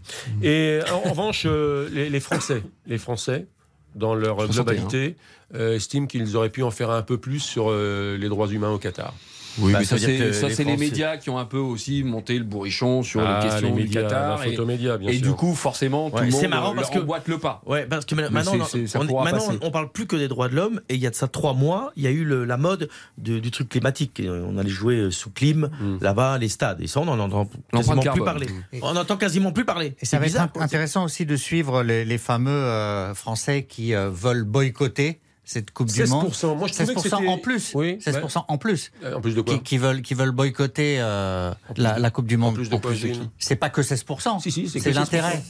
[0.43, 3.47] Et en, en revanche, euh, les, les Français, les Français,
[3.95, 4.53] dans leur 61.
[4.65, 5.17] globalité,
[5.55, 8.71] euh, estiment qu'ils auraient pu en faire un peu plus sur euh, les droits humains
[8.73, 9.15] au Qatar.
[9.59, 11.17] Oui, Bah, mais ça ça, veut dire c'est que ça, les c'est les Français- médias
[11.17, 14.09] qui ont un peu aussi monté le bourrichon sur Ah, les questions les médias, du
[14.09, 14.39] Qatar.
[14.39, 15.23] la et média, bien et sûr.
[15.29, 17.63] du coup, forcément, tout Ouais, le monde c'est marrant euh, parce que- emboîte le pas.
[17.67, 20.81] Ouais, parce que maintenant, on- on, maintenant, parle plus que des droits de l'homme.
[20.89, 22.89] Et il y a de ça trois mois, il y a eu le- la mode
[23.19, 24.21] de- du truc climatique.
[24.21, 25.99] Et On allait jouer euh, sous clim Mm.
[26.01, 26.81] là-bas, les stades.
[26.81, 28.25] Et ça, on n'en entend quasiment plus carbone.
[28.25, 28.47] parler.
[28.83, 29.95] On n'entend quasiment plus parler.
[30.01, 33.65] Et ça C'est va être bizarre, intéressant aussi de suivre les, les fameux euh, Français
[33.69, 36.29] qui euh, veulent boycotter cette Coupe du Monde.
[36.31, 36.57] 16%.
[36.57, 37.73] Moi, je trouvais que 16% c'était- en plus.
[37.75, 38.93] Oui, 16% en plus.
[39.15, 42.37] En plus de quoi Qui, qui veulent, qui veulent boycotter euh, En la, Coupe du
[42.37, 42.55] En Monde.
[42.55, 44.41] plus de quoi, plus de Gilles C'est pas que 16%.
[44.41, 44.95] Si, si, c'est que c'est 16%.
[44.95, 45.43] l'intérêt.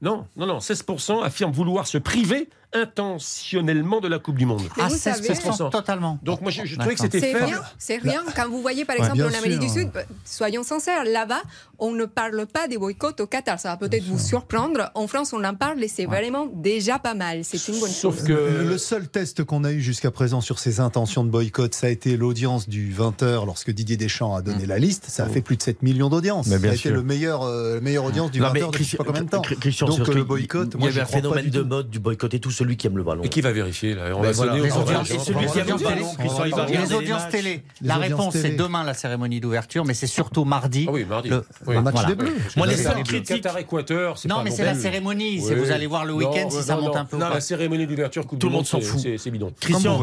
[0.00, 0.58] Non, non, non.
[0.58, 4.62] 16% affirment vouloir se priver intentionnellement de la Coupe du Monde.
[4.78, 6.18] Ah, vous 16% savez- totalement.
[6.22, 8.22] Donc moi, je, je trouvais que c'était rien, c'est rien.
[8.34, 9.68] Quand vous voyez par Ouais, exemple en Amérique du.
[9.68, 11.42] Sud, euh, soyons sincères, là-bas,
[11.78, 13.58] on ne parle pas des boycotts au Qatar.
[13.58, 14.90] Ça va peut-être vous surprendre.
[14.94, 17.44] En France, on en parle et c'est vraiment déjà pas mal.
[17.44, 18.26] C'est une bonne Sauf chose.
[18.28, 21.86] que Le, seul test qu'on a eu jusqu'à présent sur ces intentions de boycott, ça
[21.88, 25.06] a été l'audience du 20h lorsque Didier Deschamps a donné la liste.
[25.08, 26.46] Ça a fait plus de 7 millions d'audiences.
[26.46, 26.92] Mais Ça a été sûr.
[26.94, 29.42] le meilleur, euh, la meilleure audience du Non, 20h mais depuis pas combien de temps.
[29.42, 32.50] Christian- Donc le boycott, il y avait un phénomène de mode du boycott et tout
[32.62, 33.22] celui qui aime le ballon.
[33.22, 34.02] Et qui va vérifier là?
[34.14, 34.52] On va voilà.
[34.52, 37.62] sonner Les audiences- celui qui aime le ballon, Les télé.
[37.82, 40.86] La réponse, c'est demain la cérémonie d'ouverture, mais c'est surtout mardi.
[40.88, 41.28] Ah oui, mardi.
[41.28, 41.74] Le- Oui.
[41.76, 42.08] Le match Voilà.
[42.08, 42.34] des Bleus.
[42.56, 45.40] Moi, les Le seuls critiques- Qatar-Équateur, c'est Non, mais c'est la cérémonie.
[45.40, 47.16] C'est vous allez voir le week-end si ça monte un peu.
[47.16, 49.00] Non, la cérémonie d'ouverture Coupe Tout le monde s'en fout.
[49.00, 49.52] c'est- bidon.
[49.60, 49.98] Christian,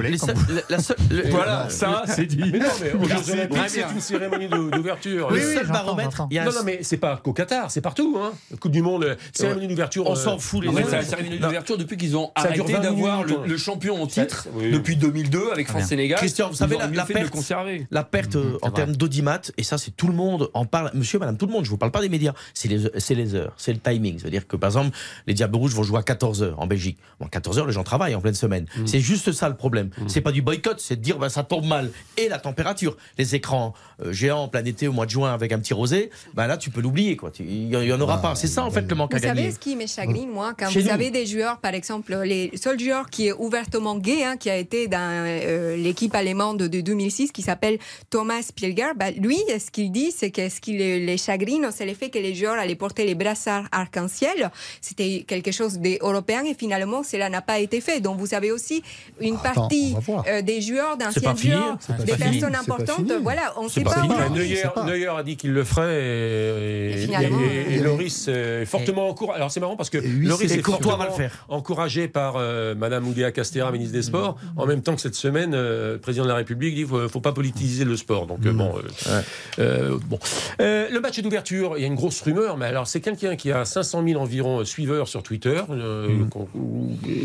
[1.30, 2.40] Voilà, ça, c'est dit.
[2.52, 5.30] Mais non, mais c'est une cérémonie d'ou- d'ouverture.
[5.30, 6.28] le Oui, oui, seul baromètre, j'entends.
[6.32, 8.18] il y a un- Non, non, mais c'est pas qu'au Qatar, c'est partout.
[8.22, 8.32] Hein.
[8.60, 10.08] Coupe du Monde, cérémonie d'ouverture.
[10.08, 10.72] On s'en fout, les
[11.04, 14.72] cérémonie d'ouverture depuis qu'ils ont Ça arrêté 20 d'avoir le, le champion en titre oui.
[14.72, 15.68] depuis 2002 avec.
[15.68, 16.18] France-Sénégal.
[16.20, 17.88] Christian, vous savez, la- mieux la le perte- conserver.
[17.92, 20.92] La perte euh, en termes d'audimat, et ça, c'est tout le monde en parle.
[20.94, 22.34] Monsieur, madame, tout le monde, je vous parle pas des médias.
[22.54, 24.20] C'est les, c'est les heures, c'est le timing.
[24.20, 24.96] C'est-à-dire que, par exemple,
[25.28, 26.98] les Diables Rouges vont jouer à 14h en Belgique.
[27.20, 28.66] Bon, 14h, les gens travaillent en pleine semaine.
[28.86, 29.90] C'est juste ça le problème.
[30.08, 31.92] C'est pas du boycott, c'est de dire, bah, ça tombe mal.
[32.18, 32.98] Et la température.
[33.18, 33.74] Les écrans
[34.04, 36.58] euh, géants en plein été au mois de juin avec un petit rosé, bah là,
[36.58, 37.32] tu peux l'oublier, quoi.
[37.40, 38.36] Il y, en- aura pas.
[38.36, 39.42] C'est ça, en fait, le manque Vous à gagner.
[39.44, 42.80] savez ce qui me chagrine, moi, quand vous avez des joueurs, par exemple, les seuls
[42.80, 47.32] joueurs qui est ouvertement gay, hein, qui a été dans euh, l'équipe allemande de 2006,
[47.32, 47.78] qui s'appelle
[48.10, 51.86] Thomas Pilger, bah, lui, ce qu'il dit, c'est que ce qui les, les chagrine, c'est
[51.86, 54.52] le fait que les joueurs allaient porter les brassards arc-en-ciel.
[54.82, 58.00] C'était quelque chose d'européen et finalement, cela n'a pas été fait.
[58.02, 58.82] Donc, vous avez aussi
[59.20, 59.96] une Attends, partie
[60.28, 62.18] euh, des joueurs, C'est d'anciens pas fini, joueurs, c'est pas des fini.
[62.40, 63.12] personnes C'est pas importantes.
[63.24, 64.30] Voilà, on ne sait pas pas.
[64.30, 68.66] Neuer, a dit qu'il le ferait et, Et et- finalement, et- et euh, Loris est
[68.66, 69.38] fortement encouragé.
[69.38, 71.46] Alors c'est marrant parce que Loris c'est est Courtois fortement va le faire.
[71.50, 75.54] encouragé par euh, Madame Oudéa Castera, ministre des Sports, en même temps que cette semaine,
[75.54, 78.28] euh, le président de la République dit qu'il ne faut pas politiser le sport.
[78.28, 78.74] Donc, euh, bon.
[79.08, 79.22] euh,
[79.60, 80.20] euh, bon.
[80.62, 83.52] Euh, le match d'ouverture, il y a une grosse rumeur, mais alors c'est quelqu'un qui
[83.52, 86.48] a 500 000 environ suiveurs sur Twitter, euh, qu'on-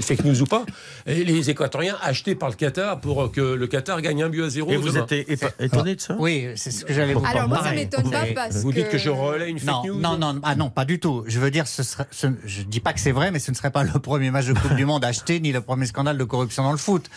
[0.00, 0.64] fake news ou pas,
[1.06, 4.48] et les Équatoriens achetés par le Qatar pour que le Qatar gagne un but à
[4.48, 4.70] zéro.
[4.70, 5.06] Et vous demain.
[5.10, 6.16] êtes étonné de ça?
[6.18, 8.76] Oui, c'est ce que j'allais vous Alors moi, ça m'étonne pas parce Vous que...
[8.76, 11.24] dites que je relais une fake non, news non, non, ah non, pas du tout.
[11.26, 13.56] Je veux dire, ce serait, ce- je dis pas que c'est vrai, mais ce ne
[13.56, 16.62] serait pas le premier match de Coupe du Acheté, ni le premier scandale de corruption
[16.62, 17.10] dans le foot.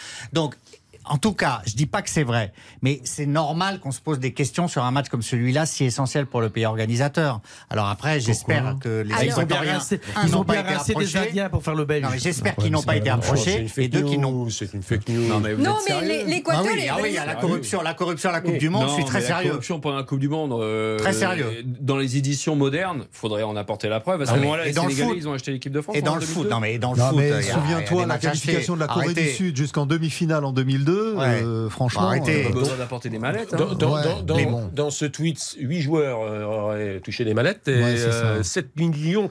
[1.10, 4.20] En tout cas, je dis pas que c'est vrai, mais c'est normal qu'on se pose
[4.20, 7.42] des questions sur un match comme celui-là, si essentiel pour le pays organisateur.
[7.70, 9.80] Alors après, j'espère que les Alors- Ils ont bien Équatoriens,
[10.26, 11.30] ils n'ont ont pas bien été rincé des approchés.
[11.30, 12.06] Indiens pour faire le belge.
[12.18, 15.28] J'espère qu'ils n'ont pas été approchés et deux qui n'ont C'est une fake news.
[15.28, 16.64] Non, mais vous Non, êtes mais sérieux les- ah l'Équateur...
[16.64, 18.70] oui, les- ah oui, il y a la corruption, la corruption à la Coupe du
[18.70, 19.50] Monde, je suis très mais La sérieux.
[19.50, 20.54] corruption pendant la Coupe du Monde.
[20.62, 21.64] euh, Très sérieux.
[21.66, 24.22] Dans les éditions modernes, faudrait en apporter la preuve.
[24.22, 25.18] À ce Ah moment-là, Et les dans le Sénégalais, foot.
[25.22, 25.96] ils ont acheté l'équipe de France.
[25.96, 26.50] Et dans le foot, 2002.
[26.50, 28.88] non mais dans le foot, il il souviens-toi la qualification de la.
[28.88, 29.28] Corée du.
[29.30, 30.97] Sud jusqu'en demi-finale en 2002.
[31.16, 31.42] Ouais.
[31.44, 32.44] euh, franchement, Arrêtez.
[32.44, 33.54] Pas euh, besoin d'apporter des mallettes.
[33.54, 33.58] hein.
[33.58, 34.70] Dans, dans- Ouais, dans- bon.
[34.74, 38.68] dans ce tweet, 8 joueurs euh, auraient touché des mallettes et euh, 7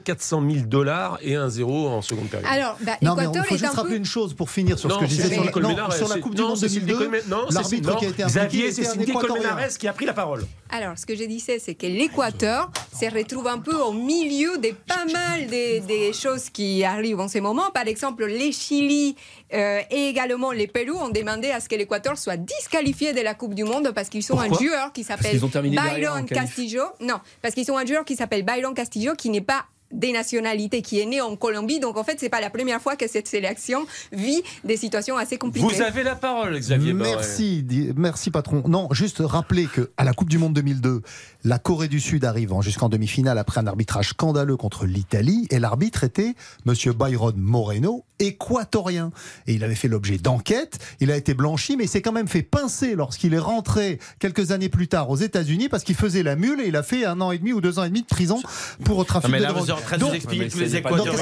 [0.03, 2.47] 400 000 dollars et 1 zéro en seconde période.
[2.51, 3.97] Alors, bah, Non, mais il l'Équateur faut juste rappeler peu...
[3.97, 6.07] une chose pour finir sur ce Non, que je disais Cécile sur la, non, sur
[6.07, 6.97] la Coupe du non, Monde Cécile 2002.
[7.05, 9.11] Colmenares, non, L'arbitre Cécile- qui a été Xavier, était c'est Cindy.
[9.13, 10.43] Colmenares qui a pris la parole.
[10.69, 14.69] Alors, ce que je disais, c'est que l'Équateur se retrouve un peu au milieu de
[14.87, 17.69] pas mal des, des choses qui arrivent en ce moment.
[17.73, 19.15] Par exemple, les Chili
[19.53, 23.33] euh, et également les Pérou ont demandé à ce que l'Équateur soit disqualifié de la
[23.33, 26.25] Coupe du Monde parce qu'ils sont un joueur qui s'appelle Byron.
[26.25, 26.83] Castillo.
[26.99, 30.81] Non, parce qu'ils ont un joueur qui s'appelle Byron Castillo qui n'est pas des nationalités,
[30.81, 31.79] qui est né en Colombie.
[31.79, 35.37] Donc, en fait, c'est pas la première fois que cette sélection vit des situations assez
[35.37, 35.75] compliquées.
[35.75, 36.93] Vous avez la parole, Xavier.
[36.93, 38.63] Merci, merci patron.
[38.67, 41.01] Non, juste rappeler que à la Coupe du Monde 2002,
[41.47, 45.59] la Corée du Sud arrive en- jusqu'en demi-finale après un arbitrage scandaleux contre l'Italie et
[45.59, 46.35] l'arbitre était
[46.65, 49.11] Monsieur Byron Moreno, équatorien.
[49.47, 50.77] Et il avait fait l'objet d'enquêtes.
[50.99, 54.51] Il a été blanchi, mais il s'est quand même fait pincer lorsqu'il est rentré quelques
[54.51, 57.21] années plus tard aux États-Unis parce qu'il faisait la mule et il a fait un
[57.21, 58.41] an et demi ou deux ans et demi de prison
[58.83, 59.63] pour trafic Non, mais de là, drogue.
[59.63, 61.13] vous êtes en train de Donc, nous expliquer tous les Équatoriens.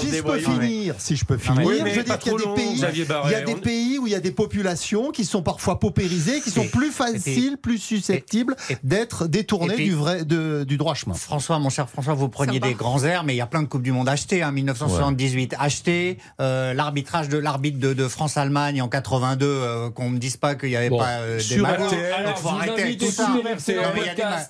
[0.00, 2.38] si des je peux finir, si je peux finir, je veux dire qu'il y a
[2.38, 3.30] des long, pays, Xavier Barret.
[3.30, 5.80] il y a des On- pays où il y a des populations qui sont parfois
[5.80, 9.39] paupérisées, qui sont Et- plus faciles, plus susceptibles d'être détournées
[9.72, 11.14] et puis- du vrai, de- du droit chemin.
[11.14, 13.66] François, mon cher François, vous preniez des grands airs, mais il y a plein de
[13.68, 14.42] Coupes du Monde achetées.
[14.42, 20.18] Hein, 1978 acheté, euh, l'arbitrage de l'arbitre de, de France-Allemagne en 82, euh, qu'on me
[20.18, 23.28] dise pas qu'il n'y avait Bon, pas euh, des Donc, Alors, faut arrêter tout ça.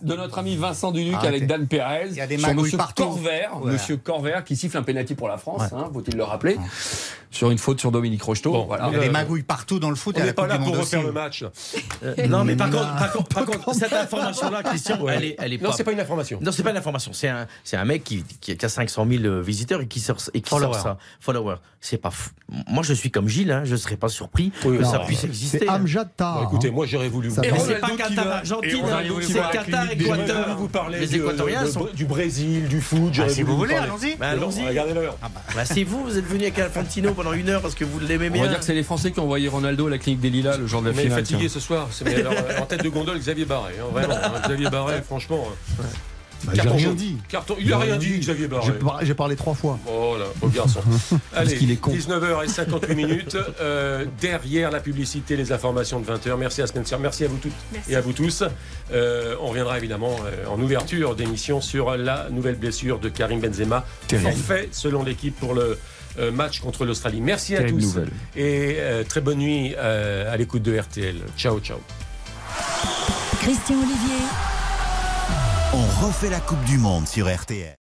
[0.03, 1.28] de notre ami Vincent Duluc Arrêtez.
[1.28, 2.09] avec Dan Perez.
[2.11, 3.05] Il y a des sur magouilles Monsieur partout.
[3.05, 3.72] Corvert, Voilà.
[3.72, 5.78] Monsieur Corvert qui siffle un pénalty pour la France, Ouais.
[5.78, 6.59] hein, faut-il le rappeler,
[7.30, 8.53] sur une faute sur Dominique Rocheteau.
[8.53, 8.88] Bon, voilà.
[8.88, 10.76] Il y a des Euh, magouilles partout dans le foot On n'est pas là pour
[10.76, 11.07] refaire aussi.
[11.07, 11.45] le match.
[12.03, 15.14] Euh, Non, mais par contre, par contre, par contre, cette information-là, Christian, Ouais.
[15.16, 15.76] elle est, elle est Non, pas.
[15.76, 16.38] c'est pas une information.
[16.42, 17.12] Non, c'est pas une information.
[17.12, 18.24] C'est un, c'est un mec qui,
[18.62, 20.74] a 500 000 visiteurs et qui sort, et qui Followers.
[20.74, 20.98] sort ça.
[21.20, 21.56] Followers.
[21.82, 22.28] C'est pas fou.
[22.68, 25.20] Moi, je suis comme Gilles, hein, je serais pas surpris Oui, que non, ça puisse
[25.20, 25.68] C'est exister.
[25.68, 26.42] Amjad Bon, Tar.
[26.42, 26.72] écoutez, hein.
[26.74, 30.56] moi j'aurais voulu vous Et Mais c'est pas Qatar, Argentine, hein, c'est Qatar, Équateur.
[30.58, 33.10] vous parler Les Équatoriens de- sont- du Brésil, du foot.
[33.14, 34.14] j'aurais Ah, si vous voulez, allons-y.
[34.16, 34.66] Bah, allons-y.
[34.68, 35.16] Regardez l'heure.
[35.54, 38.28] Bah, c'est vous, vous êtes venu avec Alfantino pendant une heure parce que vous l'aimez
[38.28, 38.42] On bien.
[38.42, 40.58] va dire que c'est les Français qui ont envoyé Ronaldo à la clinique des Lilas
[40.58, 41.18] le jour de la finale.
[41.20, 41.88] fatigué ce soir.
[41.92, 43.74] C'est- euh, en tête de gondole, Xavier Barret.
[43.80, 44.14] hein, vraiment.
[44.62, 45.46] Xavier Barret, franchement.
[45.80, 45.84] euh,
[46.44, 47.18] Bah, J'ai rien dit.
[47.28, 48.72] Carton, il a rien dit, Xavier J'ai Barret.
[48.78, 49.78] par- J'ai parlé trois fois.
[49.86, 50.80] Oh là, au garçon.
[51.34, 51.92] Allez, qu'il est con.
[51.92, 53.36] 19h58 minutes.
[53.61, 56.34] euh, derrière la publicité, les informations de 20h.
[56.38, 57.92] Merci à Spencer, merci à vous toutes Merci.
[57.92, 58.42] et à vous tous.
[58.90, 63.84] Euh, on reviendra évidemment euh, en ouverture d'émission sur la nouvelle blessure de Karim Benzema.
[64.08, 64.30] Terrible.
[64.32, 65.78] Forfait selon l'équipe pour le
[66.18, 67.20] euh, match contre l'Australie.
[67.20, 68.08] Merci à tous nouvelle.
[68.34, 71.16] et euh, très bonne nuit euh, à l'écoute de RTL.
[71.36, 71.76] Ciao, ciao.
[73.41, 74.20] Christian Olivier.
[75.72, 77.80] On refait la Coupe du Monde sur RTL.